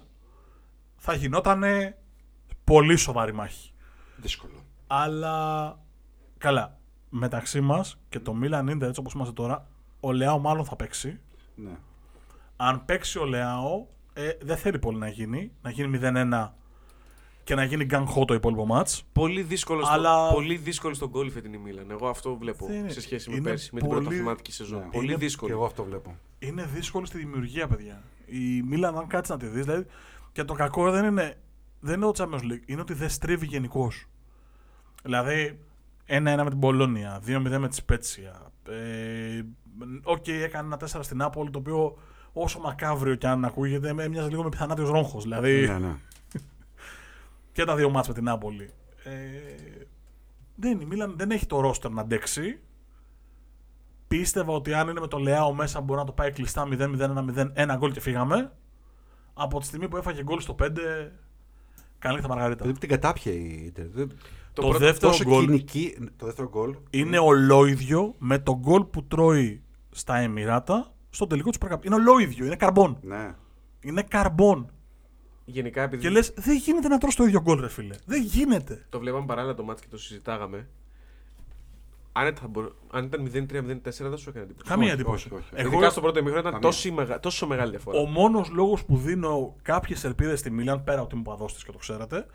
[0.96, 1.64] θα γινόταν
[2.64, 3.72] πολύ σοβαρή μάχη.
[4.16, 4.54] Δύσκολο.
[4.88, 5.78] Αλλά
[6.40, 6.78] καλά,
[7.10, 9.68] μεταξύ μας και το Μίλαν είναι έτσι όπως είμαστε τώρα,
[10.00, 11.20] ο Λεάο μάλλον θα παίξει.
[11.56, 11.78] Ναι.
[12.56, 15.52] Αν παίξει ο Λεάο, ε, δεν θέλει πολύ να γίνει.
[15.62, 16.54] Να γίνει 0-1
[17.44, 19.04] και να γίνει γκαν χώ το υπόλοιπο μάτς.
[19.14, 21.92] Πολύ δύσκολο, Αλλά- στο, πολύ δύσκολο στον γκολ η φετινή Μίλαν.
[21.92, 24.80] Εγώ αυτό βλέπω Δεν είναι- σε σχέση με είναι πέρσι, με την πολύ- πρωταθληματική σεζόν.
[24.80, 24.86] Ναι.
[24.86, 25.54] Πολύ Είναι- Και δύσκολο.
[25.54, 26.16] εγώ αυτό βλέπω.
[26.40, 28.04] είναι δύσκολο στη δημιουργία, παιδιά.
[28.26, 29.86] Η Μίλαν, αν κάτσεις να τη δεις, δηλαδή,
[30.32, 31.38] και το κακό δεν είναι,
[31.80, 34.06] δεν είναι το Champions League, είναι ότι δεν στρίβει γενικώς.
[35.04, 35.60] Δηλαδή,
[36.10, 38.52] 1-1 με την Μπολόνια, 2-0 με τη Σπέτσια.
[38.70, 39.42] Ε,
[40.04, 41.98] Οκ, έκανε ένα 4 στην Νάπολη, το οποίο
[42.34, 45.24] όσο μακάβριο κι αν ακούγεται, με- μοιάζει λίγο με επιθανάτιος ρόγχος.
[45.24, 45.96] Δηλαδή, Ναι, ναι.
[47.54, 48.74] και τα δύο μάτς με την Νάπολη.
[49.04, 49.12] Ε,
[50.56, 52.60] δεν, η Μίλαν δεν έχει το ρόστερ να αντέξει.
[54.08, 57.76] Πίστευα ότι αν είναι με το Λεάο μέσα μπορεί να το πάει κλειστά 0-0-1-0, ένα
[57.76, 58.52] γκολ και φύγαμε.
[59.34, 60.68] Από τη στιγμή που έφαγε γκολ στο 5,
[62.00, 62.62] καλή τα Μαργαρίτα.
[62.62, 63.86] Δηλαδή την κατάπιε η Ιντερ.
[64.54, 65.98] Δεν- Το, πρώτο- δεύτερο Τόσο γκολ κοινική.
[66.18, 66.76] Το δεύτερο γκολ.
[66.90, 71.86] είναι ολόιδιο με το γκολ που τρώει στα Εμμυράτα στο τελικό του Super Cup.
[71.86, 72.98] Είναι ολόιδιο, είναι καρμπόν.
[73.02, 73.36] Ναι.
[73.82, 74.72] Είναι καρμπόν.
[75.46, 77.96] Γενικά, επειδή Και λες, δεν γίνεται να τρως το ίδιο γκολ, ρε φίλε.
[78.06, 78.86] Δεν γίνεται.
[78.90, 80.68] το βλέπαμε παράλληλα το μάτι και το συζητάγαμε.
[82.12, 84.70] Αν ήταν, θα μπορώ- αν ήταν 0-3-0-4 δεν σου έκανε εντύπωση.
[84.70, 85.28] Καμία όχι, εντύπωση.
[85.34, 85.50] όχι, όχι.
[85.62, 86.70] Εγώ- Ειδικά στο πρώτο ημίχρονο ήταν Καμία.
[86.70, 88.00] τόσο, μεγα, τόσο μεγάλη διαφορά.
[88.00, 91.72] Ο μόνος λόγος που δίνω κάποιες ελπίδες στη Μίλαν, πέρα από την μου τη και
[91.72, 92.26] το ξέρετε,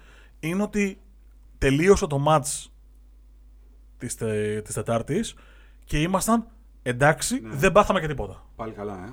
[0.40, 0.98] είναι ότι
[1.68, 2.66] τελείωσε το match
[3.98, 5.34] της τε, της Τετάρτης
[5.84, 6.46] και ήμασταν
[6.82, 7.54] εντάξει, Ναι.
[7.54, 8.44] δεν πάθαμε και τίποτα.
[8.56, 9.12] Πάλι καλά, ε.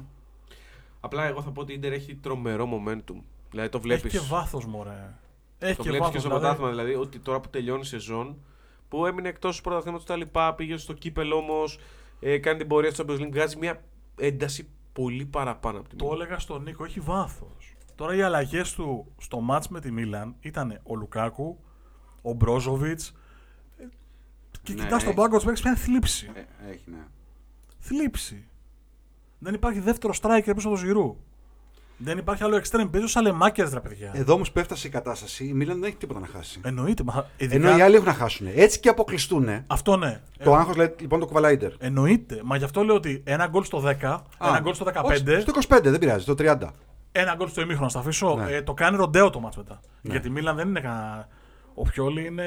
[0.99, 3.15] Απλά εγώ θα πω ότι η Ιντερ έχει τρομερό momentum.
[3.49, 4.03] Δηλαδή το βλέπεις.
[4.13, 5.13] Έχει και βάθος, μωρέ.
[5.59, 6.13] Έχει Το και βλέπεις βάθος.
[6.13, 8.37] και στο πρωτάθλημα δηλαδή ότι τώρα που τελειώνει η σεζόν
[8.89, 11.79] που έμεινε εκτός του πρωταθλήματος τα λοιπά, πήγε στο κύπελο όμως,
[12.19, 13.83] ε, κάνει την πορεία στο Champions League, βγάζει μια
[14.17, 17.75] ένταση πολύ παραπάνω από την Το έλεγα στον Νίκο, έχει βάθος.
[17.95, 21.59] Τώρα οι αλλαγές του στο match με τη Μίλαν ήταν ο Λουκάκου,
[22.21, 23.13] ο Μπρόζοβιτς.
[24.63, 25.13] Και Ναι, κοιτάς τον έχει.
[25.17, 26.29] πάγκο του παίξει μια θλίψη.
[26.33, 26.97] Ε, Έχει, ναι.
[27.79, 28.43] Θλίψη.
[29.39, 31.17] Δεν υπάρχει δεύτερο striker πίσω από το Ζηρού.
[31.97, 32.87] Δεν υπάρχει άλλο extreme.
[32.91, 34.11] Παίζει ο Σαλεμάκερ, ρε παιδιά.
[34.13, 36.59] Εδώ όμως που έφτασε η κατάσταση, η Μίλαν δεν έχει τίποτα να χάσει.
[36.63, 37.03] Εννοείται.
[37.03, 38.47] Μα, ειδικά- Ενώ οι άλλοι έχουν να χάσουν.
[38.55, 39.63] Έτσι και αποκλειστούν.
[39.67, 40.21] Αυτό ναι.
[40.43, 41.71] Το άγχος λοιπόν το κουβαλάει η Ιντερ.
[41.79, 42.41] Εννοείται.
[42.43, 45.51] Μα γι' αυτό λέω ότι ένα γκολ στο 10, ένα γκολ στο 15, Όχι, Στο
[45.67, 46.69] 25 δεν πειράζει, το 30.
[47.11, 47.89] ένα γκολ στο ημίχρονο.
[47.89, 48.35] Θα αφήσω.
[48.35, 48.51] Ναι.
[48.51, 49.79] Ε, το κάνει ροντέο το μάτς μετά.
[50.01, 51.27] Γιατί η Μίλαν δεν είναι κανένα.
[51.81, 52.45] Ο Πιόλη είναι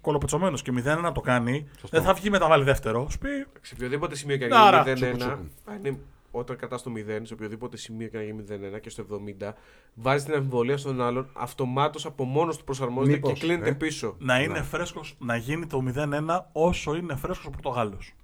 [0.00, 1.68] κολοπετσωμένος και 0 να το κάνει.
[1.90, 3.06] Δεν θα βγει μετά βάλει δεύτερο.
[3.10, 3.28] Σου πει
[3.60, 5.48] Σε οποιοδήποτε σημείο και Άρα, να γίνει τσούκου, 0-1, τσούκου.
[5.64, 5.98] αν είναι
[6.30, 8.44] όταν κρατάς το 0, σε οποιοδήποτε σημείο και να γίνει
[8.76, 9.02] 0-1 και στο
[9.40, 9.52] 70,
[9.94, 14.14] βάζεις την αμφιβολία στον άλλον, αυτομάτως από μόνος του προσαρμόζεται Μήπως, και κλείνεται ε; πίσω.
[14.18, 14.62] να είναι Ναι.
[14.64, 18.14] φρέσκος, να γίνει το 0-1 όσο είναι φρέσκος ο Πορτογάλος.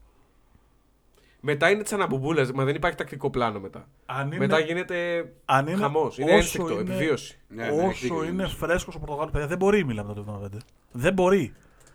[1.45, 3.88] Μετά είναι τη αναμπομπούλα, μα δεν υπάρχει τακτικό πλάνο μετά.
[4.07, 6.18] Αν είναι, Μετά γίνεται αν είναι χαμός.
[6.18, 7.38] Είναι όσο ένστικτο, είναι- επιβίωση.
[7.49, 8.53] Ναι, ναι, έχει όσο δίκιο, είναι Γιάννης.
[8.55, 10.59] φρέσκος ο Πορτογάλος, παιδιά, δεν μπορεί η Μίλαν μετά το 75.
[10.93, 11.53] Δεν μπορεί.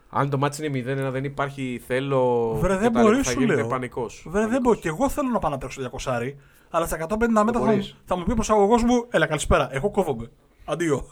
[0.09, 2.51] Αν το μάτι είναι 0-1, δεν υπάρχει θέλω.
[2.53, 3.67] Βρε, και δεν τα μπορεί, λοιπά, θα σου γίνεται λέω.
[3.67, 4.25] πανικός.
[4.29, 4.79] Βέβαια δεν μπορεί.
[4.79, 6.35] Και εγώ θέλω να πάω να τρέξω 200,
[6.69, 7.95] αλλά στα 150 μέτρα θα, μου- μπορείς.
[8.05, 9.67] θα μου πει ο προσαγωγός μου: Έλα, καλησπέρα.
[9.71, 10.31] Εγώ κόβομαι.
[10.65, 11.05] Αντίο.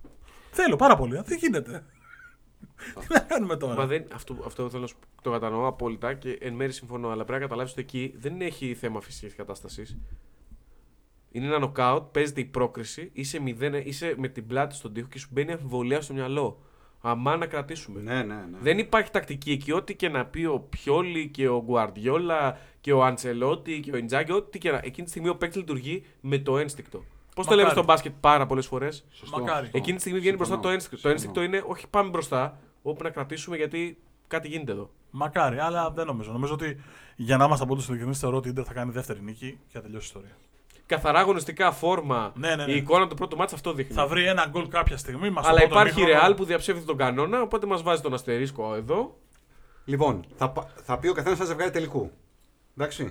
[0.58, 1.16] θέλω πάρα πολύ.
[1.18, 1.84] α, Δεν γίνεται.
[3.00, 6.14] Τι να κάνουμε τώρα; Μα δεν, αυτό, αυτό θέλω να σου πω, το κατανοώ απόλυτα
[6.14, 7.08] και εν μέρει συμφωνώ.
[7.08, 9.96] Αλλά πρέπει να καταλάβεις ότι εκεί δεν έχει θέμα φυσικής κατάστασης.
[11.32, 15.18] Είναι ένα νοκάουτ, παίζεται η πρόκριση, είσαι, μηδέν, είσαι με την πλάτη στον τοίχο και
[15.18, 16.62] σου μπαίνει αμφιβολία στο μυαλό.
[17.02, 18.00] Αμά να κρατήσουμε.
[18.00, 18.58] Ναι, ναι, ναι.
[18.60, 19.72] Δεν υπάρχει τακτική εκεί.
[19.72, 24.32] Ό,τι και να πει ο Πιόλη και ο Γκουαρδιόλα και ο Αντσελότη και ο Ιντζάκη,
[24.32, 24.76] ό,τι και να.
[24.82, 26.98] Εκείνη τη στιγμή ο παίκτης λειτουργεί με το ένστικτο.
[26.98, 27.04] Πώς
[27.34, 27.60] το Μακάρι.
[27.60, 29.64] λέμε στο μπάσκετ πάρα πολλές φορές; Σωστό, Μακάρι.
[29.64, 29.78] σωστό.
[29.78, 31.08] Εκείνη τη στιγμή βγαίνει μπροστά το Συμφωνώ, ένστικτο.
[31.08, 31.42] Το συμφωνώ.
[31.42, 34.90] ένστικτο είναι όχι πάμε μπροστά, όπου να κρατήσουμε γιατί κάτι γίνεται εδώ.
[35.10, 36.32] Μακάρι, αλλά δεν νομίζω.
[36.32, 36.80] Νομίζω ότι
[37.16, 39.80] για να είμαστε απόλυτο ειλικρινείς, θεωρώ ότι η Ιντερ θα κάνει δεύτερη νίκη και θα
[39.80, 40.36] τελειώσει η ιστορία.
[40.86, 42.72] Καθαρά αγωνιστικά φόρμα, Ναι, ναι, ναι.
[42.72, 43.94] η εικόνα του πρώτου μάτσα αυτό δείχνει.
[43.94, 45.30] Θα βρει ένα γκολ κάποια στιγμή.
[45.30, 48.02] Μας το Αλλά πρώτο υπάρχει η ημίχρονο- Ρεάλ που διαψεύδει τον κανόνα, οπότε μας βάζει
[48.02, 49.16] τον αστερίσκο εδώ.
[49.84, 52.10] Λοιπόν, θα, πα- θα πει ο καθένας ένα ζευγάρι τελικού.
[52.76, 53.10] Εντάξει.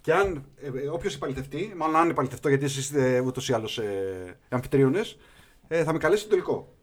[0.00, 0.44] Και αν
[0.84, 5.18] ε, όποιος επαληθευτεί, μάλλον αν επαληθευτώ γιατί εσείς είστε ούτως ή άλλως ε, αμφιτρίωνες,
[5.68, 6.74] ε, θα με καλέσει στο τελικό.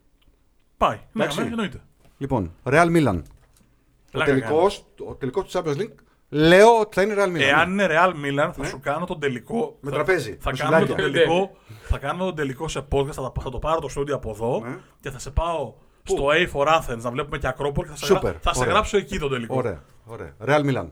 [0.76, 0.96] Πάει.
[0.96, 1.40] Ναι, Εντάξει.
[1.40, 1.80] αμέ, εννοείται.
[2.18, 3.22] Λοιπόν, Real Milan.
[3.22, 5.94] Ο Πλάκα τελικός, ο τελικός του Champions League
[6.28, 7.40] λέω ότι θα είναι Real Milan.
[7.40, 8.66] Εάν είναι Real Milan, θα Ναι.
[8.66, 9.78] σου κάνω τον τελικό.
[9.80, 11.12] Με θα- τραπέζι, Θα με κάνουμε τον σουβλάκια.
[11.12, 13.12] τελικό, θα κάνουμε τον τελικό σε podcast.
[13.12, 14.78] Θα, τα- θα το πάρω το στούντιο από εδώ Ναι.
[15.00, 18.04] και θα σε πάω στο A for Athens να βλέπουμε και Ακρόπολη και θα, σε,
[18.06, 18.72] Σούπερ, γρα- θα σε ωραία.
[18.72, 19.54] γράψω εκεί τον τελικό.
[19.56, 20.34] Ωραία, ωραία.
[20.44, 20.88] Real Milan.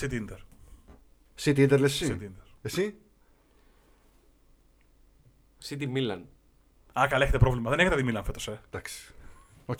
[0.00, 0.38] City Inter.
[1.44, 2.18] City Inter λες City εσύ.
[2.20, 2.42] Inter.
[2.62, 2.94] Εσύ;
[5.68, 6.20] City Milan.
[7.00, 7.70] Α, καλά, έχετε πρόβλημα.
[7.70, 8.48] Δεν έχετε τη Μίλαν φέτος.
[8.48, 8.60] Ε.
[8.66, 9.12] Εντάξει.
[9.66, 9.78] Οκ.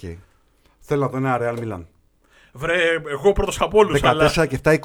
[0.86, 1.84] Θέλω να δω ένα Real Milan.
[2.52, 2.74] Βρε,
[3.08, 4.00] εγώ πρώτος από όλους.
[4.02, 4.46] 14 Αλλά...
[4.46, 4.78] και 7,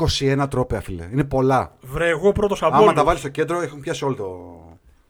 [0.43, 1.07] 21 τρόπαια, φίλε.
[1.11, 1.75] Είναι πολλά.
[1.81, 3.03] Βρε, εγώ πρώτος από Άμα τα όλου.
[3.03, 4.59] βάλεις στο κέντρο, έχουν πιάσει όλη το...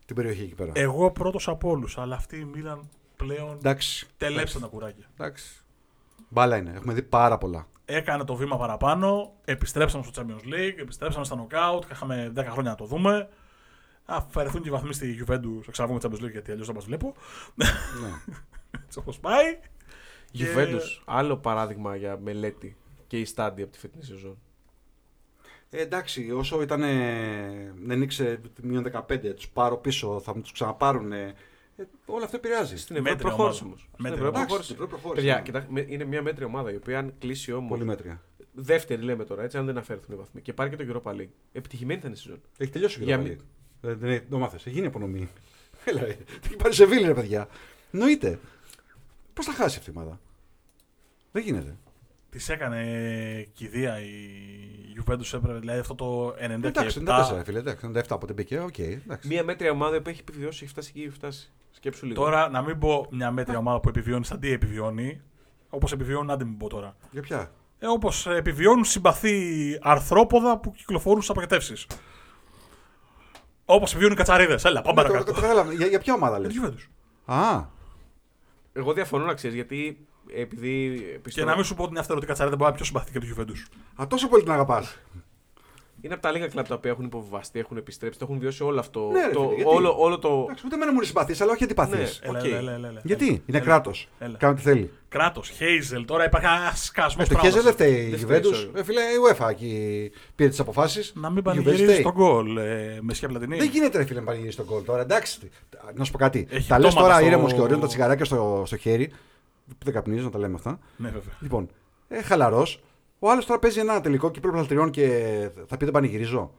[0.05, 0.71] την περιοχή εκεί πέρα.
[0.75, 1.97] Εγώ πρώτος από όλους.
[1.97, 4.07] Αλλά αυτή η Μίλαν πλέον Εντάξει.
[4.17, 5.05] τελέψαν τα κουράγια.
[5.17, 5.63] Εντάξει.
[6.29, 6.71] Μπάλα είναι.
[6.75, 7.67] Έχουμε δει πάρα πολλά.
[7.85, 9.31] Έκανε το βήμα παραπάνω.
[9.45, 10.79] Επιστρέψαμε στο Champions League.
[10.81, 11.91] Επιστρέψαμε στα Knockout.
[11.91, 13.29] Είχαμε 10 χρόνια να το δούμε.
[14.05, 15.67] Αφαιρεθούν και οι βαθμοί στη Juventus.
[15.67, 17.13] Εξαγούμε Champions League γιατί αλλιώς δεν μας βλέπω.
[17.55, 17.67] ναι.
[18.85, 19.59] Έτσι όπως πάει.
[20.31, 22.75] Και- Juventus, άλλο παράδειγμα για μελέτη
[23.07, 24.37] και η στάντη από τη φετινή σεζόν.
[25.69, 26.83] Ε, εντάξει, όσο ήταν.
[26.83, 31.11] Ε, δεν ήξερε μείον 15, τους πάρω πίσω, θα μου τους ξαναπάρουν.
[31.11, 31.35] Ε,
[32.05, 32.77] όλο αυτό επηρεάζει.
[32.77, 33.65] Στην Ευρώπη Μέτρια προχώρησε ομάδα.
[33.67, 33.79] όμως.
[33.91, 34.45] Στην Μέτρια Ευρώπη ομάδα.
[34.45, 34.73] προχώρησε.
[34.73, 35.41] στην Ευρώπη προχώρησε, Παιδιά, ναι.
[35.45, 37.69] κοιτάξτε, με- είναι μια μέτρια ομάδα η οποία αν κλείσει όμως.
[37.69, 38.21] Πολύ μέτρια.
[38.53, 41.27] Δεύτερη λέμε τώρα, έτσι, αν δεν αφαιρεθούν οι βαθμοί και πάρει και το Europa League.
[41.51, 42.41] Επιτυχημένη θα είναι η σεζόν.
[42.57, 43.37] Έχει τελειώσει ο Για Europa μη-
[43.81, 43.89] League.
[43.89, 44.65] Ε, Δεν το μάθες.
[44.65, 45.29] Έχει γίνει απονομή.
[45.85, 46.13] Έλα, ρε.
[46.13, 47.47] Τι έχει πάρει σε βίλη, ρε παιδιά.
[47.91, 48.39] Εννοείται.
[49.39, 50.19] Πώς θα χάσει αυτή η ομάδα.
[51.31, 51.77] Δεν γίνεται.
[52.29, 52.81] Τη έκανε
[53.53, 54.09] κηδεία η
[54.97, 57.43] Juventus έπρεπε, δηλαδή αυτό το 90 Εντάξει, και 94 7.
[57.45, 57.59] φίλε.
[57.59, 58.59] Εντάξει, 97 από την μπήκε.
[58.59, 59.27] Οκ, εντάξει.
[59.27, 61.51] Μια μέτρια ομάδα που έχει επιβιώσει, έχει φτάσει εκεί, έχει φτάσει.
[61.71, 62.21] Σκέψου λίγο.
[62.23, 65.21] Τώρα να μην πω μια μέτρια ομάδα που επιβιώνει σαν τι επιβιώνει.
[65.69, 66.95] Όπως επιβιώνουν, άντε μην πω τώρα.
[67.11, 71.87] Για ποια; Ε, Όπως επιβιώνουν συμπαθή αρθρόποδα που κυκλοφορούν στις αποχετεύσεις.
[73.65, 74.65] Όπως επιβιώνουν οι κατσαρίδες.
[74.65, 75.33] Έλα, πάμε Ναι, το- παρακάτω.
[75.35, 75.73] το κατάλαβα.
[75.73, 76.87] Για, για ποια ομάδα λες; Ε, Juventus.
[77.25, 77.65] Α,
[78.79, 80.99] Εγώ διαφωνώ να ξέρεις γιατί επειδή.
[81.11, 83.01] Και πιστεύω- να μην σου πω την αυτή ότι η κατσαρίδα μπορεί να είναι πιο
[83.01, 83.77] συμπαθής και του Juventus.
[84.01, 84.99] α, τόσο πολύ την αγαπάς.
[86.01, 88.79] Είναι από τα λίγα κλαμπ τα οποία έχουν υποβιβαστεί, έχουν επιστρέψει, το έχουν βιώσει όλο
[88.79, 89.09] αυτό.
[89.11, 90.41] Ναι, ρε το, φίλε, γιατί; όλο, όλο το.
[90.45, 91.97] Εντάξει, ούτε εμένα μου είναι συμπαθής, αλλά όχι αντιπαθής.
[91.97, 92.07] Ναι.
[92.21, 92.45] Έλα, Οκ.
[92.45, 93.01] έλα, έλα, έλα, έλα.
[93.03, 93.33] Γιατί; Έλα.
[93.45, 93.59] είναι Έλα.
[93.65, 94.07] κράτος.
[94.19, 94.37] Έλα.
[94.37, 94.91] Κάνει τι θέλει.
[95.09, 98.55] Κράτος, Χέιζελ, τώρα υπάρχει ένα σκασμό Ε, το Χέζελ δεν φταίει η Δεν φταίει, Juventus.
[98.55, 98.79] sorry.
[98.79, 101.11] Ε, φίλε, η UEFA εκεί πήρε τις αποφάσεις.
[101.15, 103.57] Να μην πανηγυρίζει τον γκολ ε, με σκιά πλατινή.
[103.57, 105.01] Δεν γίνεται, ρε φίλε, να πανηγυρίσει τον γκολ τώρα.
[105.01, 105.39] Εντάξει.
[105.95, 106.47] Να σου πω κάτι.
[106.49, 109.07] Έχει τα λες πτώματα τώρα στο- ήρεμος και ωραίος, τα τσιγαράκια στο, στο χέρι.
[109.67, 110.79] Που δεν καπνίζει, να τα λέμε αυτά.
[110.97, 111.33] Ναι, βέβαια.
[111.39, 111.69] Λοιπόν,
[112.07, 112.79] ε, χαλαρός.
[113.19, 115.07] Ο άλλος τώρα παίζει ένα τελικό κύπρο πλατριών και
[115.67, 116.53] θα πει δεν πανηγυρίζω.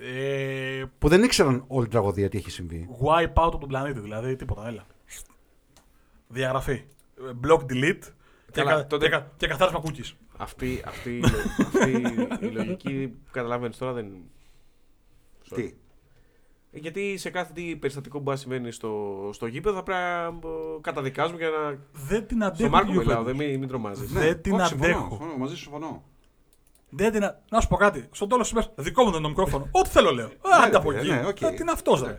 [0.00, 2.88] Ε, Που δεν ήξεραν όλη την τραγωδία τι έχει συμβεί.
[3.02, 4.86] wipe out από τον πλανήτη, δηλαδή τίποτα, έλα.
[6.28, 6.72] Διαγραφή.
[6.72, 6.82] Ε,
[7.46, 7.98] Block delete
[8.52, 10.12] και, Καλά, κα, τότε- και, κα- και καθάρισμα cookies.
[10.36, 11.28] Αυτή, αυτή, η λο-
[11.66, 11.90] αυτή
[12.46, 14.06] η λογική που καταλαβαίνεις τώρα δεν.
[15.50, 15.54] Sorry.
[15.54, 15.74] Τι.
[16.80, 20.48] Γιατί σε κάθε τι περιστατικό που μπορεί να συμβαίνει στο, στο γήπεδο θα πρέπει να
[20.48, 21.78] ε, καταδικάζουμε για να.
[21.92, 22.70] Δεν την Στο αντέχω.
[22.70, 23.24] Μάρκο τη μιλάω, Juventus.
[23.24, 24.12] δεν μην, μην τρομάζει.
[24.12, 24.20] Ναι.
[24.20, 25.08] Δεν την όχι, συμφωνώ, αντέχω.
[25.08, 26.02] συμφωνώ, μαζί σου συμφωνώ.
[26.88, 27.40] Δεν την α...
[27.50, 28.08] Να σου πω κάτι.
[28.12, 29.68] Στο τέλος της ημέρας, δικό μου δεν είναι το μικρόφωνο.
[29.80, 30.26] Ό,τι θέλω λέω.
[30.26, 31.10] Ναι, Άντε ρε από φίλε, εκεί.
[31.10, 31.40] ναι, οκ.
[31.40, 32.18] Ε, Τι είναι αυτό, ρε.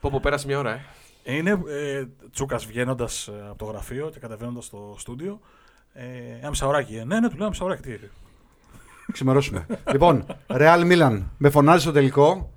[0.00, 0.84] Πω, πω, πέρασε μια ώρα, ε.
[1.24, 5.40] Είναι ε, Τσούκας βγαίνοντας από το γραφείο και κατεβαίνοντας στο στούντιο.
[5.92, 6.04] Ε,
[6.38, 6.96] ένα μισάωράκι.
[6.96, 7.04] Ε.
[7.04, 7.82] Ναι, ναι, του λέω ένα μισάωράκι.
[7.82, 7.98] Τι.
[9.12, 9.66] Ξημερώσουμε.
[9.92, 11.22] λοιπόν, Real Milan.
[11.38, 12.50] Με φωνάζει στο τελικό.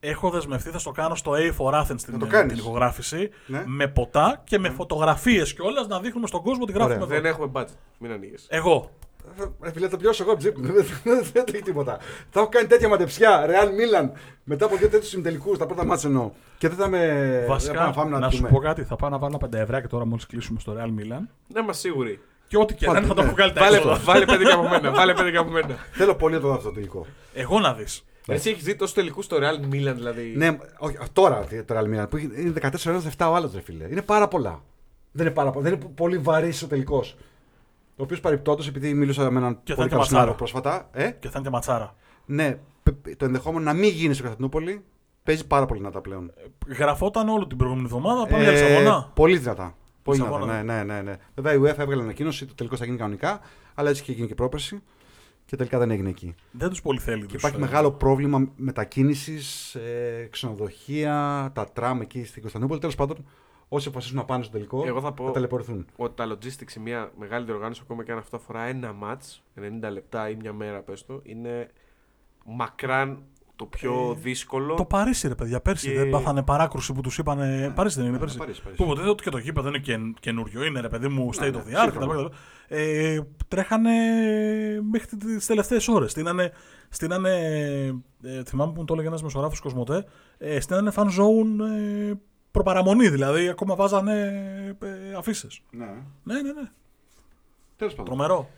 [0.00, 2.52] Έχω δεσμευτεί, θα στο κάνω στο A4 Athens την, το ε, κάνεις.
[2.52, 3.30] την ηχογράφηση.
[3.46, 3.62] Ναι.
[3.66, 7.06] Με ποτά και με φωτογραφίες κιόλας να δείχνουμε στον κόσμο ότι γράφουμε Ωραία.
[7.06, 7.22] εδώ.
[7.22, 7.74] Δεν έχουμε budget.
[7.98, 8.46] Μην ανοίγεις.
[8.48, 8.90] Εγώ.
[9.62, 10.74] Ε, φίλε, το πληρώσω εγώ από την τσέπη μου.
[11.04, 11.98] Δεν δεν έχει τίποτα.
[12.30, 13.46] Θα έχω κάνει τέτοια μαντεψιά.
[13.46, 13.66] Real
[14.04, 14.10] Milan.
[14.44, 16.30] Μετά από δύο τέτοιους συμμετελικού, τα πρώτα μάτια εννοώ.
[16.58, 16.98] Και δεν θα με.
[17.06, 18.48] δεν θα Βασικά, πάμε να φάμε να, να σου δούμε.
[18.48, 18.84] πω κάτι.
[18.84, 21.22] Θα πάω να βάλω ένα 5 ευρώ και τώρα μόλις κλείσουμε στο Real Milan.
[21.48, 22.20] Να είμαστε σίγουροι.
[22.48, 23.30] Και ό,τι και Πάτε, δεν θα το ναι.
[23.30, 23.98] βγάλει τα Βάλε, έξοδα.
[23.98, 24.90] βάλε πέντε και από μένα.
[24.98, 25.76] Βάλε πέντε και από μένα.
[25.92, 27.06] Θέλω πολύ να το δω αυτό το τελικό.
[27.34, 28.04] Εγώ να δεις.
[28.26, 30.32] Εσύ έχεις δει τόσο τελικού στο Real Milan, δηλαδή.
[30.36, 32.06] Ναι, όχι, τώρα το Real Milan.
[32.10, 33.84] Που είναι 14 ώρες 7 ο άλλος, ρε φίλε.
[33.90, 34.62] Είναι πάρα πολλά.
[35.12, 35.64] Δεν είναι, πάρα, πολλά.
[35.70, 37.16] δεν είναι πολύ βαρύς ο τελικός.
[37.96, 40.62] Ο οποίος παρεπτόντως, επειδή μίλησα με έναν Και θα πολύ είναι καλό και συνάδελφο ματσάρα.
[40.62, 40.88] πρόσφατα.
[40.92, 41.94] Ε, Και θα είναι και ματσάρα.
[42.26, 44.84] ναι, π- το ενδεχόμενο να μην γίνει στο Κωνσταντινούπολη
[45.22, 46.32] παίζει πάρα πολύ δυνατά πλέον.
[46.78, 48.26] Γραφόταν όλη την προηγούμενη εβδομάδα.
[48.26, 49.10] Πάμε Ε, για Λισαβόνα.
[49.14, 49.74] Πολύ δυνατά.
[50.06, 50.38] Πολύ δυνατά.
[50.38, 50.62] Λισαβόνα.
[50.62, 51.16] Ναι, ναι, ναι, ναι.
[51.34, 53.40] Βέβαια η UEFA έβγαλε ανακοίνωση, το τελικό θα γίνει κανονικά,
[53.74, 54.82] αλλά έτσι και γίνει και πρόπερση.
[55.46, 56.34] Και τελικά δεν έγινε εκεί.
[56.50, 57.20] Δεν τους πολύ θέλει.
[57.20, 62.80] Και τους, υπάρχει ε, μεγάλο πρόβλημα μετακίνησης, ε, ξενοδοχεία, τα τραμ εκεί στην Κωνσταντινούπολη.
[62.80, 63.16] Τέλος πάντων,
[63.68, 65.86] όσοι αποφασίσουν να πάνε στο τελικό Εγώ θα πω- ταλαιπωρηθούν.
[65.96, 69.40] Ότι τα logistics σε μια μεγάλη διοργάνωση, ακόμα και αν αυτό αφορά ένα match,
[69.86, 71.70] 90 λεπτά ή μια μέρα, πες το, είναι
[72.44, 73.22] μακράν
[73.56, 74.74] το πιο Ε, δύσκολο.
[74.74, 77.38] Το Παρίσι, ρε παιδιά, πέρσι Και- δεν πάθανε παράκρουση που τους είπαν.
[77.74, 78.36] Παρίσι δεν είναι, ναι, πέρσι.
[78.36, 78.76] Παρίσι, Παρίσι.
[78.78, 81.58] Που υποτίθεται ότι και το γήπεδο είναι κεν, καινούριο, είναι ρε παιδί μου state ναι,
[81.58, 82.12] of the art σύγχρονο.
[82.28, 82.34] κτλ.
[82.68, 83.90] Ε, τρέχανε
[84.90, 86.10] μέχρι τις τελευταίες ώρες.
[86.10, 86.52] Στείνανε,
[86.88, 87.30] στείνανε
[88.22, 90.04] ε, θυμάμαι που μου το έλεγε ένας μεσογράφος Κοσμοτέ,
[90.38, 91.66] ε, στείνανε fan zone
[92.10, 92.12] ε,
[92.50, 95.60] προπαραμονή, δηλαδή ακόμα βάζανε ε, αφήσεις.
[95.70, 95.84] Ναι.
[96.22, 96.70] Ναι, ναι, ναι.
[97.76, 98.04] Τέλος πάντων.
[98.14, 98.48] Τρομερό.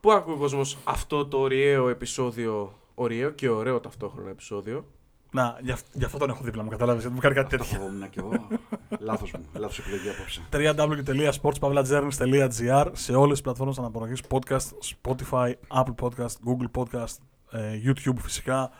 [0.00, 4.84] Πού ακούει ο κόσμος αυτό το ωριαίο επεισόδιο, ωριαίο και ωραίο ταυτόχρονα επεισόδιο.
[5.32, 7.02] Να, γι' αυ- γι' αυτό τον έχω δίπλα μου, κατάλαβες.
[7.02, 7.78] Δεν μου κάνει κάτι Το τέτοιο.
[7.78, 8.32] φοβόμουν και εγώ.
[8.98, 9.44] Λάθος μου.
[9.54, 10.42] Λάθος επιλογή απόψε.
[10.52, 14.72] www.sportspavlajourneys.gr σε όλες τις πλατφόρμες αναπαραγωγής podcast,
[15.02, 17.16] Spotify, Apple Podcast, Google Podcast,
[17.50, 18.70] ε, YouTube φυσικά.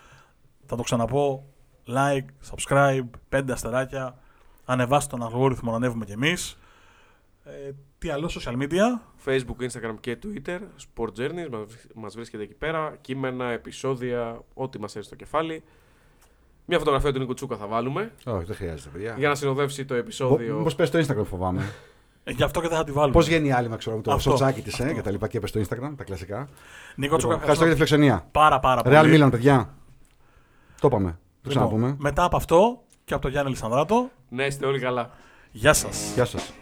[0.66, 1.44] Θα το ξαναπώ,
[1.86, 4.18] like, subscribe, 5 αστεράκια,
[4.64, 6.58] ανεβάστε τον αλγόριθμο να ανέβουμε κι εμείς.
[7.47, 12.55] Ε, τι άλλο, social media, Facebook, Instagram και Twitter, Sport Journeys, μας, μας βρίσκεται εκεί
[12.55, 12.97] πέρα.
[13.01, 15.62] Κείμενα, επεισόδια, ό,τι μας έρθει στο κεφάλι.
[16.66, 19.14] Μια φωτογραφία του Νίκο Τσούκα θα βάλουμε Όχι, δεν χρειάζεται, παιδιά.
[19.18, 20.57] για να συνοδεύσει το επεισόδιο.
[20.59, 21.72] Μήπω πες στο Instagram, φοβάμαι.
[22.24, 23.12] ε, γι' αυτό και δεν θα τη βάλουμε.
[23.12, 24.84] Πώς βγαίνει η άλλη, με ξέρω, το Αυτό, σοτσάκι της αυτό.
[24.86, 26.49] ε, και τα λοιπά και πες στο Instagram, τα κλασικά.
[26.97, 28.28] Νίκο Τσούκα, Λοιπόν, Ευχαριστώ για τη φιλοξενία.
[28.32, 28.97] πάρα πάρα πολύ.
[28.99, 29.74] Real Milan, παιδιά.
[30.80, 31.11] Το είπαμε.
[31.11, 31.16] Το
[31.51, 31.97] Λοιπόν, ξαναπούμε.
[31.99, 35.11] μετά από αυτό και από τον Γιάννη Λισανδράτο, Να είστε όλοι καλά.
[35.51, 36.12] Γεια σας.
[36.14, 36.53] Γεια σας.